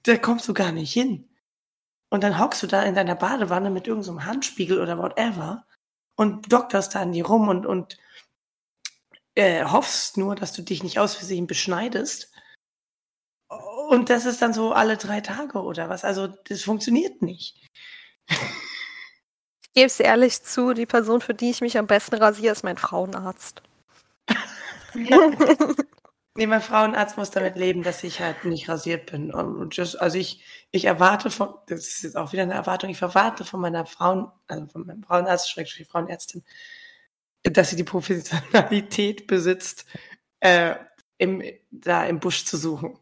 Da 0.03 0.17
kommst 0.17 0.47
du 0.47 0.53
gar 0.53 0.71
nicht 0.71 0.93
hin. 0.93 1.27
Und 2.09 2.23
dann 2.23 2.39
hockst 2.39 2.63
du 2.63 2.67
da 2.67 2.83
in 2.83 2.95
deiner 2.95 3.15
Badewanne 3.15 3.69
mit 3.69 3.87
irgendeinem 3.87 4.19
so 4.19 4.25
Handspiegel 4.25 4.81
oder 4.81 4.97
whatever 4.97 5.65
und 6.15 6.51
dokterst 6.51 6.95
da 6.95 7.01
an 7.01 7.11
die 7.13 7.21
rum 7.21 7.47
und, 7.47 7.65
und 7.65 7.97
äh, 9.35 9.63
hoffst 9.65 10.17
nur, 10.17 10.35
dass 10.35 10.53
du 10.53 10.61
dich 10.61 10.83
nicht 10.83 10.99
aus 10.99 11.15
Versehen 11.15 11.47
beschneidest. 11.47 12.30
Und 13.91 14.09
das 14.09 14.25
ist 14.25 14.41
dann 14.41 14.53
so 14.53 14.71
alle 14.71 14.95
drei 14.95 15.19
Tage 15.19 15.61
oder 15.61 15.89
was. 15.89 16.05
Also 16.05 16.27
das 16.27 16.63
funktioniert 16.63 17.21
nicht. 17.21 17.57
Ich 18.29 19.73
gebe 19.73 19.87
es 19.87 19.99
ehrlich 19.99 20.41
zu, 20.43 20.73
die 20.73 20.85
Person, 20.85 21.19
für 21.19 21.33
die 21.33 21.49
ich 21.49 21.59
mich 21.59 21.77
am 21.77 21.87
besten 21.87 22.15
rasiere, 22.15 22.53
ist 22.53 22.63
mein 22.63 22.77
Frauenarzt. 22.77 23.61
Nee, 26.33 26.47
mein 26.47 26.61
Frauenarzt 26.61 27.17
muss 27.17 27.29
damit 27.29 27.57
leben, 27.57 27.83
dass 27.83 28.05
ich 28.05 28.21
halt 28.21 28.45
nicht 28.45 28.69
rasiert 28.69 29.11
bin. 29.11 29.33
Und 29.33 29.75
just, 29.75 29.99
also 29.99 30.17
ich, 30.17 30.45
ich 30.71 30.85
erwarte 30.85 31.29
von, 31.29 31.55
das 31.67 31.87
ist 31.87 32.03
jetzt 32.03 32.15
auch 32.15 32.31
wieder 32.31 32.43
eine 32.43 32.53
Erwartung, 32.53 32.89
ich 32.89 33.01
erwarte 33.01 33.43
von 33.43 33.59
meiner 33.59 33.85
Frauen, 33.85 34.31
also 34.47 34.65
von 34.67 34.87
meinem 34.87 35.03
Frauenarzt, 35.03 35.51
Schrägstrich 35.51 35.89
Frauenärztin, 35.89 36.45
dass 37.43 37.71
sie 37.71 37.75
die 37.75 37.83
Professionalität 37.83 39.27
besitzt, 39.27 39.85
äh, 40.39 40.75
im, 41.17 41.43
da 41.69 42.05
im 42.05 42.21
Busch 42.21 42.45
zu 42.45 42.55
suchen. 42.55 42.97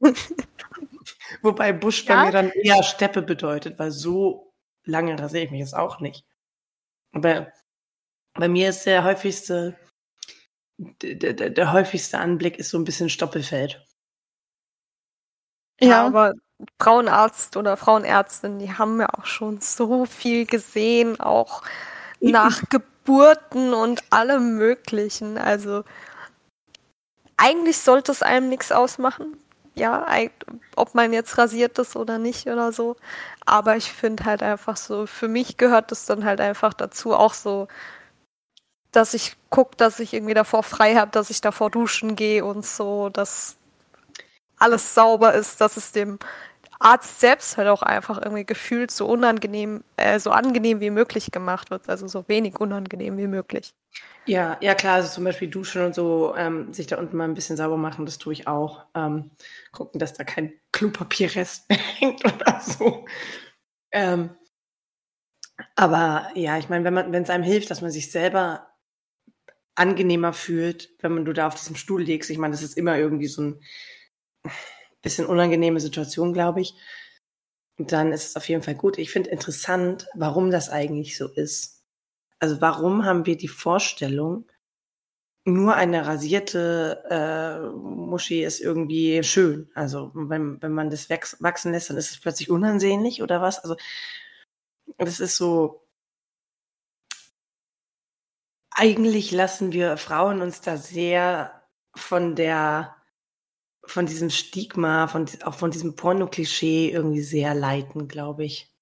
Wobei 1.42 1.72
Busch 1.72 2.04
bei 2.06 2.14
Ja. 2.14 2.24
mir 2.24 2.32
dann 2.32 2.50
eher 2.50 2.82
Steppe 2.82 3.22
bedeutet, 3.22 3.78
weil 3.78 3.90
so 3.90 4.52
lange 4.84 5.18
rasiere 5.18 5.44
ich 5.44 5.50
mich 5.50 5.60
jetzt 5.60 5.74
auch 5.76 6.00
nicht. 6.00 6.24
Aber 7.12 7.52
bei 8.34 8.48
mir 8.48 8.68
ist 8.70 8.84
der 8.86 9.04
häufigste, 9.04 9.78
der, 10.78 11.32
der, 11.34 11.50
der 11.50 11.72
häufigste 11.72 12.18
Anblick 12.18 12.58
ist 12.58 12.70
so 12.70 12.78
ein 12.78 12.84
bisschen 12.84 13.08
Stoppelfeld. 13.08 13.84
Ja, 15.80 16.06
Aber 16.06 16.32
Frauenarzt 16.80 17.56
oder 17.56 17.76
Frauenärztin, 17.76 18.58
die 18.58 18.72
haben 18.72 19.00
ja 19.00 19.08
auch 19.12 19.26
schon 19.26 19.60
so 19.60 20.06
viel 20.06 20.46
gesehen, 20.46 21.20
auch 21.20 21.62
Eben. 22.20 22.32
nach 22.32 22.62
Geburten 22.70 23.74
und 23.74 24.02
allem 24.10 24.56
Möglichen. 24.56 25.36
Also 25.38 25.84
eigentlich 27.36 27.78
sollte 27.78 28.12
es 28.12 28.22
einem 28.22 28.48
nichts 28.48 28.72
ausmachen. 28.72 29.36
Ja, 29.78 30.06
ob 30.74 30.94
man 30.94 31.12
jetzt 31.12 31.36
rasiert 31.36 31.78
ist 31.78 31.96
oder 31.96 32.16
nicht 32.18 32.46
oder 32.46 32.72
so. 32.72 32.96
Aber 33.44 33.76
ich 33.76 33.92
finde 33.92 34.24
halt 34.24 34.42
einfach 34.42 34.76
so, 34.78 35.06
für 35.06 35.28
mich 35.28 35.58
gehört 35.58 35.92
es 35.92 36.06
dann 36.06 36.24
halt 36.24 36.40
einfach 36.40 36.72
dazu, 36.72 37.14
auch 37.14 37.34
so, 37.34 37.68
dass 38.92 39.14
ich 39.14 39.36
gucke, 39.50 39.76
dass 39.76 40.00
ich 40.00 40.12
irgendwie 40.14 40.34
davor 40.34 40.62
frei 40.62 40.96
habe, 40.96 41.10
dass 41.12 41.30
ich 41.30 41.40
davor 41.40 41.70
duschen 41.70 42.16
gehe 42.16 42.44
und 42.44 42.64
so, 42.66 43.08
dass 43.10 43.56
alles 44.58 44.94
sauber 44.94 45.34
ist, 45.34 45.60
dass 45.60 45.76
es 45.76 45.92
dem 45.92 46.18
Arzt 46.78 47.20
selbst 47.20 47.56
halt 47.56 47.68
auch 47.68 47.82
einfach 47.82 48.20
irgendwie 48.22 48.44
gefühlt 48.44 48.90
so 48.90 49.06
unangenehm, 49.06 49.82
äh, 49.96 50.18
so 50.18 50.30
angenehm 50.30 50.80
wie 50.80 50.90
möglich 50.90 51.30
gemacht 51.30 51.70
wird, 51.70 51.88
also 51.88 52.06
so 52.06 52.24
wenig 52.28 52.60
unangenehm 52.60 53.16
wie 53.18 53.26
möglich. 53.26 53.74
Ja, 54.26 54.58
ja 54.60 54.74
klar, 54.74 54.96
also 54.96 55.08
zum 55.08 55.24
Beispiel 55.24 55.48
duschen 55.48 55.84
und 55.84 55.94
so, 55.94 56.34
ähm, 56.36 56.72
sich 56.74 56.86
da 56.86 56.98
unten 56.98 57.16
mal 57.16 57.24
ein 57.24 57.34
bisschen 57.34 57.56
sauber 57.56 57.76
machen, 57.76 58.06
das 58.06 58.18
tue 58.18 58.32
ich 58.32 58.46
auch. 58.48 58.84
Ähm, 58.94 59.30
gucken, 59.72 60.00
dass 60.00 60.14
da 60.14 60.24
kein 60.24 60.52
Klopapierrest 60.72 61.66
hängt 61.98 62.24
oder 62.24 62.60
so. 62.60 63.06
Ähm, 63.92 64.30
aber 65.74 66.30
ja, 66.34 66.58
ich 66.58 66.68
meine, 66.68 66.84
wenn 66.84 67.12
wenn 67.12 67.22
es 67.22 67.30
einem 67.30 67.44
hilft, 67.44 67.70
dass 67.70 67.80
man 67.80 67.90
sich 67.90 68.10
selber 68.10 68.68
angenehmer 69.74 70.32
fühlt, 70.32 70.90
wenn 71.00 71.12
man 71.12 71.24
du 71.24 71.32
da 71.32 71.46
auf 71.46 71.54
diesem 71.54 71.76
Stuhl 71.76 72.02
legst, 72.02 72.30
ich 72.30 72.38
meine, 72.38 72.52
das 72.52 72.62
ist 72.62 72.76
immer 72.76 72.98
irgendwie 72.98 73.28
so 73.28 73.42
ein 73.42 73.60
bisschen 75.06 75.26
unangenehme 75.26 75.78
Situation, 75.78 76.32
glaube 76.32 76.60
ich. 76.60 76.74
Und 77.78 77.92
dann 77.92 78.12
ist 78.12 78.26
es 78.28 78.36
auf 78.36 78.48
jeden 78.48 78.62
Fall 78.62 78.74
gut. 78.74 78.98
Ich 78.98 79.12
finde 79.12 79.30
interessant, 79.30 80.08
warum 80.14 80.50
das 80.50 80.68
eigentlich 80.68 81.16
so 81.16 81.28
ist. 81.28 81.84
Also 82.40 82.60
warum 82.60 83.04
haben 83.04 83.24
wir 83.24 83.36
die 83.36 83.48
Vorstellung, 83.48 84.46
nur 85.44 85.76
eine 85.76 86.06
rasierte 86.06 87.04
äh, 87.08 87.68
Muschi 87.70 88.42
ist 88.42 88.60
irgendwie 88.60 89.22
schön. 89.22 89.70
Also 89.74 90.10
wenn, 90.14 90.60
wenn 90.60 90.72
man 90.72 90.90
das 90.90 91.08
wachs 91.08 91.36
wachsen 91.40 91.70
lässt, 91.70 91.88
dann 91.88 91.96
ist 91.96 92.10
es 92.10 92.20
plötzlich 92.20 92.50
unansehnlich 92.50 93.22
oder 93.22 93.40
was? 93.40 93.60
Also 93.60 93.76
das 94.98 95.20
ist 95.20 95.36
so. 95.36 95.86
Eigentlich 98.70 99.30
lassen 99.30 99.72
wir 99.72 99.96
Frauen 99.96 100.42
uns 100.42 100.60
da 100.62 100.76
sehr 100.76 101.62
von 101.94 102.34
der 102.34 102.96
von 103.86 104.06
diesem 104.06 104.30
Stigma, 104.30 105.06
von 105.06 105.26
auch 105.44 105.54
von 105.54 105.70
diesem 105.70 105.96
Porno-Klischee 105.96 106.90
irgendwie 106.90 107.22
sehr 107.22 107.54
leiten, 107.54 108.08
glaube 108.08 108.44
ich. 108.44 108.72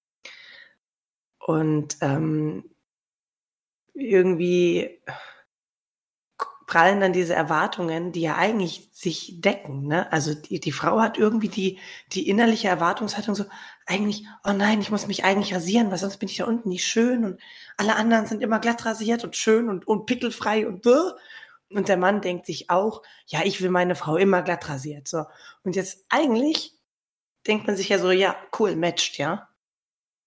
Und 1.39 1.99
ähm, 2.01 2.65
irgendwie 3.93 5.01
prallen 6.67 7.01
dann 7.01 7.13
diese 7.13 7.35
Erwartungen, 7.35 8.13
die 8.13 8.23
ja 8.23 8.37
eigentlich 8.37 8.89
sich 8.93 9.41
decken. 9.41 9.87
Ne? 9.87 10.11
Also 10.11 10.35
die, 10.35 10.61
die 10.61 10.73
Frau 10.73 11.01
hat 11.01 11.19
irgendwie 11.19 11.49
die, 11.49 11.79
die 12.13 12.29
innerliche 12.29 12.69
Erwartungshaltung 12.69 13.35
so, 13.35 13.45
eigentlich, 13.87 14.25
oh 14.45 14.53
nein, 14.53 14.81
ich 14.81 14.91
muss 14.91 15.07
mich 15.07 15.25
eigentlich 15.25 15.55
rasieren, 15.55 15.91
weil 15.91 15.99
sonst 15.99 16.17
bin 16.17 16.29
ich 16.29 16.39
da 16.39 16.47
unten 16.47 16.71
nicht 16.71 16.87
schön 16.87 17.25
und 17.25 17.41
alle 17.77 17.97
anderen 17.97 18.27
sind 18.27 18.43
immer 18.43 18.59
glatt 18.59 18.85
rasiert 18.87 19.25
und 19.25 19.37
schön 19.37 19.69
und, 19.69 19.87
und 19.87 20.07
pickelfrei 20.07 20.67
und 20.67 20.83
bäh. 20.83 21.13
Und 21.71 21.89
der 21.89 21.97
Mann 21.97 22.21
denkt 22.21 22.47
sich 22.47 22.71
auch, 22.71 23.03
ja, 23.27 23.43
ich 23.45 23.61
will 23.61 23.71
meine 23.71 23.97
Frau 23.97 24.17
immer 24.17 24.43
glatt 24.43 24.69
rasiert. 24.69 25.09
So. 25.09 25.25
Und 25.63 25.77
jetzt 25.77 26.05
eigentlich 26.09 26.79
denkt 27.47 27.67
man 27.67 27.77
sich 27.77 27.89
ja 27.89 27.99
so, 27.99 28.11
ja, 28.11 28.37
cool, 28.59 28.77
matcht, 28.77 29.19
ja. 29.19 29.49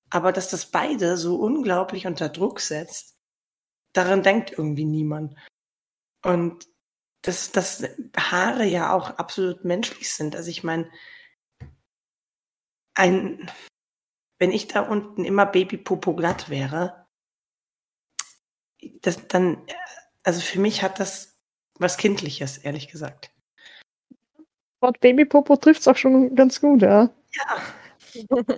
Aber 0.09 0.31
dass 0.31 0.49
das 0.49 0.67
beide 0.67 1.17
so 1.17 1.37
unglaublich 1.37 2.07
unter 2.07 2.29
Druck 2.29 2.59
setzt, 2.59 3.17
daran 3.93 4.23
denkt 4.23 4.51
irgendwie 4.51 4.85
niemand. 4.85 5.35
Und 6.23 6.67
dass, 7.21 7.51
dass 7.51 7.83
Haare 8.15 8.65
ja 8.65 8.93
auch 8.93 9.11
absolut 9.11 9.65
menschlich 9.65 10.13
sind. 10.13 10.35
Also 10.35 10.49
ich 10.49 10.63
meine, 10.63 10.89
ein, 12.95 13.51
wenn 14.39 14.51
ich 14.51 14.67
da 14.67 14.81
unten 14.81 15.25
immer 15.25 15.45
Babypopo 15.45 16.15
glatt 16.15 16.49
wäre, 16.49 17.07
das 19.01 19.27
dann, 19.27 19.65
also 20.27 20.41
für 20.41 20.59
mich 20.59 20.83
hat 20.83 20.99
das 20.99 21.37
was 21.79 21.95
Kindliches, 21.95 22.57
ehrlich 22.57 22.89
gesagt. 22.89 23.31
Wort 24.81 24.99
Babypopo 24.99 25.55
trifft 25.55 25.79
es 25.81 25.87
auch 25.87 25.95
schon 25.95 26.35
ganz 26.35 26.59
gut, 26.59 26.81
ja. 26.81 27.09
Ja. 27.31 27.61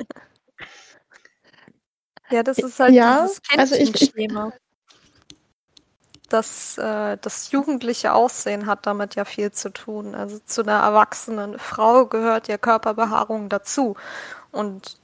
ja, 2.31 2.41
das 2.41 2.57
ist 2.57 2.79
halt 2.79 2.93
Ja, 2.93 3.21
dieses 3.21 3.41
also 3.55 3.75
ich- 3.75 3.93
Kännchenschema. 3.93 4.51
Das, 6.29 6.77
äh, 6.79 7.17
das 7.21 7.51
jugendliche 7.51 8.13
Aussehen 8.13 8.65
hat 8.65 8.85
damit 8.87 9.13
ja 9.15 9.25
viel 9.25 9.51
zu 9.51 9.69
tun. 9.71 10.13
Also 10.15 10.39
zu 10.39 10.61
einer 10.61 10.79
erwachsenen 10.79 11.57
Frau 11.59 12.05
gehört 12.07 12.47
ja 12.47 12.57
Körperbehaarung 12.57 13.49
dazu. 13.49 13.95
Und 14.51 14.98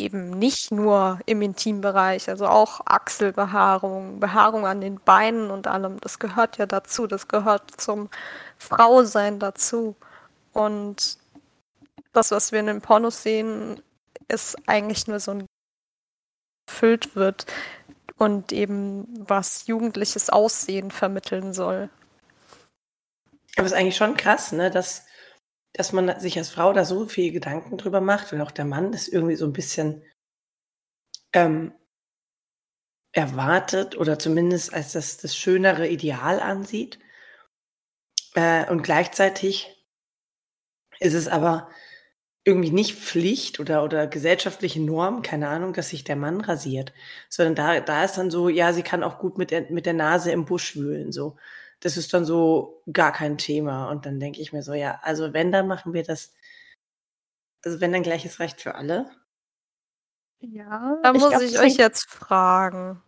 eben 0.00 0.30
nicht 0.30 0.70
nur 0.70 1.20
im 1.26 1.42
Intimbereich, 1.42 2.28
also 2.28 2.46
auch 2.46 2.80
Achselbehaarung, 2.86 4.20
Behaarung 4.20 4.66
an 4.66 4.80
den 4.80 5.00
Beinen 5.00 5.50
und 5.50 5.66
allem. 5.66 6.00
Das 6.00 6.18
gehört 6.18 6.58
ja 6.58 6.66
dazu. 6.66 7.06
Das 7.06 7.28
gehört 7.28 7.80
zum 7.80 8.08
Frausein 8.56 9.38
dazu. 9.38 9.96
Und 10.52 11.18
das, 12.12 12.30
was 12.30 12.52
wir 12.52 12.60
in 12.60 12.66
den 12.66 12.80
Pornos 12.80 13.22
sehen, 13.22 13.82
ist 14.28 14.56
eigentlich 14.66 15.06
nur 15.06 15.20
so 15.20 15.32
ein 15.32 15.46
gefüllt 16.66 17.16
wird 17.16 17.46
und 18.16 18.52
eben 18.52 19.06
was 19.28 19.66
jugendliches 19.66 20.30
Aussehen 20.30 20.90
vermitteln 20.90 21.52
soll. 21.52 21.90
Aber 23.56 23.66
es 23.66 23.72
ist 23.72 23.78
eigentlich 23.78 23.96
schon 23.96 24.16
krass, 24.16 24.52
ne, 24.52 24.70
dass, 24.70 25.04
dass 25.72 25.92
man 25.92 26.18
sich 26.20 26.36
als 26.38 26.50
Frau 26.50 26.72
da 26.72 26.84
so 26.84 27.06
viel 27.06 27.32
Gedanken 27.32 27.78
drüber 27.78 28.00
macht 28.00 28.32
und 28.32 28.40
auch 28.40 28.50
der 28.50 28.64
Mann 28.64 28.92
das 28.92 29.08
irgendwie 29.08 29.36
so 29.36 29.46
ein 29.46 29.52
bisschen 29.52 30.02
ähm, 31.32 31.72
erwartet 33.12 33.96
oder 33.96 34.18
zumindest 34.18 34.72
als 34.72 34.92
das, 34.92 35.16
das 35.18 35.36
schönere 35.36 35.88
Ideal 35.88 36.40
ansieht. 36.40 36.98
Äh, 38.34 38.70
und 38.70 38.82
gleichzeitig 38.82 39.76
ist 41.00 41.14
es 41.14 41.28
aber 41.28 41.68
irgendwie 42.44 42.70
nicht 42.70 42.96
Pflicht 42.96 43.60
oder, 43.60 43.84
oder 43.84 44.06
gesellschaftliche 44.06 44.80
Norm, 44.80 45.22
keine 45.22 45.48
Ahnung, 45.48 45.72
dass 45.72 45.90
sich 45.90 46.04
der 46.04 46.16
Mann 46.16 46.40
rasiert, 46.40 46.92
sondern 47.28 47.54
da, 47.54 47.80
da 47.80 48.04
ist 48.04 48.16
dann 48.16 48.30
so, 48.30 48.48
ja, 48.48 48.72
sie 48.72 48.82
kann 48.82 49.02
auch 49.02 49.18
gut 49.18 49.36
mit 49.38 49.50
der, 49.50 49.70
mit 49.70 49.86
der 49.86 49.92
Nase 49.94 50.32
im 50.32 50.46
Busch 50.46 50.76
wühlen, 50.76 51.12
so. 51.12 51.36
Das 51.80 51.96
ist 51.96 52.12
dann 52.12 52.24
so 52.24 52.82
gar 52.92 53.12
kein 53.12 53.38
Thema. 53.38 53.90
Und 53.90 54.04
dann 54.06 54.20
denke 54.20 54.40
ich 54.40 54.52
mir 54.52 54.62
so, 54.62 54.74
ja, 54.74 55.00
also 55.02 55.32
wenn, 55.32 55.50
dann 55.50 55.66
machen 55.66 55.94
wir 55.94 56.02
das, 56.02 56.34
also 57.64 57.80
wenn 57.80 57.92
dann 57.92 58.02
gleiches 58.02 58.38
Recht 58.38 58.60
für 58.60 58.74
alle. 58.74 59.10
Ja, 60.40 60.98
Da 61.02 61.12
muss 61.12 61.28
glaub, 61.30 61.42
ich 61.42 61.58
euch 61.58 61.76
jetzt 61.76 62.08
fragen. 62.08 63.02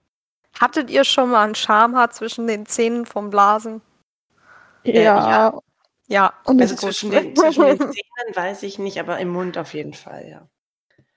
Hattet 0.60 0.90
ihr 0.90 1.04
schon 1.04 1.30
mal 1.30 1.46
ein 1.48 1.54
Schamhaar 1.54 2.10
zwischen 2.10 2.46
den 2.46 2.66
Zähnen 2.66 3.06
vom 3.06 3.30
Blasen? 3.30 3.80
Ja, 4.84 4.92
Äh, 4.92 5.04
ja. 5.04 5.58
Ja. 6.08 6.34
und 6.44 6.60
Also 6.60 6.74
es- 6.74 6.80
zwischen 6.80 7.10
den, 7.10 7.34
zwischen 7.36 7.64
den 7.64 7.78
Zähnen 7.78 8.34
weiß 8.34 8.62
ich 8.64 8.78
nicht, 8.78 8.98
aber 9.00 9.18
im 9.18 9.28
Mund 9.28 9.56
auf 9.56 9.72
jeden 9.72 9.94
Fall, 9.94 10.28
ja. 10.28 10.48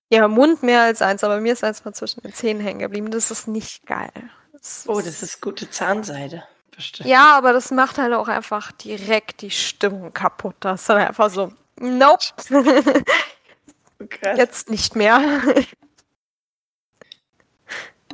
Ja, 0.09 0.25
im 0.25 0.31
Mund 0.31 0.61
mehr 0.63 0.83
als 0.83 1.01
eins, 1.01 1.23
aber 1.23 1.41
mir 1.41 1.51
ist 1.53 1.63
eins 1.63 1.83
mal 1.83 1.93
zwischen 1.93 2.21
den 2.21 2.31
Zähnen 2.33 2.61
hängen 2.61 2.79
geblieben. 2.79 3.11
Das 3.11 3.31
ist 3.31 3.47
nicht 3.47 3.85
geil. 3.87 4.11
Das 4.53 4.85
Oh, 4.87 5.01
das 5.01 5.21
ist 5.23 5.41
gute 5.41 5.69
Zahnseide. 5.69 6.43
Bestimmt. 6.75 7.09
Ja, 7.09 7.37
aber 7.37 7.53
das 7.53 7.71
macht 7.71 7.97
halt 7.97 8.13
auch 8.13 8.27
einfach 8.27 8.71
direkt 8.73 9.41
die 9.41 9.51
Stimmung 9.51 10.13
kaputt. 10.13 10.55
Das 10.59 10.81
ist 10.81 10.89
dann 10.89 10.97
einfach 10.97 11.29
so, 11.29 11.53
nope, 11.79 12.25
Krass. 14.09 14.37
jetzt 14.37 14.69
nicht 14.69 14.95
mehr. 14.95 15.21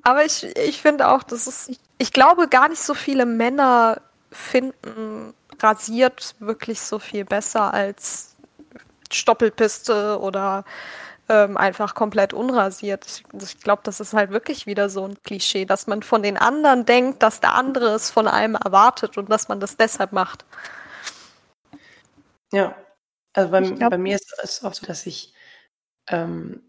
Aber 0.04 0.26
ich, 0.26 0.44
ich 0.58 0.82
finde 0.82 1.08
auch, 1.10 1.24
das 1.24 1.48
ist, 1.48 1.80
ich 1.98 2.12
glaube 2.12 2.48
gar 2.48 2.70
nicht 2.70 2.82
so 2.82 2.94
viele 2.94 3.26
Männer 3.26 4.02
finden 4.32 5.34
rasiert 5.60 6.36
wirklich 6.40 6.82
so 6.82 6.98
viel 7.00 7.26
besser 7.26 7.74
als 7.74 8.36
Stoppelpiste 9.12 10.20
oder 10.20 10.64
ähm, 11.32 11.56
einfach 11.56 11.96
komplett 11.96 12.34
unrasiert. 12.34 13.06
Ich, 13.08 13.24
ich 13.42 13.60
glaube, 13.62 13.82
das 13.86 14.02
ist 14.02 14.14
halt 14.14 14.32
wirklich 14.32 14.66
wieder 14.66 14.90
so 14.90 15.06
ein 15.06 15.22
Klischee, 15.24 15.66
dass 15.66 15.88
man 15.88 16.04
von 16.04 16.22
den 16.22 16.38
anderen 16.38 16.86
denkt, 16.86 17.24
dass 17.24 17.40
der 17.40 17.56
andere 17.56 17.96
es 17.96 18.12
von 18.12 18.28
einem 18.28 18.56
erwartet 18.56 19.18
und 19.18 19.32
dass 19.32 19.48
man 19.48 19.62
das 19.62 19.78
deshalb 19.78 20.12
macht. 20.12 20.46
Ja, 22.52 22.76
also 23.34 23.50
bei, 23.52 23.62
glaub- 23.62 23.92
bei 23.92 23.98
mir 23.98 24.16
ist 24.16 24.34
es 24.44 24.62
oft 24.64 24.76
so, 24.76 24.86
dass 24.86 25.06
ich, 25.06 25.34
ähm, 26.10 26.62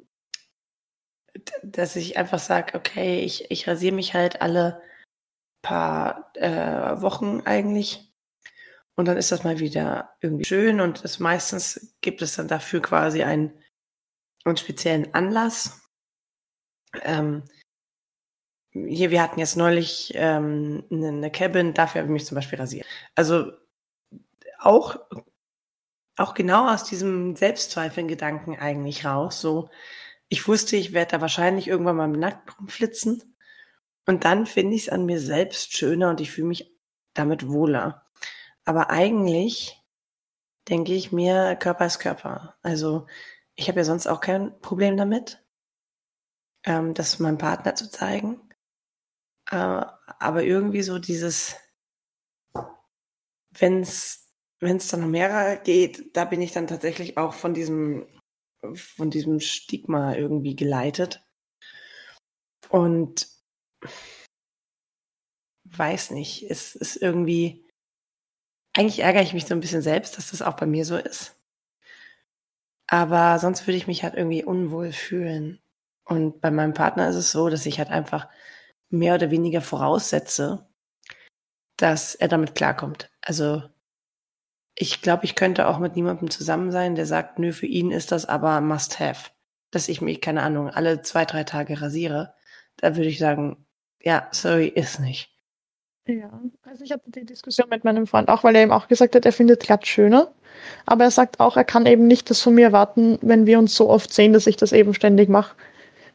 dass 1.65 1.97
ich 1.97 2.17
einfach 2.17 2.39
sage, 2.39 2.79
okay, 2.79 3.21
ich, 3.21 3.51
ich 3.51 3.67
rasiere 3.67 3.95
mich 3.95 4.15
halt 4.15 4.41
alle 4.43 4.81
paar 5.63 6.31
äh, 6.35 7.01
Wochen 7.03 7.41
eigentlich. 7.45 8.13
Und 8.95 9.09
dann 9.09 9.17
ist 9.17 9.33
das 9.33 9.43
mal 9.43 9.59
wieder 9.59 10.15
irgendwie 10.21 10.45
schön 10.45 10.81
und 10.81 11.05
es 11.05 11.19
meistens 11.19 11.95
gibt 12.03 12.21
es 12.23 12.37
dann 12.37 12.47
dafür 12.47 12.83
quasi 12.83 13.23
einen, 13.23 13.62
einen 14.45 14.57
speziellen 14.57 15.15
Anlass. 15.15 15.81
Ähm, 17.03 17.45
hier, 18.71 19.11
wir 19.11 19.23
hatten 19.23 19.39
jetzt 19.39 19.57
neulich 19.57 20.13
ähm, 20.15 20.85
eine, 20.91 21.09
eine 21.09 21.31
Cabin, 21.31 21.75
dafür 21.75 22.01
habe 22.01 22.11
ich 22.11 22.13
mich 22.13 22.27
zum 22.27 22.37
Beispiel 22.37 22.59
rasiert. 22.59 22.87
Also 23.15 23.53
auch 24.59 24.99
auch 26.17 26.35
genau 26.35 26.73
aus 26.73 26.85
diesem 26.85 27.37
Selbstzweifeln-Gedanken 27.37 28.59
eigentlich 28.59 29.05
raus. 29.05 29.41
So, 29.41 29.71
ich 30.29 30.47
wusste, 30.47 30.77
ich 30.77 30.93
werde 30.93 31.13
da 31.13 31.21
wahrscheinlich 31.21 31.69
irgendwann 31.69 31.97
mal 31.97 32.09
nackt 32.09 32.59
rumflitzen. 32.59 33.37
Und 34.07 34.25
dann 34.25 34.47
finde 34.47 34.75
ich 34.77 34.83
es 34.83 34.89
an 34.89 35.07
mir 35.07 35.21
selbst 35.21 35.77
schöner 35.77 36.11
und 36.11 36.21
ich 36.21 36.31
fühle 36.31 36.49
mich 36.49 36.75
damit 37.15 37.49
wohler. 37.49 38.07
Aber 38.65 38.91
eigentlich 38.91 39.81
denke 40.69 40.93
ich 40.95 41.13
mir, 41.13 41.57
Körper 41.57 41.87
ist 41.87 41.99
Körper. 41.99 42.57
Also 42.63 43.07
ich 43.57 43.69
habe 43.69 43.81
ja 43.81 43.85
sonst 43.85 44.07
auch 44.07 44.21
kein 44.21 44.59
Problem 44.61 44.97
damit, 44.97 45.45
ähm, 46.65 46.95
das 46.95 47.19
meinem 47.19 47.39
Partner 47.39 47.75
zu 47.75 47.91
zeigen. 47.91 48.41
Äh, 49.51 49.57
aber 49.57 50.45
irgendwie 50.45 50.83
so 50.83 50.99
dieses, 50.99 51.57
wenn 53.59 53.81
es 53.81 54.29
dann 54.61 55.05
um 55.05 55.11
mehrere 55.11 55.61
geht, 55.63 56.17
da 56.17 56.25
bin 56.25 56.41
ich 56.41 56.53
dann 56.53 56.67
tatsächlich 56.67 57.19
auch 57.19 57.35
von 57.35 57.55
diesem, 57.55 58.07
von 58.75 59.11
diesem 59.11 59.41
Stigma 59.41 60.15
irgendwie 60.15 60.57
geleitet. 60.57 61.27
Und 62.71 63.29
weiß 65.65 66.13
nicht, 66.13 66.45
es 66.51 66.75
ist 66.75 66.97
irgendwie, 66.97 67.69
eigentlich 68.75 69.01
ärgere 69.01 69.23
ich 69.23 69.35
mich 69.35 69.47
so 69.47 69.55
ein 69.55 69.61
bisschen 69.61 69.83
selbst, 69.83 70.17
dass 70.17 70.31
das 70.31 70.43
auch 70.43 70.57
bei 70.57 70.67
mir 70.67 70.85
so 70.85 70.97
ist. 70.97 71.42
Aber 72.93 73.39
sonst 73.39 73.67
würde 73.67 73.79
ich 73.79 73.87
mich 73.87 74.03
halt 74.03 74.17
irgendwie 74.17 74.45
unwohl 74.45 74.93
fühlen. 74.93 75.63
Und 76.05 76.43
bei 76.43 76.51
meinem 76.51 76.75
Partner 76.75 77.09
ist 77.09 77.17
es 77.17 77.33
so, 77.33 77.49
dass 77.49 77.65
ich 77.65 77.79
halt 77.79 77.89
einfach 77.89 78.29
mehr 78.91 79.15
oder 79.15 79.31
weniger 79.31 79.63
voraussetze, 79.63 80.69
dass 81.79 82.15
er 82.15 82.29
damit 82.29 82.55
klarkommt. 82.55 83.11
Also 83.23 83.63
ich 84.75 85.01
glaube, 85.01 85.25
ich 85.25 85.37
könnte 85.37 85.69
auch 85.69 85.79
mit 85.79 85.97
niemandem 85.97 86.29
zusammen 86.31 86.71
sein, 86.71 86.95
der 86.95 87.07
sagt, 87.07 87.39
nö, 87.39 87.53
für 87.53 87.65
ihn 87.65 87.91
ist 87.91 88.13
das 88.13 88.27
aber 88.27 88.61
must 88.61 89.01
have. 89.01 89.31
Dass 89.71 89.89
ich 89.89 90.03
mich, 90.03 90.21
keine 90.21 90.43
Ahnung, 90.43 90.69
alle 90.69 91.01
zwei, 91.01 91.25
drei 91.25 91.45
Tage 91.45 91.81
rasiere. 91.81 92.35
Da 92.77 92.95
würde 92.95 93.09
ich 93.09 93.19
sagen, 93.19 93.67
ja, 94.03 94.29
sorry, 94.33 94.67
ist 94.67 95.01
nicht. 95.01 95.32
Ja, 96.07 96.41
also 96.65 96.83
ich 96.83 96.91
hatte 96.91 97.11
die 97.11 97.25
Diskussion 97.25 97.69
mit 97.71 97.85
meinem 97.85 98.07
Freund 98.07 98.29
auch, 98.29 98.43
weil 98.43 98.57
er 98.57 98.63
eben 98.63 98.73
auch 98.73 98.89
gesagt 98.89 99.15
hat, 99.15 99.25
er 99.25 99.33
findet 99.33 99.61
glatt 99.61 99.87
schöner. 99.87 100.33
Aber 100.85 101.05
er 101.05 101.11
sagt 101.11 101.41
auch, 101.41 101.57
er 101.57 101.65
kann 101.65 101.87
eben 101.87 102.07
nicht 102.07 102.29
das 102.29 102.41
von 102.41 102.55
mir 102.55 102.67
erwarten, 102.67 103.19
wenn 103.23 103.47
wir 103.47 103.59
uns 103.59 103.75
so 103.75 103.89
oft 103.89 104.13
sehen, 104.13 104.33
dass 104.33 104.47
ich 104.47 104.57
das 104.57 104.73
eben 104.73 104.95
ständig 104.95 105.29
mache. 105.29 105.55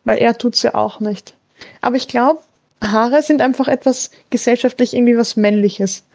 Weil 0.03 0.17
er 0.19 0.37
tut's 0.37 0.61
ja 0.61 0.75
auch 0.75 0.99
nicht. 0.99 1.35
Aber 1.81 1.95
ich 1.95 2.07
glaube, 2.07 2.41
Haare 2.83 3.21
sind 3.21 3.41
einfach 3.41 3.67
etwas 3.67 4.11
gesellschaftlich 4.29 4.93
irgendwie 4.93 5.17
was 5.17 5.37
Männliches. 5.37 6.05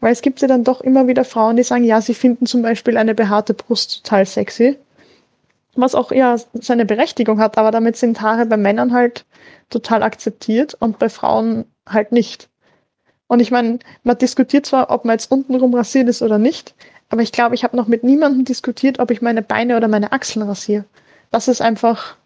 Weil 0.00 0.12
es 0.12 0.22
gibt 0.22 0.40
ja 0.42 0.48
dann 0.48 0.64
doch 0.64 0.80
immer 0.80 1.06
wieder 1.08 1.24
Frauen, 1.24 1.56
die 1.56 1.62
sagen, 1.62 1.84
ja, 1.84 2.00
sie 2.00 2.14
finden 2.14 2.46
zum 2.46 2.62
Beispiel 2.62 2.96
eine 2.96 3.14
behaarte 3.14 3.54
Brust 3.54 4.04
total 4.04 4.26
sexy. 4.26 4.78
Was 5.74 5.94
auch 5.94 6.12
ja 6.12 6.36
seine 6.52 6.84
Berechtigung 6.84 7.40
hat, 7.40 7.56
aber 7.56 7.70
damit 7.70 7.96
sind 7.96 8.20
Haare 8.20 8.44
bei 8.46 8.58
Männern 8.58 8.92
halt 8.92 9.24
total 9.70 10.02
akzeptiert 10.02 10.74
und 10.74 10.98
bei 10.98 11.08
Frauen 11.08 11.64
halt 11.86 12.12
nicht. 12.12 12.50
Und 13.32 13.40
ich 13.40 13.50
meine, 13.50 13.78
man 14.04 14.18
diskutiert 14.18 14.66
zwar, 14.66 14.90
ob 14.90 15.06
man 15.06 15.14
jetzt 15.14 15.32
untenrum 15.32 15.72
rasiert 15.72 16.06
ist 16.06 16.20
oder 16.20 16.36
nicht, 16.36 16.74
aber 17.08 17.22
ich 17.22 17.32
glaube, 17.32 17.54
ich 17.54 17.64
habe 17.64 17.78
noch 17.78 17.86
mit 17.86 18.04
niemandem 18.04 18.44
diskutiert, 18.44 18.98
ob 18.98 19.10
ich 19.10 19.22
meine 19.22 19.40
Beine 19.40 19.78
oder 19.78 19.88
meine 19.88 20.12
Achseln 20.12 20.46
rasiere. 20.46 20.84
Das 21.30 21.48
ist 21.48 21.62
einfach 21.62 22.18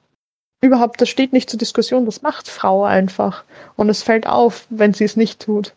überhaupt, 0.61 1.01
das 1.01 1.09
steht 1.09 1.33
nicht 1.33 1.49
zur 1.49 1.61
Diskussion, 1.61 2.07
das 2.07 2.23
macht 2.23 2.49
Frau 2.49 2.83
einfach. 2.83 3.45
Und 3.77 3.89
es 3.89 4.03
fällt 4.03 4.27
auf, 4.27 4.67
wenn 4.69 4.95
sie 4.95 5.05
es 5.05 5.15
nicht 5.15 5.39
tut. 5.39 5.77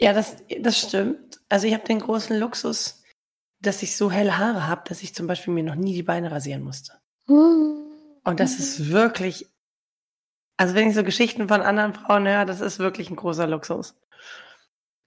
Ja, 0.00 0.14
das, 0.14 0.36
das 0.62 0.78
stimmt. 0.78 1.38
Also 1.50 1.66
ich 1.66 1.74
habe 1.74 1.84
den 1.84 2.00
großen 2.00 2.38
Luxus, 2.38 3.02
dass 3.60 3.82
ich 3.82 3.98
so 3.98 4.10
helle 4.10 4.38
Haare 4.38 4.66
habe, 4.66 4.80
dass 4.88 5.02
ich 5.02 5.14
zum 5.14 5.26
Beispiel 5.26 5.52
mir 5.52 5.64
noch 5.64 5.74
nie 5.74 5.92
die 5.92 6.02
Beine 6.02 6.30
rasieren 6.30 6.62
musste. 6.62 6.94
Und 7.26 8.40
das 8.40 8.58
ist 8.58 8.88
wirklich, 8.88 9.46
also 10.58 10.74
wenn 10.74 10.88
ich 10.88 10.94
so 10.94 11.04
Geschichten 11.04 11.48
von 11.48 11.62
anderen 11.62 11.94
Frauen 11.94 12.26
höre, 12.26 12.44
das 12.44 12.60
ist 12.60 12.78
wirklich 12.80 13.08
ein 13.10 13.16
großer 13.16 13.46
Luxus. 13.46 13.94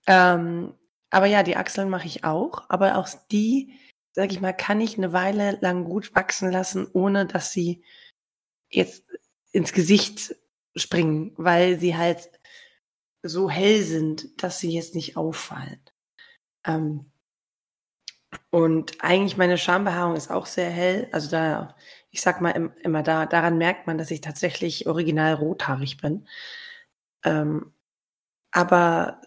Ähm, 0.07 0.73
aber 1.11 1.25
ja, 1.27 1.43
die 1.43 1.57
Achseln 1.57 1.89
mache 1.89 2.07
ich 2.07 2.23
auch, 2.23 2.63
aber 2.69 2.97
auch 2.97 3.09
die, 3.31 3.77
sag 4.13 4.31
ich 4.31 4.39
mal, 4.41 4.53
kann 4.53 4.79
ich 4.81 4.97
eine 4.97 5.13
Weile 5.13 5.57
lang 5.61 5.83
gut 5.83 6.15
wachsen 6.15 6.51
lassen, 6.51 6.87
ohne 6.93 7.25
dass 7.25 7.51
sie 7.51 7.83
jetzt 8.69 9.05
ins 9.51 9.73
Gesicht 9.73 10.35
springen, 10.75 11.33
weil 11.35 11.77
sie 11.77 11.97
halt 11.97 12.31
so 13.21 13.49
hell 13.49 13.83
sind, 13.83 14.41
dass 14.41 14.59
sie 14.59 14.71
jetzt 14.71 14.95
nicht 14.95 15.17
auffallen. 15.17 15.81
Ähm, 16.65 17.11
und 18.49 19.03
eigentlich 19.03 19.35
meine 19.35 19.57
Schambehaarung 19.57 20.15
ist 20.15 20.31
auch 20.31 20.45
sehr 20.45 20.69
hell. 20.69 21.09
Also 21.11 21.29
da, 21.29 21.75
ich 22.11 22.21
sag 22.21 22.41
mal 22.41 22.73
immer 22.83 23.03
da, 23.03 23.25
daran 23.25 23.57
merkt 23.57 23.87
man, 23.87 23.97
dass 23.97 24.11
ich 24.11 24.21
tatsächlich 24.21 24.87
original 24.87 25.33
rothaarig 25.33 25.97
bin. 25.97 26.27
Ähm, 27.23 27.73
aber 28.51 29.21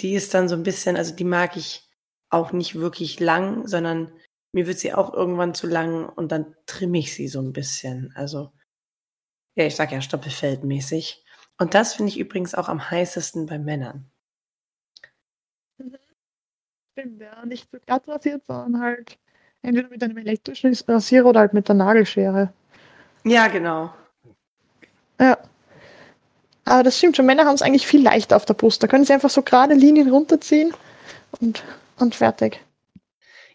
die 0.00 0.14
ist 0.14 0.34
dann 0.34 0.48
so 0.48 0.56
ein 0.56 0.64
bisschen, 0.64 0.96
also 0.96 1.14
die 1.14 1.24
mag 1.24 1.56
ich 1.56 1.88
auch 2.28 2.52
nicht 2.52 2.74
wirklich 2.74 3.20
lang, 3.20 3.66
sondern 3.66 4.12
mir 4.52 4.66
wird 4.66 4.78
sie 4.78 4.92
auch 4.92 5.14
irgendwann 5.14 5.54
zu 5.54 5.66
lang 5.66 6.08
und 6.08 6.32
dann 6.32 6.56
trimme 6.66 6.98
ich 6.98 7.14
sie 7.14 7.28
so 7.28 7.40
ein 7.40 7.52
bisschen. 7.52 8.12
Also, 8.16 8.52
ja, 9.54 9.64
ich 9.64 9.76
sag 9.76 9.92
ja 9.92 10.00
Stoppelfeldmäßig. 10.00 11.24
Und 11.58 11.74
das 11.74 11.94
finde 11.94 12.10
ich 12.10 12.18
übrigens 12.18 12.54
auch 12.54 12.68
am 12.68 12.90
heißesten 12.90 13.46
bei 13.46 13.58
Männern. 13.58 14.10
Stimmt, 16.92 17.20
ja. 17.20 17.44
Nicht 17.46 17.70
so 17.70 17.78
glatt 17.78 18.08
rasiert, 18.08 18.44
sondern 18.46 18.82
halt 18.82 19.18
entweder 19.62 19.88
mit 19.88 20.02
einem 20.02 20.18
elektrischen 20.18 20.76
Rasierer 20.88 21.26
oder 21.26 21.40
halt 21.40 21.52
mit 21.52 21.68
der 21.68 21.74
Nagelschere. 21.74 22.52
Ja, 23.24 23.48
genau. 23.48 23.92
Ja. 25.20 25.38
Aber 26.64 26.82
das 26.82 26.98
stimmt 26.98 27.16
schon, 27.16 27.26
Männer 27.26 27.44
haben 27.44 27.54
es 27.54 27.62
eigentlich 27.62 27.86
viel 27.86 28.02
leichter 28.02 28.36
auf 28.36 28.44
der 28.44 28.54
Brust. 28.54 28.82
Da 28.82 28.86
können 28.86 29.04
sie 29.04 29.12
einfach 29.12 29.30
so 29.30 29.42
gerade 29.42 29.74
Linien 29.74 30.10
runterziehen 30.10 30.72
und, 31.40 31.64
und 31.98 32.14
fertig. 32.14 32.60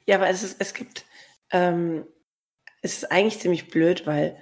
Ja, 0.06 0.18
aber 0.18 0.30
es, 0.30 0.44
ist, 0.44 0.58
es 0.60 0.74
gibt, 0.74 1.06
ähm, 1.52 2.06
es 2.82 2.98
ist 2.98 3.12
eigentlich 3.12 3.40
ziemlich 3.40 3.70
blöd, 3.70 4.06
weil 4.06 4.38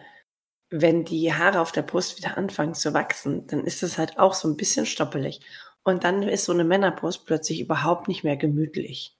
wenn 0.69 1.05
die 1.05 1.33
Haare 1.33 1.59
auf 1.59 1.71
der 1.71 1.83
Brust 1.83 2.17
wieder 2.17 2.37
anfangen 2.37 2.73
zu 2.73 2.93
wachsen, 2.93 3.45
dann 3.47 3.63
ist 3.63 3.83
es 3.83 3.97
halt 3.97 4.17
auch 4.17 4.33
so 4.33 4.47
ein 4.47 4.57
bisschen 4.57 4.85
stoppelig. 4.85 5.41
Und 5.83 6.03
dann 6.03 6.23
ist 6.23 6.45
so 6.45 6.51
eine 6.51 6.63
Männerbrust 6.63 7.25
plötzlich 7.25 7.59
überhaupt 7.59 8.07
nicht 8.07 8.23
mehr 8.23 8.37
gemütlich. 8.37 9.15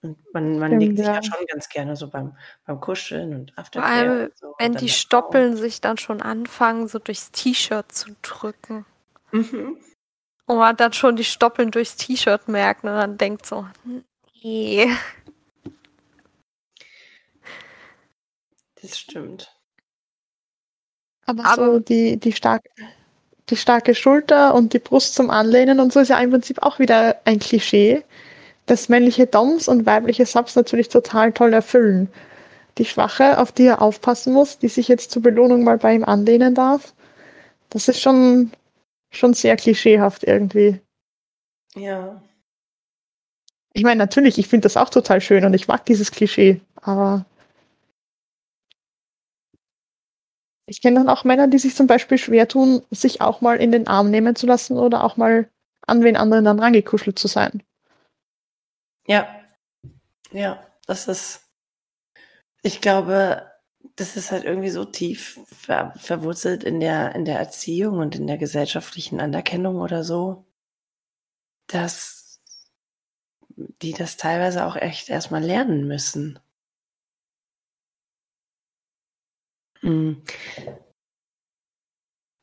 Und 0.00 0.16
man, 0.32 0.58
man 0.58 0.68
Stimmt, 0.70 0.82
legt 0.82 0.98
sich 0.98 1.06
ja. 1.06 1.14
ja 1.14 1.22
schon 1.22 1.46
ganz 1.46 1.68
gerne 1.68 1.96
so 1.96 2.08
beim, 2.08 2.36
beim 2.66 2.80
Kuscheln 2.80 3.34
und 3.34 3.58
Aftercare. 3.58 3.92
Vor 3.92 4.10
allem, 4.10 4.30
so. 4.34 4.54
wenn 4.58 4.74
die 4.74 4.88
Stoppeln 4.88 5.54
Frau. 5.54 5.62
sich 5.62 5.80
dann 5.80 5.98
schon 5.98 6.22
anfangen, 6.22 6.86
so 6.86 6.98
durchs 6.98 7.32
T-Shirt 7.32 7.90
zu 7.90 8.10
drücken. 8.22 8.86
Mhm. 9.32 9.76
Und 10.46 10.58
man 10.58 10.76
dann 10.76 10.92
schon 10.92 11.16
die 11.16 11.24
Stoppeln 11.24 11.70
durchs 11.70 11.96
T-Shirt 11.96 12.48
merkt 12.48 12.84
und 12.84 12.90
dann 12.90 13.18
denkt 13.18 13.44
so, 13.44 13.66
nee. 14.42 14.88
Das 18.80 18.98
stimmt. 18.98 19.52
Aber, 21.26 21.44
Aber 21.44 21.72
so 21.74 21.80
die, 21.80 22.18
die, 22.18 22.32
stark, 22.32 22.62
die 23.50 23.56
starke 23.56 23.94
Schulter 23.94 24.54
und 24.54 24.72
die 24.72 24.78
Brust 24.78 25.14
zum 25.14 25.28
Anlehnen 25.28 25.80
und 25.80 25.92
so 25.92 26.00
ist 26.00 26.08
ja 26.08 26.18
im 26.20 26.30
Prinzip 26.30 26.62
auch 26.62 26.78
wieder 26.78 27.20
ein 27.24 27.40
Klischee, 27.40 28.04
das 28.70 28.88
männliche 28.88 29.26
Doms 29.26 29.68
und 29.68 29.86
weibliche 29.86 30.26
Subs 30.26 30.56
natürlich 30.56 30.88
total 30.88 31.32
toll 31.32 31.52
erfüllen. 31.52 32.08
Die 32.78 32.84
Schwache, 32.84 33.38
auf 33.38 33.52
die 33.52 33.64
er 33.64 33.82
aufpassen 33.82 34.32
muss, 34.32 34.58
die 34.58 34.68
sich 34.68 34.88
jetzt 34.88 35.10
zur 35.10 35.22
Belohnung 35.22 35.64
mal 35.64 35.78
bei 35.78 35.94
ihm 35.94 36.04
anlehnen 36.04 36.54
darf, 36.54 36.94
das 37.70 37.88
ist 37.88 38.00
schon, 38.00 38.52
schon 39.10 39.34
sehr 39.34 39.56
klischeehaft 39.56 40.24
irgendwie. 40.24 40.80
Ja. 41.74 42.22
Ich 43.72 43.82
meine, 43.82 43.98
natürlich, 43.98 44.38
ich 44.38 44.48
finde 44.48 44.64
das 44.64 44.76
auch 44.76 44.90
total 44.90 45.20
schön 45.20 45.44
und 45.44 45.54
ich 45.54 45.68
mag 45.68 45.84
dieses 45.86 46.10
Klischee, 46.10 46.60
aber 46.80 47.26
Ich 50.68 50.82
kenne 50.82 50.96
dann 50.96 51.08
auch 51.08 51.24
Männer, 51.24 51.48
die 51.48 51.58
sich 51.58 51.74
zum 51.74 51.86
Beispiel 51.86 52.18
schwer 52.18 52.46
tun, 52.46 52.82
sich 52.90 53.22
auch 53.22 53.40
mal 53.40 53.56
in 53.56 53.72
den 53.72 53.86
Arm 53.86 54.10
nehmen 54.10 54.36
zu 54.36 54.46
lassen 54.46 54.76
oder 54.76 55.02
auch 55.02 55.16
mal 55.16 55.48
an 55.86 56.04
wen 56.04 56.16
anderen 56.16 56.44
dann 56.44 56.60
rangekuschelt 56.60 57.18
zu 57.18 57.26
sein. 57.26 57.62
Ja, 59.08 59.44
ja, 60.32 60.60
das 60.86 61.08
ist, 61.08 61.42
ich 62.62 62.80
glaube, 62.80 63.42
das 63.96 64.16
ist 64.16 64.30
halt 64.32 64.44
irgendwie 64.44 64.70
so 64.70 64.84
tief 64.84 65.40
ver 65.46 65.92
verwurzelt 65.96 66.64
in 66.64 66.80
der, 66.80 67.14
in 67.14 67.24
der 67.24 67.38
Erziehung 67.38 67.98
und 67.98 68.16
in 68.16 68.26
der 68.26 68.38
gesellschaftlichen 68.38 69.20
Anerkennung 69.20 69.76
oder 69.76 70.04
so, 70.04 70.44
dass 71.68 72.40
die 73.82 73.92
das 73.92 74.16
teilweise 74.16 74.64
auch 74.66 74.76
echt 74.76 75.08
erstmal 75.10 75.42
lernen 75.44 75.86
müssen. 75.86 76.38
Mhm. 79.82 80.22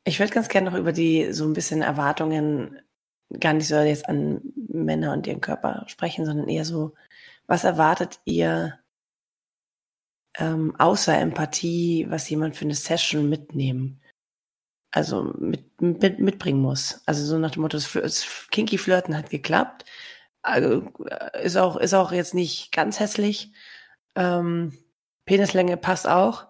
Ich 0.03 0.20
würde 0.20 0.34
ganz 0.34 0.47
gerne 0.49 0.70
noch 0.72 0.78
über 0.78 0.91
die 0.93 1.32
so 1.34 1.45
ein 1.45 1.53
bisschen 1.53 1.82
Erwartungen, 1.82 2.80
gar 3.39 3.53
nicht 3.53 3.67
so 3.67 3.76
jetzt 3.76 4.07
an 4.07 4.41
Männer 4.67 5.13
und 5.13 5.28
ihren 5.28 5.41
Körper 5.41 5.86
sprechen, 5.88 6.26
sondern 6.26 6.49
eher 6.49 6.65
so, 6.65 6.93
was 7.47 7.63
erwartet 7.63 8.19
ihr 8.26 8.80
ähm, 10.38 10.76
außer 10.78 11.17
Empathie, 11.17 12.07
was 12.09 12.30
jemand 12.30 12.55
für 12.55 12.65
eine 12.65 12.76
Session 12.76 13.30
mitnehmen, 13.30 14.01
also 14.91 15.34
mit, 15.38 15.82
mit, 15.82 16.19
mitbringen 16.19 16.61
muss? 16.61 17.01
Also 17.05 17.26
so 17.26 17.38
nach 17.38 17.51
dem 17.51 17.61
Motto, 17.61 17.78
das, 17.78 17.91
das 17.93 18.47
Kinky 18.51 18.78
Flirten 18.78 19.17
hat 19.17 19.30
geklappt, 19.30 19.86
also 20.41 20.91
äh, 21.09 21.45
ist 21.45 21.57
auch, 21.57 21.78
ist 21.78 21.93
auch 21.93 22.11
jetzt 22.11 22.34
nicht 22.34 22.71
ganz 22.71 22.99
hässlich, 22.99 23.51
ähm, 24.15 24.78
Penislänge 25.26 25.78
passt 25.78 26.07
auch, 26.07 26.47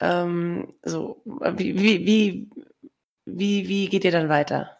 ähm, 0.00 0.74
so, 0.82 1.22
wie, 1.24 1.78
wie, 1.78 2.06
wie, 2.06 2.50
wie, 3.26 3.68
wie 3.68 3.88
geht 3.88 4.04
ihr 4.04 4.10
dann 4.12 4.28
weiter? 4.28 4.79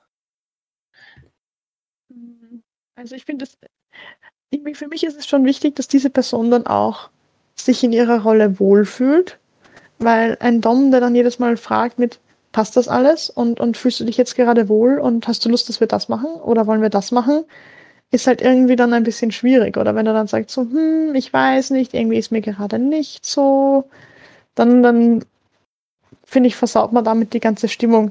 Also 3.01 3.15
ich 3.15 3.25
finde, 3.25 3.47
für 4.75 4.89
mich 4.89 5.05
ist 5.05 5.19
es 5.19 5.27
schon 5.27 5.47
wichtig, 5.47 5.75
dass 5.75 5.89
diese 5.89 6.11
Person 6.11 6.51
dann 6.51 6.67
auch 6.67 7.09
sich 7.55 7.83
in 7.83 7.95
ihrer 7.95 8.21
Rolle 8.25 8.61
wohlfühlt, 8.61 9.39
weil 9.99 10.37
ein 10.41 10.61
Dom, 10.61 10.91
der 10.91 11.01
dann 11.01 11.15
jedes 11.15 11.39
Mal 11.39 11.57
fragt 11.57 11.99
mit, 11.99 12.21
passt 12.53 12.77
das 12.77 12.89
alles 12.89 13.31
und, 13.31 13.59
und 13.59 13.79
fühlst 13.79 14.01
du 14.01 14.05
dich 14.05 14.19
jetzt 14.19 14.37
gerade 14.37 14.69
wohl 14.69 14.99
und 14.99 15.27
hast 15.29 15.43
du 15.43 15.49
Lust, 15.49 15.71
dass 15.71 15.81
wir 15.81 15.87
das 15.87 16.11
machen 16.11 16.29
oder 16.29 16.67
wollen 16.67 16.83
wir 16.83 16.91
das 16.91 17.11
machen, 17.11 17.45
ist 18.11 18.27
halt 18.27 18.43
irgendwie 18.43 18.77
dann 18.77 18.93
ein 18.93 19.05
bisschen 19.05 19.31
schwierig. 19.31 19.79
Oder 19.79 19.95
wenn 19.95 20.07
er 20.07 20.13
dann 20.13 20.27
sagt 20.27 20.51
so, 20.51 20.61
hm, 20.61 21.15
ich 21.15 21.33
weiß 21.33 21.71
nicht, 21.71 21.95
irgendwie 21.95 22.19
ist 22.19 22.33
mir 22.33 22.43
gerade 22.43 22.79
nicht 22.79 23.25
so, 23.25 23.89
dann, 24.55 24.83
dann 24.83 25.25
finde 26.25 26.49
ich, 26.49 26.57
versaut 26.57 26.93
man 26.93 27.05
damit 27.05 27.33
die 27.33 27.41
ganze 27.41 27.69
Stimmung. 27.69 28.11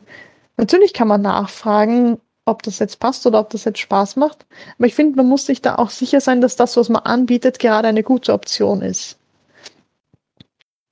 Natürlich 0.58 0.94
kann 0.94 1.08
man 1.08 1.22
nachfragen, 1.22 2.20
ob 2.50 2.64
das 2.64 2.80
jetzt 2.80 3.00
passt 3.00 3.26
oder 3.26 3.40
ob 3.40 3.50
das 3.50 3.66
jetzt 3.66 3.80
Spaß 3.80 4.16
macht. 4.16 4.46
Aber 4.78 4.88
ich 4.88 4.96
finde, 4.96 5.18
man 5.18 5.28
muss 5.28 5.46
sich 5.46 5.62
da 5.62 5.76
auch 5.76 5.90
sicher 5.90 6.22
sein, 6.22 6.42
dass 6.42 6.56
das, 6.56 6.78
was 6.78 6.90
man 6.90 7.04
anbietet, 7.04 7.60
gerade 7.60 7.88
eine 7.88 8.04
gute 8.04 8.34
Option 8.34 8.82
ist. 8.82 9.18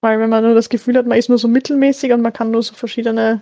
Weil 0.02 0.20
wenn 0.20 0.30
man 0.30 0.44
nur 0.44 0.56
das 0.56 0.70
Gefühl 0.70 0.98
hat, 0.98 1.08
man 1.08 1.18
ist 1.18 1.30
nur 1.30 1.40
so 1.40 1.48
mittelmäßig 1.48 2.14
und 2.14 2.22
man 2.22 2.34
kann 2.34 2.52
nur 2.52 2.64
so 2.64 2.76
verschiedene, 2.76 3.42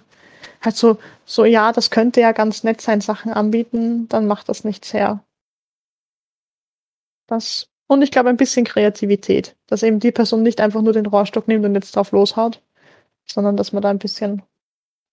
halt 0.62 0.76
so, 0.76 0.98
so, 1.26 1.46
ja, 1.46 1.72
das 1.74 1.92
könnte 1.92 2.22
ja 2.22 2.32
ganz 2.32 2.64
nett 2.64 2.82
sein, 2.82 3.02
Sachen 3.02 3.34
anbieten, 3.34 4.08
dann 4.10 4.28
macht 4.28 4.50
das 4.50 4.64
nichts 4.64 4.94
her. 4.94 5.24
Das 7.28 7.68
und 7.88 8.02
ich 8.02 8.12
glaube 8.12 8.30
ein 8.30 8.38
bisschen 8.38 8.66
Kreativität, 8.66 9.56
dass 9.68 9.84
eben 9.84 10.00
die 10.00 10.12
Person 10.12 10.42
nicht 10.44 10.60
einfach 10.60 10.82
nur 10.82 10.94
den 10.94 11.06
Rohrstock 11.06 11.48
nimmt 11.48 11.66
und 11.66 11.76
jetzt 11.76 11.96
drauf 11.96 12.12
loshaut, 12.12 12.62
sondern 13.26 13.58
dass 13.58 13.74
man 13.74 13.84
da 13.84 13.90
ein 13.90 14.00
bisschen 14.00 14.42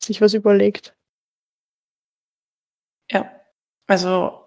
sich 0.02 0.20
was 0.20 0.34
überlegt. 0.34 0.94
Also, 3.86 4.46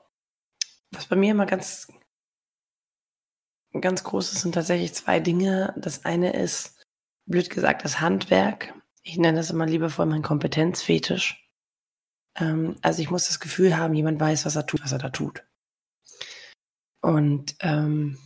was 0.91 1.07
bei 1.07 1.15
mir 1.15 1.31
immer 1.31 1.45
ganz, 1.45 1.87
ganz 3.79 4.03
groß 4.03 4.31
ist, 4.33 4.41
sind 4.41 4.53
tatsächlich 4.53 4.93
zwei 4.93 5.19
Dinge. 5.19 5.73
Das 5.77 6.05
eine 6.05 6.33
ist, 6.33 6.83
blöd 7.25 7.49
gesagt, 7.49 7.83
das 7.83 7.99
Handwerk. 7.99 8.73
Ich 9.03 9.17
nenne 9.17 9.37
das 9.37 9.51
immer 9.51 9.65
liebevoll 9.65 10.05
mein 10.05 10.23
Kompetenzfetisch. 10.23 11.45
Ähm, 12.35 12.77
also 12.81 13.01
ich 13.01 13.11
muss 13.11 13.27
das 13.27 13.39
Gefühl 13.39 13.77
haben, 13.77 13.93
jemand 13.93 14.19
weiß, 14.19 14.45
was 14.45 14.55
er 14.55 14.65
tut, 14.65 14.83
was 14.83 14.91
er 14.91 14.99
da 14.99 15.09
tut. 15.09 15.43
Und 17.01 17.55
ähm, 17.59 18.17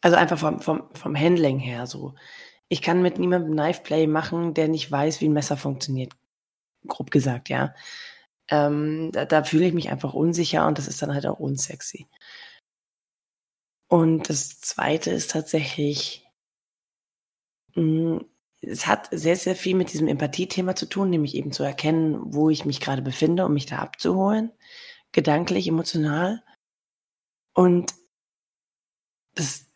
also 0.00 0.16
einfach 0.16 0.38
vom, 0.38 0.60
vom, 0.60 0.94
vom 0.94 1.16
Handling 1.16 1.58
her 1.58 1.86
so. 1.86 2.14
Ich 2.68 2.82
kann 2.82 3.02
mit 3.02 3.18
niemandem 3.18 3.52
Knife 3.52 3.82
Play 3.82 4.06
machen, 4.06 4.54
der 4.54 4.68
nicht 4.68 4.90
weiß, 4.90 5.20
wie 5.20 5.28
ein 5.28 5.32
Messer 5.32 5.56
funktioniert. 5.56 6.12
Grob 6.86 7.10
gesagt, 7.10 7.48
ja. 7.48 7.74
Ähm, 8.50 9.10
da, 9.12 9.24
da 9.24 9.44
fühle 9.44 9.66
ich 9.66 9.74
mich 9.74 9.90
einfach 9.90 10.14
unsicher 10.14 10.66
und 10.66 10.78
das 10.78 10.88
ist 10.88 11.02
dann 11.02 11.14
halt 11.14 11.26
auch 11.26 11.38
unsexy. 11.38 12.06
Und 13.88 14.28
das 14.28 14.60
zweite 14.60 15.10
ist 15.10 15.30
tatsächlich, 15.30 16.26
mh, 17.74 17.82
mm, 17.82 18.24
es 18.60 18.86
hat 18.86 19.08
sehr, 19.12 19.36
sehr 19.36 19.54
viel 19.54 19.76
mit 19.76 19.92
diesem 19.92 20.08
Empathie-Thema 20.08 20.74
zu 20.74 20.86
tun, 20.86 21.10
nämlich 21.10 21.34
eben 21.34 21.52
zu 21.52 21.62
erkennen, 21.62 22.34
wo 22.34 22.50
ich 22.50 22.64
mich 22.64 22.80
gerade 22.80 23.02
befinde, 23.02 23.46
um 23.46 23.54
mich 23.54 23.66
da 23.66 23.78
abzuholen. 23.78 24.50
Gedanklich, 25.12 25.68
emotional. 25.68 26.42
Und 27.54 27.94
das, 29.34 29.66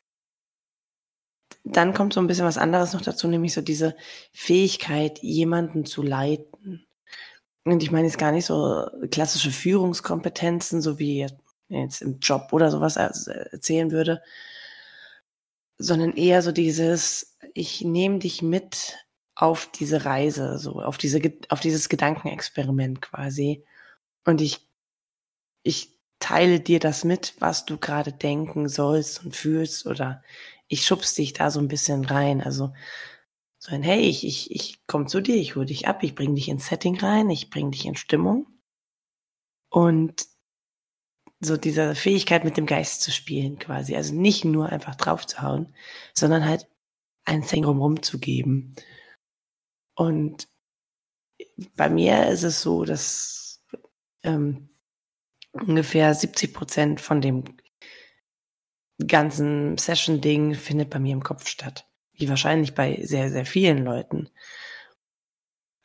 dann 1.64 1.94
kommt 1.94 2.12
so 2.12 2.20
ein 2.20 2.26
bisschen 2.26 2.44
was 2.44 2.58
anderes 2.58 2.92
noch 2.92 3.02
dazu, 3.02 3.28
nämlich 3.28 3.54
so 3.54 3.60
diese 3.60 3.96
Fähigkeit, 4.32 5.20
jemanden 5.20 5.84
zu 5.84 6.02
leiten. 6.02 6.51
Und 7.64 7.82
ich 7.82 7.90
meine 7.90 8.06
jetzt 8.06 8.18
gar 8.18 8.32
nicht 8.32 8.46
so 8.46 8.86
klassische 9.10 9.52
Führungskompetenzen, 9.52 10.82
so 10.82 10.98
wie 10.98 11.26
jetzt 11.68 12.02
im 12.02 12.18
Job 12.18 12.48
oder 12.52 12.70
sowas 12.70 12.96
erzählen 12.96 13.90
würde, 13.92 14.22
sondern 15.78 16.12
eher 16.12 16.42
so 16.42 16.52
dieses, 16.52 17.36
ich 17.54 17.82
nehme 17.82 18.18
dich 18.18 18.42
mit 18.42 18.96
auf 19.34 19.70
diese 19.72 20.04
Reise, 20.04 20.58
so 20.58 20.80
auf 20.82 20.98
diese, 20.98 21.20
auf 21.48 21.60
dieses 21.60 21.88
Gedankenexperiment 21.88 23.00
quasi. 23.00 23.64
Und 24.24 24.40
ich, 24.40 24.68
ich 25.62 25.96
teile 26.18 26.60
dir 26.60 26.78
das 26.78 27.04
mit, 27.04 27.34
was 27.40 27.64
du 27.64 27.78
gerade 27.78 28.12
denken 28.12 28.68
sollst 28.68 29.24
und 29.24 29.34
fühlst 29.34 29.86
oder 29.86 30.22
ich 30.68 30.86
schubst 30.86 31.18
dich 31.18 31.32
da 31.32 31.50
so 31.50 31.60
ein 31.60 31.68
bisschen 31.68 32.04
rein. 32.04 32.40
Also 32.40 32.72
so 33.64 33.72
ein, 33.76 33.84
hey, 33.84 34.00
ich, 34.00 34.26
ich, 34.26 34.50
ich 34.50 34.86
komme 34.88 35.06
zu 35.06 35.20
dir, 35.20 35.36
ich 35.36 35.54
hole 35.54 35.66
dich 35.66 35.86
ab, 35.86 36.02
ich 36.02 36.16
bringe 36.16 36.34
dich 36.34 36.48
ins 36.48 36.66
Setting 36.66 36.98
rein, 36.98 37.30
ich 37.30 37.48
bringe 37.48 37.70
dich 37.70 37.86
in 37.86 37.94
Stimmung. 37.94 38.48
Und 39.70 40.26
so 41.38 41.56
diese 41.56 41.94
Fähigkeit 41.94 42.42
mit 42.42 42.56
dem 42.56 42.66
Geist 42.66 43.02
zu 43.02 43.12
spielen 43.12 43.60
quasi. 43.60 43.94
Also 43.94 44.14
nicht 44.14 44.44
nur 44.44 44.70
einfach 44.70 44.96
draufzuhauen, 44.96 45.72
sondern 46.12 46.44
halt 46.44 46.68
ein 47.24 47.44
Setting 47.44 47.64
rumrum 47.64 48.02
zu 48.02 48.18
geben. 48.18 48.74
Und 49.94 50.48
bei 51.76 51.88
mir 51.88 52.30
ist 52.30 52.42
es 52.42 52.62
so, 52.62 52.84
dass 52.84 53.64
ähm, 54.24 54.70
ungefähr 55.52 56.12
70 56.12 56.52
Prozent 56.52 57.00
von 57.00 57.20
dem 57.20 57.44
ganzen 59.06 59.78
Session-Ding 59.78 60.56
findet 60.56 60.90
bei 60.90 60.98
mir 60.98 61.12
im 61.12 61.22
Kopf 61.22 61.46
statt 61.46 61.86
wie 62.14 62.28
wahrscheinlich 62.28 62.74
bei 62.74 63.00
sehr, 63.02 63.30
sehr 63.30 63.46
vielen 63.46 63.84
Leuten. 63.84 64.30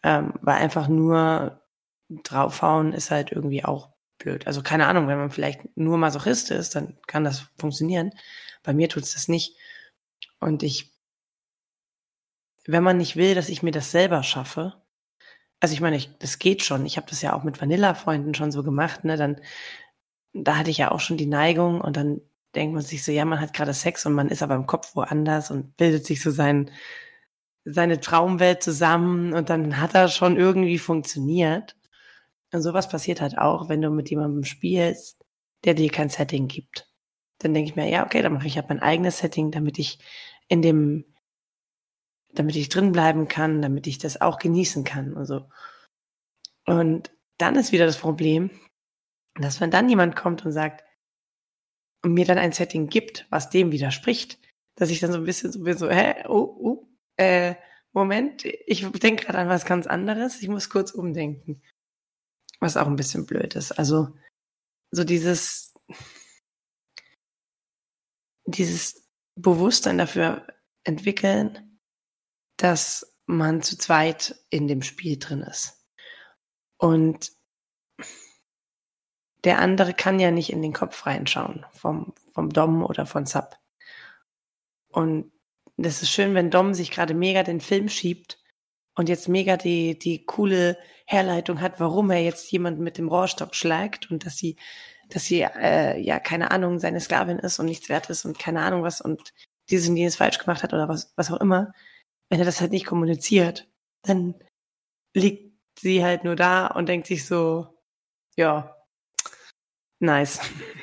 Ähm, 0.03 0.33
weil 0.41 0.55
einfach 0.55 0.87
nur 0.87 1.61
draufhauen 2.09 2.93
ist 2.93 3.11
halt 3.11 3.31
irgendwie 3.31 3.65
auch 3.65 3.89
blöd. 4.17 4.47
Also 4.47 4.63
keine 4.63 4.87
Ahnung, 4.87 5.07
wenn 5.07 5.17
man 5.17 5.31
vielleicht 5.31 5.77
nur 5.77 5.97
Masochist 5.97 6.51
ist, 6.51 6.75
dann 6.75 6.97
kann 7.07 7.23
das 7.23 7.47
funktionieren. 7.57 8.11
Bei 8.63 8.73
mir 8.73 8.89
tut 8.89 9.03
es 9.03 9.13
das 9.13 9.27
nicht. 9.27 9.55
Und 10.39 10.63
ich, 10.63 10.93
wenn 12.65 12.83
man 12.83 12.97
nicht 12.97 13.15
will, 13.15 13.35
dass 13.35 13.49
ich 13.49 13.63
mir 13.63 13.71
das 13.71 13.91
selber 13.91 14.23
schaffe, 14.23 14.81
also 15.59 15.73
ich 15.73 15.81
meine, 15.81 15.95
ich, 15.97 16.15
das 16.19 16.39
geht 16.39 16.63
schon. 16.63 16.85
Ich 16.85 16.97
habe 16.97 17.07
das 17.09 17.21
ja 17.21 17.33
auch 17.33 17.43
mit 17.43 17.59
Vanilla-Freunden 17.59 18.35
schon 18.35 18.51
so 18.51 18.63
gemacht, 18.63 19.03
ne? 19.03 19.17
Dann, 19.17 19.41
da 20.33 20.57
hatte 20.57 20.69
ich 20.69 20.77
ja 20.77 20.91
auch 20.91 20.99
schon 20.99 21.17
die 21.17 21.25
Neigung 21.25 21.81
und 21.81 21.97
dann 21.97 22.21
denkt 22.55 22.73
man 22.73 22.83
sich 22.83 23.03
so, 23.03 23.11
ja, 23.11 23.25
man 23.25 23.39
hat 23.39 23.53
gerade 23.53 23.73
Sex 23.73 24.05
und 24.05 24.13
man 24.13 24.29
ist 24.29 24.41
aber 24.41 24.55
im 24.55 24.65
Kopf 24.65 24.95
woanders 24.95 25.51
und 25.51 25.77
bildet 25.77 26.05
sich 26.05 26.21
so 26.21 26.31
sein, 26.31 26.71
seine 27.65 27.99
Traumwelt 27.99 28.63
zusammen 28.63 29.33
und 29.33 29.49
dann 29.49 29.79
hat 29.79 29.93
er 29.93 30.07
schon 30.07 30.37
irgendwie 30.37 30.79
funktioniert. 30.79 31.75
Und 32.53 32.61
sowas 32.61 32.87
passiert 32.89 33.21
halt 33.21 33.37
auch, 33.37 33.69
wenn 33.69 33.81
du 33.81 33.89
mit 33.89 34.09
jemandem 34.09 34.45
spielst, 34.45 35.23
der 35.65 35.73
dir 35.73 35.89
kein 35.91 36.09
Setting 36.09 36.47
gibt. 36.47 36.89
Dann 37.39 37.53
denke 37.53 37.69
ich 37.69 37.75
mir, 37.75 37.89
ja, 37.89 38.05
okay, 38.05 38.21
dann 38.21 38.33
mache 38.33 38.47
ich 38.47 38.57
halt 38.57 38.69
mein 38.69 38.81
eigenes 38.81 39.19
Setting, 39.19 39.51
damit 39.51 39.77
ich 39.79 39.99
in 40.47 40.61
dem, 40.61 41.05
damit 42.33 42.55
ich 42.55 42.69
drin 42.69 42.93
bleiben 42.93 43.27
kann, 43.27 43.61
damit 43.61 43.85
ich 43.85 43.97
das 43.97 44.21
auch 44.21 44.39
genießen 44.39 44.83
kann 44.85 45.13
und 45.13 45.25
so. 45.25 45.49
Und 46.65 47.11
dann 47.37 47.55
ist 47.55 47.71
wieder 47.71 47.85
das 47.85 47.97
Problem, 47.97 48.49
dass 49.35 49.61
wenn 49.61 49.71
dann 49.71 49.89
jemand 49.89 50.15
kommt 50.15 50.45
und 50.45 50.51
sagt, 50.51 50.83
und 52.03 52.13
mir 52.13 52.25
dann 52.25 52.37
ein 52.37 52.51
Setting 52.51 52.87
gibt, 52.87 53.25
was 53.29 53.49
dem 53.49 53.71
widerspricht, 53.71 54.39
dass 54.75 54.89
ich 54.89 54.99
dann 54.99 55.11
so 55.11 55.17
ein 55.17 55.25
bisschen 55.25 55.51
so 55.51 55.63
bin, 55.63 55.77
so, 55.77 55.89
hä, 55.89 56.23
oh, 56.27 56.55
oh, 56.59 56.87
äh, 57.17 57.55
Moment, 57.93 58.45
ich 58.45 58.87
denke 58.91 59.25
gerade 59.25 59.39
an 59.39 59.49
was 59.49 59.65
ganz 59.65 59.87
anderes, 59.87 60.41
ich 60.41 60.49
muss 60.49 60.69
kurz 60.69 60.91
umdenken. 60.91 61.61
Was 62.59 62.77
auch 62.77 62.87
ein 62.87 62.95
bisschen 62.95 63.25
blöd 63.25 63.55
ist. 63.55 63.71
Also, 63.71 64.15
so 64.91 65.03
dieses, 65.03 65.73
dieses 68.45 69.07
Bewusstsein 69.35 69.97
dafür 69.97 70.47
entwickeln, 70.83 71.79
dass 72.57 73.17
man 73.25 73.61
zu 73.61 73.77
zweit 73.77 74.43
in 74.49 74.67
dem 74.67 74.81
Spiel 74.81 75.17
drin 75.17 75.41
ist. 75.41 75.85
Und 76.77 77.31
der 79.43 79.59
andere 79.59 79.93
kann 79.93 80.19
ja 80.19 80.31
nicht 80.31 80.51
in 80.51 80.61
den 80.61 80.73
Kopf 80.73 81.05
reinschauen 81.05 81.65
vom, 81.71 82.13
vom 82.33 82.51
Dom 82.51 82.83
oder 82.83 83.05
von 83.05 83.25
Sub. 83.25 83.57
Und 84.89 85.31
das 85.77 86.01
ist 86.01 86.09
schön, 86.09 86.33
wenn 86.33 86.49
Dom 86.49 86.73
sich 86.73 86.91
gerade 86.91 87.13
mega 87.13 87.43
den 87.43 87.61
Film 87.61 87.87
schiebt 87.87 88.39
und 88.95 89.09
jetzt 89.09 89.29
mega 89.29 89.57
die, 89.57 89.97
die 89.97 90.25
coole 90.25 90.77
Herleitung 91.05 91.61
hat, 91.61 91.79
warum 91.79 92.09
er 92.09 92.21
jetzt 92.21 92.51
jemanden 92.51 92.83
mit 92.83 92.97
dem 92.97 93.07
Rohrstock 93.07 93.55
schlägt 93.55 94.09
und 94.09 94.25
dass 94.25 94.37
sie, 94.37 94.57
dass 95.09 95.25
sie, 95.25 95.41
äh, 95.41 95.99
ja, 95.99 96.19
keine 96.19 96.51
Ahnung, 96.51 96.79
seine 96.79 96.99
Sklavin 96.99 97.39
ist 97.39 97.59
und 97.59 97.67
nichts 97.67 97.89
wert 97.89 98.09
ist 98.09 98.25
und 98.25 98.39
keine 98.39 98.61
Ahnung 98.61 98.83
was 98.83 99.01
und 99.01 99.33
dieses 99.69 99.87
und 99.87 99.97
jenes 99.97 100.15
falsch 100.15 100.39
gemacht 100.39 100.63
hat 100.63 100.73
oder 100.73 100.89
was, 100.89 101.13
was 101.15 101.31
auch 101.31 101.39
immer. 101.39 101.73
Wenn 102.29 102.39
er 102.39 102.45
das 102.45 102.59
halt 102.59 102.71
nicht 102.71 102.85
kommuniziert, 102.85 103.69
dann 104.01 104.35
liegt 105.13 105.53
sie 105.79 106.03
halt 106.03 106.23
nur 106.23 106.35
da 106.35 106.67
und 106.67 106.89
denkt 106.89 107.07
sich 107.07 107.25
so, 107.25 107.67
ja, 108.35 108.76
Nice. 109.99 110.39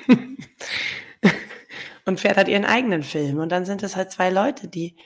und 2.05 2.21
fährt 2.21 2.37
halt 2.37 2.49
ihren 2.49 2.65
eigenen 2.65 3.03
Film. 3.03 3.39
Und 3.39 3.51
dann 3.51 3.65
sind 3.65 3.83
es 3.83 3.97
halt 3.97 4.11
zwei 4.11 4.31
Leute, 4.31 4.69
die 4.69 4.97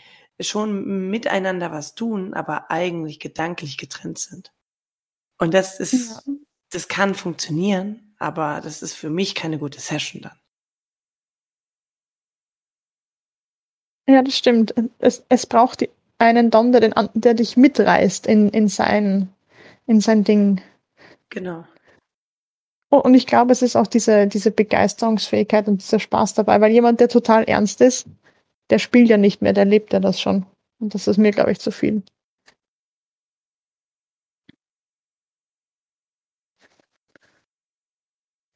schon 0.41 1.11
miteinander 1.11 1.73
was 1.73 1.95
tun, 1.95 2.35
aber 2.35 2.71
eigentlich 2.71 3.21
gedanklich 3.21 3.77
getrennt 3.77 4.19
sind. 4.19 4.53
Und 5.39 5.55
das 5.55 5.79
ist, 5.81 6.27
ja. 6.27 6.35
das 6.71 6.89
kann 6.89 7.15
funktionieren, 7.15 8.15
aber 8.19 8.61
das 8.63 8.83
ist 8.83 8.95
für 8.95 9.11
mich 9.11 9.35
keine 9.35 9.59
gute 9.59 9.81
Session 9.81 10.23
dann. 10.23 10.39
Ja, 14.09 14.23
das 14.23 14.37
stimmt. 14.37 14.75
Es, 14.99 15.25
es 15.29 15.47
braucht 15.47 15.87
einen 16.17 16.51
Don, 16.51 16.73
der, 16.73 16.81
den, 16.81 16.95
der 17.15 17.35
dich 17.35 17.57
mitreißt 17.57 18.27
in, 18.27 18.49
in, 18.49 18.69
sein, 18.69 19.33
in 19.87 20.01
sein 20.01 20.25
Ding. 20.25 20.63
Genau. 21.29 21.67
Oh, 22.91 22.99
und 22.99 23.15
ich 23.15 23.27
glaube, 23.27 23.53
es 23.53 23.61
ist 23.63 23.77
auch 23.77 23.87
diese, 23.87 24.27
diese 24.27 24.51
Begeisterungsfähigkeit 24.51 25.69
und 25.69 25.83
dieser 25.83 26.01
Spaß 26.01 26.35
dabei, 26.35 26.61
weil 26.61 26.73
jemand, 26.73 27.01
der 27.01 27.09
total 27.09 27.45
ernst 27.45 27.81
ist, 27.83 28.07
der 28.71 28.79
spielt 28.79 29.09
ja 29.11 29.19
nicht 29.19 29.43
mehr, 29.43 29.53
der 29.53 29.67
lebt 29.67 29.93
ja 29.93 30.01
das 30.01 30.21
schon. 30.21 30.47
Und 30.81 30.95
das 30.95 31.07
ist 31.07 31.19
mir, 31.19 31.33
glaube 31.33 31.53
ich, 31.53 31.61
zu 31.61 31.71
viel. 31.71 32.03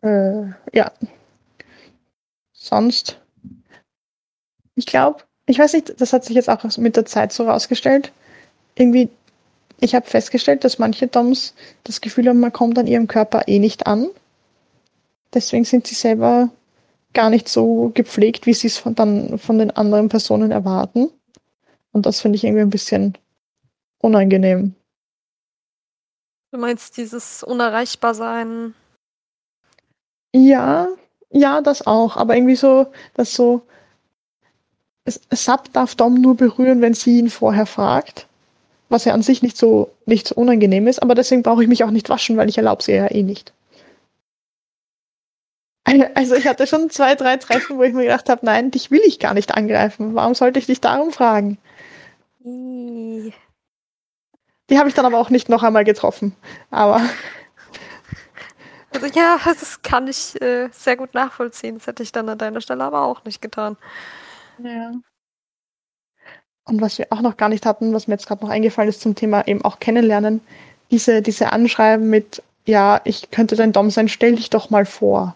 Äh, 0.03 0.47
ja. 0.73 0.93
Sonst. 2.53 3.21
Ich 4.75 4.87
glaube, 4.87 5.25
ich 5.47 5.59
weiß 5.59 5.75
nicht, 5.75 6.01
das 6.01 6.13
hat 6.13 6.25
sich 6.25 6.37
jetzt 6.37 6.49
auch 6.49 6.65
mit 6.79 6.97
der 6.97 7.05
Zeit 7.05 7.33
so 7.33 7.47
rausgestellt. 7.47 8.13
Irgendwie, 8.77 9.11
ich 9.81 9.95
habe 9.95 10.07
festgestellt, 10.07 10.65
dass 10.65 10.79
manche 10.79 11.07
Doms 11.09 11.55
das 11.85 12.01
Gefühl 12.01 12.29
haben, 12.29 12.41
man 12.41 12.53
kommt 12.53 12.79
an 12.79 12.87
ihrem 12.87 13.09
Körper 13.09 13.47
eh 13.49 13.59
nicht 13.59 13.87
an 13.87 14.09
Deswegen 15.35 15.65
sind 15.65 15.87
sie 15.87 15.95
selber 15.95 16.51
gar 17.15 17.31
nicht 17.31 17.49
so 17.49 17.91
gepflegt, 17.95 18.47
wie 18.47 18.55
sie 18.55 18.67
es 18.69 18.79
von, 18.79 18.95
dann 18.95 19.39
von 19.39 19.59
den 19.59 19.71
anderen 19.71 20.09
Personen 20.09 20.51
erwarten. 20.51 21.11
Und 21.93 22.07
das 22.07 22.21
finde 22.21 22.37
ich 22.37 22.45
irgendwie 22.45 22.63
ein 22.63 22.71
bisschen 22.71 23.19
unangenehm. 24.01 24.75
Du 26.51 26.59
meinst 26.59 26.97
dieses 26.97 27.43
Unerreichbarsein 27.43 28.75
Ja, 30.35 30.89
ja, 31.31 31.61
das 31.63 31.87
auch. 31.87 32.17
Aber 32.17 32.37
irgendwie 32.37 32.57
so, 32.57 32.87
dass 33.15 33.35
so, 33.35 33.63
Sub 35.07 35.73
darf 35.73 35.95
Dom 35.95 36.21
nur 36.21 36.37
berühren, 36.37 36.81
wenn 36.81 36.95
sie 36.95 37.19
ihn 37.19 37.31
vorher 37.31 37.67
fragt. 37.67 38.27
Was 38.89 39.07
ja 39.07 39.15
an 39.15 39.23
sich 39.23 39.43
nicht 39.43 39.57
so, 39.57 39.91
nicht 40.05 40.29
so 40.29 40.35
unangenehm 40.35 40.87
ist, 40.87 41.01
aber 41.01 41.15
deswegen 41.15 41.43
brauche 41.43 41.63
ich 41.63 41.69
mich 41.69 41.85
auch 41.85 41.91
nicht 41.91 42.11
waschen, 42.11 42.37
weil 42.37 42.51
ich 42.51 42.59
erlaube 42.59 42.83
sie 42.83 42.93
ja 42.93 43.11
eh 43.11 43.23
nicht. 43.23 43.53
Also 46.15 46.35
ich 46.35 46.47
hatte 46.47 46.67
schon 46.67 46.91
zwei, 46.91 47.15
drei 47.15 47.37
Treffen, 47.37 47.79
wo 47.79 47.83
ich 47.83 47.93
mir 47.93 48.05
gedacht 48.05 48.29
habe, 48.29 48.45
nein, 48.45 48.71
dich 48.71 48.91
will 48.91 49.03
ich 49.05 49.19
gar 49.19 49.35
nicht 49.35 49.55
angreifen. 49.55 50.15
Warum 50.15 50.35
sollte 50.35 50.59
ich 50.59 50.67
dich 50.67 50.81
darum 50.81 51.13
fragen? 51.13 51.59
Die 52.45 53.33
habe 54.79 54.89
ich 54.89 54.95
dann 54.95 55.07
aber 55.07 55.19
auch 55.19 55.31
nicht 55.31 55.49
noch 55.49 55.63
einmal 55.63 55.85
getroffen. 55.85 56.35
Aber. 56.71 57.03
Also 58.93 59.07
ja, 59.07 59.39
das 59.45 59.83
kann 59.83 60.09
ich 60.09 60.41
äh, 60.41 60.69
sehr 60.73 60.97
gut 60.97 61.15
nachvollziehen. 61.15 61.79
Das 61.79 61.87
hätte 61.87 62.03
ich 62.03 62.13
dann 62.13 62.29
an 62.29 62.39
deiner 62.39 62.61
Stelle 62.61 62.85
aber 62.85 63.03
auch 63.03 63.25
nicht 63.25 63.43
getan. 63.43 63.77
Ja. 64.59 64.93
Und 66.65 66.81
was 66.81 66.99
wir 66.99 67.07
auch 67.11 67.21
noch 67.21 67.37
gar 67.37 67.49
nicht 67.49 67.67
hatten, 67.67 67.93
was 67.93 68.07
mir 68.07 68.15
jetzt 68.15 68.29
gerade 68.29 68.45
noch 68.45 68.51
eingefallen 68.51 68.89
ist 68.89 69.01
zum 69.01 69.17
Thema 69.17 69.47
eben 69.49 69.65
auch 69.65 69.81
kennenlernen, 69.81 70.41
diese, 70.93 71.21
diese 71.21 71.53
Anschreiben 71.53 72.09
mit, 72.09 72.43
ja, 72.67 73.01
ich 73.05 73.33
könnte 73.33 73.57
dein 73.57 73.73
Dom 73.73 73.91
sein, 73.91 74.09
stell 74.09 74.37
dich 74.37 74.49
doch 74.51 74.71
mal 74.71 74.87
vor. 74.87 75.35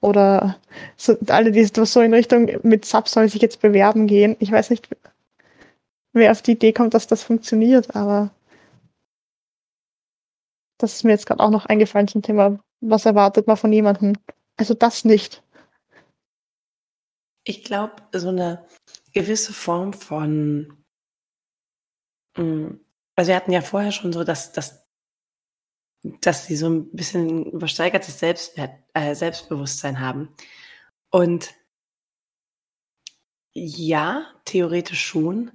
Oder 0.00 0.56
so, 0.96 1.16
alle, 1.28 1.52
die 1.52 1.64
so 1.64 2.00
in 2.00 2.14
Richtung 2.14 2.50
mit 2.62 2.84
Sub 2.84 3.08
soll 3.08 3.28
sich 3.28 3.42
jetzt 3.42 3.60
bewerben 3.60 4.06
gehen. 4.06 4.36
Ich 4.38 4.50
weiß 4.50 4.70
nicht, 4.70 4.88
wer 6.12 6.32
auf 6.32 6.42
die 6.42 6.52
Idee 6.52 6.72
kommt, 6.72 6.94
dass 6.94 7.06
das 7.06 7.22
funktioniert, 7.22 7.94
aber 7.94 8.30
das 10.78 10.94
ist 10.94 11.04
mir 11.04 11.12
jetzt 11.12 11.26
gerade 11.26 11.42
auch 11.42 11.50
noch 11.50 11.66
eingefallen 11.66 12.08
zum 12.08 12.22
Thema, 12.22 12.58
was 12.80 13.04
erwartet 13.04 13.46
man 13.46 13.58
von 13.58 13.72
jemandem. 13.72 14.14
Also 14.56 14.74
das 14.74 15.04
nicht. 15.04 15.42
Ich 17.44 17.64
glaube, 17.64 17.96
so 18.12 18.28
eine 18.28 18.66
gewisse 19.12 19.52
Form 19.52 19.92
von, 19.92 20.84
mm, 22.36 22.72
also 23.16 23.28
wir 23.28 23.36
hatten 23.36 23.52
ja 23.52 23.60
vorher 23.60 23.92
schon 23.92 24.12
so, 24.12 24.24
dass, 24.24 24.52
dass, 24.52 24.79
dass 26.02 26.46
sie 26.46 26.56
so 26.56 26.68
ein 26.68 26.90
bisschen 26.92 27.46
übersteigertes 27.46 28.18
Selbstwert, 28.18 28.72
äh, 28.94 29.14
Selbstbewusstsein 29.14 30.00
haben. 30.00 30.34
Und 31.10 31.54
ja, 33.52 34.26
theoretisch 34.44 35.04
schon. 35.04 35.50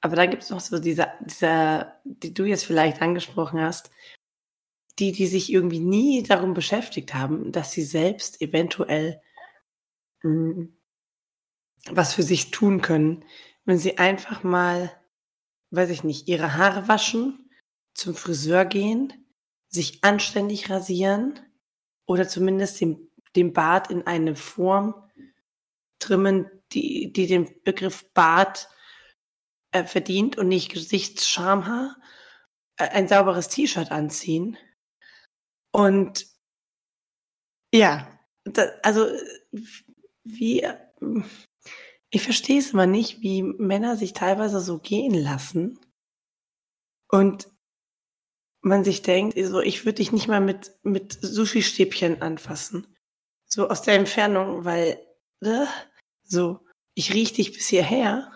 Aber 0.00 0.16
dann 0.16 0.30
gibt 0.30 0.42
es 0.42 0.50
noch 0.50 0.60
so 0.60 0.78
diese, 0.78 1.08
diese, 1.24 1.92
die 2.04 2.34
du 2.34 2.44
jetzt 2.44 2.64
vielleicht 2.64 3.00
angesprochen 3.00 3.60
hast, 3.60 3.90
die, 4.98 5.12
die 5.12 5.26
sich 5.26 5.52
irgendwie 5.52 5.80
nie 5.80 6.22
darum 6.22 6.54
beschäftigt 6.54 7.14
haben, 7.14 7.52
dass 7.52 7.72
sie 7.72 7.82
selbst 7.82 8.40
eventuell 8.40 9.20
mh, 10.22 10.30
mm, 10.30 10.76
was 11.90 12.14
für 12.14 12.22
sich 12.22 12.50
tun 12.50 12.82
können, 12.82 13.24
wenn 13.64 13.78
sie 13.78 13.98
einfach 13.98 14.42
mal, 14.42 14.92
weiß 15.70 15.90
ich 15.90 16.04
nicht, 16.04 16.28
ihre 16.28 16.54
Haare 16.54 16.88
waschen, 16.88 17.50
zum 17.94 18.14
Friseur 18.14 18.64
gehen, 18.64 19.12
sich 19.76 20.02
anständig 20.02 20.70
rasieren 20.70 21.38
oder 22.06 22.28
zumindest 22.28 22.80
den, 22.80 23.10
den 23.36 23.52
Bart 23.52 23.90
in 23.90 24.06
eine 24.06 24.34
Form 24.34 24.94
trimmen, 25.98 26.50
die, 26.72 27.12
die 27.12 27.26
den 27.26 27.62
Begriff 27.62 28.12
Bart 28.12 28.68
äh, 29.70 29.84
verdient 29.84 30.36
und 30.36 30.48
nicht 30.48 30.72
Gesichtsschamhaar, 30.72 31.96
äh, 32.76 32.88
ein 32.88 33.08
sauberes 33.08 33.48
T-Shirt 33.48 33.90
anziehen. 33.90 34.56
Und 35.72 36.26
ja, 37.72 38.08
da, 38.44 38.70
also 38.82 39.06
wie, 40.24 40.66
ich 42.10 42.22
verstehe 42.22 42.58
es 42.58 42.72
immer 42.72 42.86
nicht, 42.86 43.20
wie 43.20 43.42
Männer 43.42 43.96
sich 43.96 44.12
teilweise 44.12 44.60
so 44.60 44.78
gehen 44.78 45.14
lassen. 45.14 45.78
Und 47.08 47.48
man 48.66 48.84
sich 48.84 49.02
denkt, 49.02 49.38
so, 49.46 49.60
ich 49.60 49.84
würde 49.84 49.96
dich 49.96 50.12
nicht 50.12 50.26
mal 50.28 50.40
mit, 50.40 50.72
mit 50.82 51.16
Sushi-Stäbchen 51.22 52.20
anfassen. 52.20 52.96
So 53.46 53.68
aus 53.68 53.82
der 53.82 53.94
Entfernung, 53.94 54.64
weil, 54.64 55.00
äh, 55.40 55.66
so, 56.24 56.60
ich 56.94 57.14
riech 57.14 57.32
dich 57.32 57.52
bis 57.52 57.68
hierher. 57.68 58.32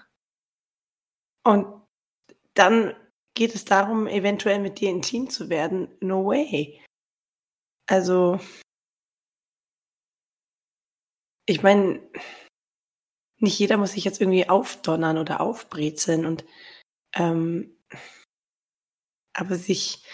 Und 1.43 1.67
dann 2.55 2.95
geht 3.35 3.55
es 3.55 3.65
darum, 3.65 4.07
eventuell 4.07 4.61
mit 4.61 4.81
dir 4.81 4.91
intim 4.91 5.31
zu 5.31 5.49
werden. 5.49 5.89
No 6.01 6.27
way. 6.27 6.81
Also, 7.89 8.39
ich 11.47 11.63
meine, 11.65 12.09
nicht 13.39 13.59
jeder 13.59 13.79
muss 13.79 13.93
sich 13.93 14.05
jetzt 14.05 14.21
irgendwie 14.21 14.49
aufdonnern 14.49 15.19
oder 15.19 15.41
aufbrezeln 15.41 16.25
und 16.25 16.45
ähm, 17.15 17.80
aber 19.35 19.57
sich 19.57 20.05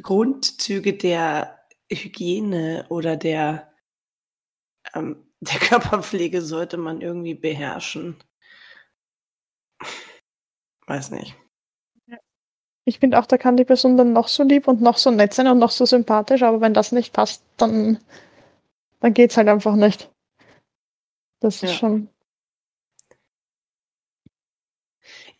Grundzüge 0.00 0.94
der 0.94 1.58
Hygiene 1.90 2.86
oder 2.88 3.16
der 3.16 3.72
ähm, 4.94 5.26
der 5.40 5.58
Körperpflege 5.58 6.40
sollte 6.40 6.76
man 6.76 7.00
irgendwie 7.00 7.34
beherrschen. 7.34 8.16
Weiß 10.86 11.10
nicht. 11.10 11.36
Ich 12.84 12.98
finde 12.98 13.18
auch, 13.18 13.26
da 13.26 13.38
kann 13.38 13.56
die 13.56 13.64
Person 13.64 13.96
dann 13.96 14.12
noch 14.12 14.26
so 14.26 14.42
lieb 14.42 14.66
und 14.66 14.80
noch 14.80 14.98
so 14.98 15.10
nett 15.10 15.34
sein 15.34 15.46
und 15.46 15.58
noch 15.58 15.70
so 15.70 15.84
sympathisch, 15.84 16.42
aber 16.42 16.60
wenn 16.60 16.74
das 16.74 16.90
nicht 16.90 17.12
passt, 17.12 17.44
dann, 17.56 17.98
dann 19.00 19.14
geht's 19.14 19.36
halt 19.36 19.48
einfach 19.48 19.76
nicht. 19.76 20.10
Das 21.40 21.60
ja. 21.60 21.68
ist 21.68 21.76
schon. 21.76 22.08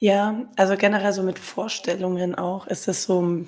Ja, 0.03 0.49
also 0.57 0.77
generell 0.77 1.13
so 1.13 1.23
mit 1.23 1.39
Vorstellungen 1.39 2.35
auch 2.35 2.67
ist 2.67 2.89
es 2.89 3.05
so. 3.05 3.47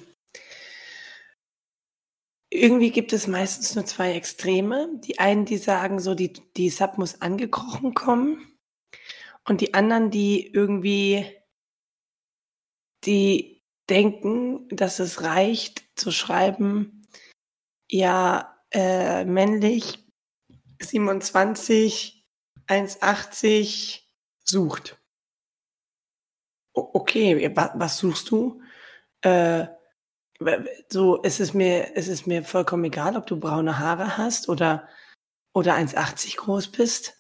Irgendwie 2.49 2.93
gibt 2.93 3.13
es 3.13 3.27
meistens 3.27 3.75
nur 3.75 3.87
zwei 3.87 4.13
Extreme. 4.13 5.01
Die 5.01 5.19
einen, 5.19 5.47
die 5.47 5.57
sagen 5.57 5.99
so, 5.99 6.15
die, 6.15 6.33
die 6.57 6.71
Sub 6.71 6.97
muss 6.97 7.21
angekrochen 7.21 7.93
kommen. 7.95 8.57
Und 9.45 9.63
die 9.63 9.75
anderen, 9.75 10.13
die 10.13 10.47
irgendwie 10.47 11.27
die 13.05 13.65
denken, 13.91 14.69
dass 14.69 15.01
es 15.01 15.23
reicht 15.25 15.83
zu 15.97 16.13
schreiben, 16.13 17.09
ja, 17.91 18.63
äh, 18.71 19.25
männlich, 19.25 19.99
27, 20.81 22.25
1,80, 22.69 24.03
sucht. 24.45 25.04
Okay, 26.75 27.55
wa 27.57 27.73
was 27.77 27.99
suchst 27.99 28.31
du? 28.31 28.61
Äh, 29.23 29.67
so 30.91 31.23
ist 31.23 31.41
es 31.41 31.55
mir, 31.55 31.97
ist 31.97 32.09
es 32.09 32.27
mir 32.27 32.45
vollkommen 32.45 32.85
egal, 32.85 33.17
ob 33.17 33.27
du 33.27 33.39
braune 33.39 33.79
Haare 33.79 34.19
hast 34.19 34.49
oder, 34.49 34.89
oder 35.55 35.75
1,80 35.75 36.37
groß 36.37 36.69
bist. 36.73 37.15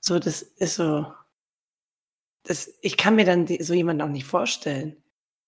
So, 0.00 0.18
das 0.18 0.42
ist 0.42 0.76
so, 0.76 1.06
das, 2.44 2.78
ich 2.82 2.96
kann 2.96 3.16
mir 3.16 3.24
dann 3.24 3.46
so 3.46 3.74
jemanden 3.74 4.02
auch 4.02 4.08
nicht 4.08 4.26
vorstellen 4.26 5.02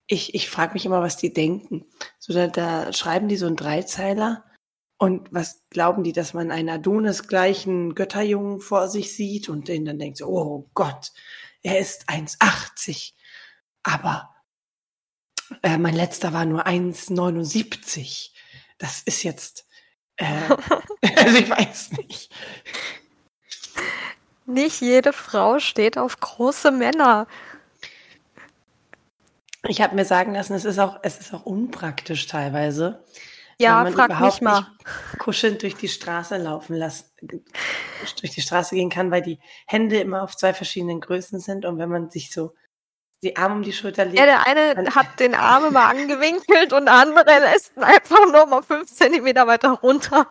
ich, 0.07 0.35
ich 0.35 0.51
frage 0.51 0.75
mich 0.75 0.85
immer, 0.87 1.01
was 1.01 1.17
die 1.17 1.33
denken. 1.33 1.87
So, 2.19 2.33
da, 2.33 2.47
da 2.49 2.93
schreiben 2.93 3.29
die 3.29 3.37
so 3.37 3.47
einen 3.47 3.57
Dreizeiler 3.57 4.45
und 4.99 5.33
was 5.33 5.65
glauben 5.71 6.05
die, 6.05 6.13
dass 6.13 6.35
man 6.35 6.51
einen 6.51 6.69
Adonis 6.69 7.27
gleichen 7.27 7.95
Götterjungen 7.95 8.61
vor 8.61 8.89
sich 8.89 9.15
sieht 9.15 9.49
und 9.49 9.69
den 9.69 9.85
dann 9.85 9.99
denkt 9.99 10.19
so, 10.19 10.27
oh 10.27 10.71
Gott, 10.75 11.13
er 11.65 11.81
ist 11.81 12.09
1,80. 12.09 13.15
Aber 13.83 14.35
äh, 15.63 15.79
mein 15.79 15.95
letzter 15.95 16.33
war 16.33 16.45
nur 16.45 16.67
1,79. 16.67 18.31
Das 18.79 19.03
ist 19.03 19.25
jetzt, 19.25 19.67
äh, 20.17 20.25
also 21.17 21.37
ich 21.37 21.51
weiß 21.51 21.93
nicht. 21.93 22.33
Nicht 24.47 24.81
jede 24.81 25.13
Frau 25.13 25.59
steht 25.59 25.99
auf 25.99 26.21
große 26.21 26.71
Männer. 26.71 27.27
Ich 29.67 29.81
habe 29.81 29.95
mir 29.95 30.05
sagen 30.05 30.35
lassen, 30.35 30.53
es 30.53 30.67
ist 30.67 30.79
auch, 30.79 30.99
es 31.03 31.19
ist 31.19 31.33
auch 31.33 31.47
unpraktisch 31.47 32.27
teilweise. 32.27 33.03
Ja, 33.59 33.85
frag 33.87 34.21
mich 34.21 34.41
mal. 34.41 34.67
kuschelnd 35.19 35.63
durch 35.63 35.77
die 35.77 35.89
Straße 35.89 36.37
laufen 36.37 36.75
lassen, 36.77 37.07
durch 37.21 38.33
die 38.33 38.41
Straße 38.41 38.75
gehen 38.75 38.91
kann, 38.91 39.11
weil 39.11 39.23
die 39.23 39.39
Hände 39.67 39.99
immer 39.99 40.23
auf 40.23 40.37
zwei 40.37 40.53
verschiedenen 40.55 41.01
Größen 41.01 41.41
sind 41.41 41.65
und 41.65 41.79
wenn 41.79 41.89
man 41.89 42.11
sich 42.11 42.33
so 42.33 42.55
die 43.23 43.37
Arme 43.37 43.55
um 43.57 43.63
die 43.63 43.73
Schulter 43.73 44.05
legt. 44.05 44.19
Ja, 44.19 44.27
der 44.27 44.47
eine 44.47 44.95
hat 44.95 45.19
den 45.19 45.35
Arm 45.35 45.67
immer 45.67 45.87
angewinkelt 45.87 46.73
und 46.73 46.87
der 46.87 46.95
andere 46.95 47.25
lässt 47.25 47.77
einfach 47.79 48.31
nur 48.31 48.47
mal 48.47 48.63
fünf 48.63 48.93
Zentimeter 48.93 49.47
weiter 49.47 49.71
runter. 49.71 50.27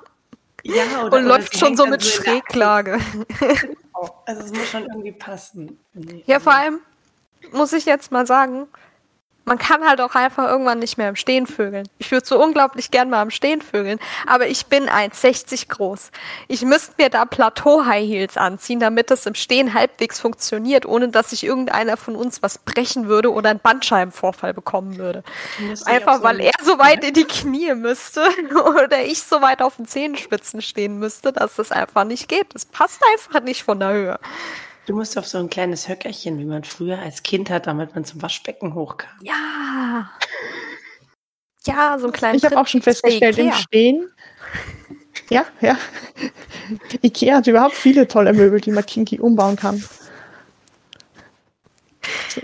Ja, 0.64 1.04
oder, 1.04 1.18
und 1.18 1.26
läuft 1.26 1.58
schon 1.58 1.76
so 1.76 1.86
mit 1.86 2.02
so 2.02 2.10
Schräglage. 2.10 3.00
Also 4.26 4.42
es 4.42 4.52
muss 4.52 4.68
schon 4.68 4.84
irgendwie 4.84 5.14
passen. 5.14 5.80
Ja, 6.26 6.42
vor 6.42 6.54
allem 6.54 6.82
muss 7.54 7.72
ich 7.72 7.86
jetzt 7.86 8.12
mal 8.12 8.28
sagen, 8.28 8.68
Man 9.46 9.58
kann 9.58 9.86
halt 9.86 10.00
auch 10.00 10.16
einfach 10.16 10.48
irgendwann 10.48 10.80
nicht 10.80 10.98
mehr 10.98 11.10
im 11.10 11.16
Stehen 11.16 11.48
vögeln. 11.48 11.88
Ich 11.98 12.12
würde 12.12 12.26
so 12.26 12.42
unglaublich 12.42 12.92
gern 12.92 13.10
mal 13.10 13.22
im 13.22 13.30
Stehen 13.30 13.62
vögeln, 13.62 14.00
aber 14.26 14.48
ich 14.48 14.68
bin 14.68 14.88
1,60 14.88 15.68
groß. 15.68 16.12
Ich 16.48 16.62
müsste 16.62 16.94
mir 16.98 17.10
da 17.10 17.26
Plateau-High 17.26 18.08
Heels 18.08 18.38
anziehen, 18.38 18.80
damit 18.80 19.12
das 19.12 19.26
im 19.26 19.36
Stehen 19.36 19.74
halbwegs 19.74 20.20
funktioniert, 20.20 20.86
ohne 20.86 21.10
dass 21.10 21.32
sich 21.32 21.44
irgendeiner 21.44 21.98
von 21.98 22.16
uns 22.16 22.42
was 22.42 22.58
brechen 22.58 23.08
würde 23.08 23.34
oder 23.34 23.50
einen 23.50 23.60
Bandscheibenvorfall 23.60 24.54
bekommen 24.54 24.98
würde. 24.98 25.24
Einfach 25.86 26.18
so 26.18 26.24
weil 26.24 26.40
er 26.40 26.54
so 26.62 26.80
weit 26.80 27.04
in 27.04 27.14
die 27.14 27.26
Knie 27.26 27.74
müsste 27.74 28.26
oder 28.66 29.04
ich 29.04 29.24
so 29.24 29.42
weit 29.42 29.62
auf 29.62 29.76
den 29.76 29.88
Zehenspitzen 29.88 30.62
stehen 30.62 31.00
müsste, 31.00 31.34
dass 31.34 31.56
das 31.56 31.72
einfach 31.72 32.06
nicht 32.06 32.30
geht. 32.30 32.48
Das 32.54 32.66
passt 32.66 33.02
einfach 33.14 33.42
nicht 33.42 33.64
von 33.64 33.80
der 33.80 33.92
Höhe. 33.92 34.20
Du 34.86 34.96
musst 34.96 35.18
auf 35.18 35.28
so 35.28 35.38
ein 35.38 35.50
kleines 35.50 35.88
Höckerchen, 35.88 36.38
wie 36.40 36.46
man 36.46 36.64
früher 36.64 37.00
als 37.00 37.24
Kind 37.24 37.50
hat, 37.50 37.68
damit 37.68 37.96
man 37.96 38.04
zum 38.04 38.22
Waschbecken 38.22 38.74
hochkam. 38.74 39.12
Ja. 39.22 40.10
Ja, 41.66 41.98
so 41.98 42.08
ein 42.08 42.12
kleines. 42.12 42.44
Ich 42.44 42.46
habe 42.46 42.60
auch 42.60 42.68
schon 42.68 42.82
festgestellt, 42.82 43.38
im 43.38 43.54
Stehen. 43.54 44.10
Ja, 45.30 45.46
ja. 45.62 45.78
Ikea 47.02 47.38
hat 47.38 47.48
überhaupt 47.48 47.76
viele 47.76 48.08
tolle 48.08 48.34
Möbel, 48.34 48.60
die 48.60 48.72
man 48.72 48.86
kinky 48.86 49.20
umbauen 49.20 49.56
kann. 49.56 49.82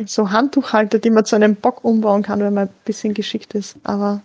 So, 0.06 0.30
Handtuchhalter, 0.30 1.00
die 1.00 1.10
man 1.10 1.26
zu 1.26 1.36
einem 1.36 1.56
Bock 1.56 1.84
umbauen 1.84 2.24
kann, 2.24 2.40
wenn 2.40 2.54
man 2.54 2.68
ein 2.70 2.76
bisschen 2.86 3.14
geschickt 3.14 3.54
ist. 3.56 3.76
Aber 3.84 4.22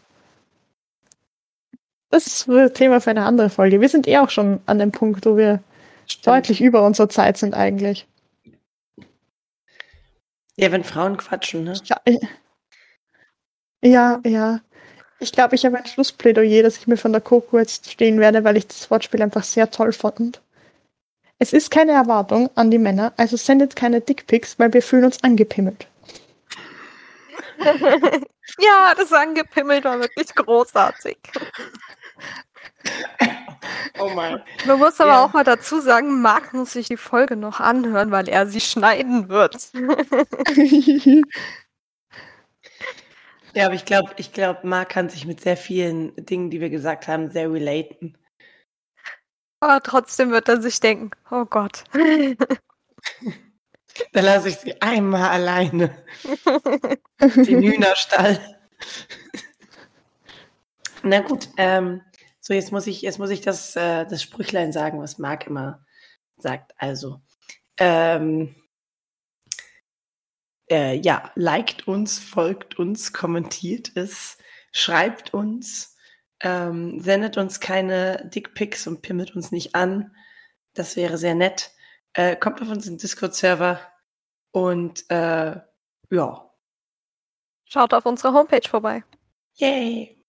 das 2.10 2.26
ist 2.26 2.48
ein 2.48 2.72
Thema 2.74 3.00
für 3.00 3.10
eine 3.10 3.24
andere 3.24 3.50
Folge. 3.50 3.80
Wir 3.80 3.88
sind 3.88 4.06
eh 4.06 4.18
auch 4.18 4.30
schon 4.30 4.60
an 4.66 4.78
dem 4.78 4.92
Punkt, 4.92 5.26
wo 5.26 5.36
wir 5.36 5.60
Stimmt. 6.06 6.26
deutlich 6.26 6.60
über 6.60 6.84
unserer 6.84 7.08
Zeit 7.08 7.36
sind 7.36 7.54
eigentlich. 7.54 8.06
Ja, 10.56 10.70
wenn 10.70 10.84
Frauen 10.84 11.16
quatschen, 11.16 11.64
ne? 11.64 11.74
Ja, 13.82 14.20
ja. 14.24 14.60
Ich 15.18 15.32
glaube, 15.32 15.54
ich 15.54 15.64
habe 15.64 15.78
ein 15.78 15.86
Schlussplädoyer, 15.86 16.62
das 16.62 16.76
ich 16.76 16.86
mir 16.86 16.96
von 16.96 17.12
der 17.12 17.20
Coco 17.20 17.58
jetzt 17.58 17.90
stehen 17.90 18.18
werde, 18.20 18.44
weil 18.44 18.56
ich 18.56 18.66
das 18.66 18.90
Wortspiel 18.90 19.22
einfach 19.22 19.44
sehr 19.44 19.70
toll 19.70 19.92
fand. 19.92 20.40
Es 21.38 21.52
ist 21.52 21.70
keine 21.70 21.92
Erwartung 21.92 22.50
an 22.54 22.70
die 22.70 22.78
Männer, 22.78 23.12
also 23.16 23.36
sendet 23.36 23.76
keine 23.76 24.00
Dickpics, 24.00 24.58
weil 24.58 24.72
wir 24.72 24.82
fühlen 24.82 25.04
uns 25.04 25.22
angepimmelt. 25.22 25.86
ja, 28.58 28.94
das 28.96 29.12
Angepimmelt 29.12 29.84
war 29.84 30.00
wirklich 30.00 30.34
großartig. 30.34 31.18
Oh 33.98 34.10
mein. 34.14 34.42
Man 34.66 34.78
muss 34.78 35.00
aber 35.00 35.10
ja. 35.10 35.24
auch 35.24 35.32
mal 35.32 35.44
dazu 35.44 35.80
sagen, 35.80 36.20
Marc 36.20 36.52
muss 36.52 36.72
sich 36.72 36.88
die 36.88 36.96
Folge 36.96 37.36
noch 37.36 37.60
anhören, 37.60 38.10
weil 38.10 38.28
er 38.28 38.46
sie 38.46 38.60
schneiden 38.60 39.28
wird. 39.28 39.70
ja, 43.54 43.66
aber 43.66 43.74
ich 43.74 43.84
glaube, 43.84 44.12
ich 44.16 44.32
glaube, 44.32 44.66
Marc 44.66 44.90
kann 44.90 45.08
sich 45.08 45.26
mit 45.26 45.40
sehr 45.40 45.56
vielen 45.56 46.14
Dingen, 46.16 46.50
die 46.50 46.60
wir 46.60 46.70
gesagt 46.70 47.08
haben, 47.08 47.30
sehr 47.30 47.50
relaten. 47.50 48.16
Aber 49.60 49.80
trotzdem 49.82 50.30
wird 50.30 50.48
er 50.48 50.60
sich 50.60 50.78
denken, 50.80 51.10
oh 51.30 51.46
Gott. 51.46 51.84
Dann 54.12 54.24
lasse 54.24 54.48
ich 54.48 54.56
sie 54.56 54.80
einmal 54.82 55.30
alleine. 55.30 56.04
Den 57.20 57.62
Hühnerstall. 57.62 58.38
Na 61.02 61.20
gut, 61.20 61.48
ähm, 61.56 62.02
so, 62.46 62.52
jetzt 62.52 62.72
muss 62.72 62.86
ich, 62.86 63.00
jetzt 63.00 63.18
muss 63.18 63.30
ich 63.30 63.40
das, 63.40 63.74
äh, 63.74 64.04
das 64.04 64.22
Sprüchlein 64.22 64.70
sagen, 64.70 65.00
was 65.00 65.16
Marc 65.16 65.46
immer 65.46 65.82
sagt. 66.36 66.74
Also, 66.76 67.22
ähm, 67.78 68.54
äh, 70.70 70.94
ja, 70.94 71.32
liked 71.36 71.88
uns, 71.88 72.18
folgt 72.18 72.78
uns, 72.78 73.14
kommentiert 73.14 73.92
es, 73.96 74.36
schreibt 74.72 75.32
uns, 75.32 75.96
ähm, 76.40 77.00
sendet 77.00 77.38
uns 77.38 77.60
keine 77.60 78.28
Dickpics 78.28 78.86
und 78.86 79.00
pimmelt 79.00 79.34
uns 79.34 79.50
nicht 79.50 79.74
an. 79.74 80.14
Das 80.74 80.96
wäre 80.96 81.16
sehr 81.16 81.34
nett. 81.34 81.70
Äh, 82.12 82.36
kommt 82.36 82.60
auf 82.60 82.68
unseren 82.68 82.98
Discord-Server 82.98 83.80
und 84.50 85.10
äh, 85.10 85.60
ja. 86.10 86.54
Schaut 87.64 87.94
auf 87.94 88.04
unserer 88.04 88.34
Homepage 88.34 88.68
vorbei. 88.68 89.02
Yay! 89.54 90.22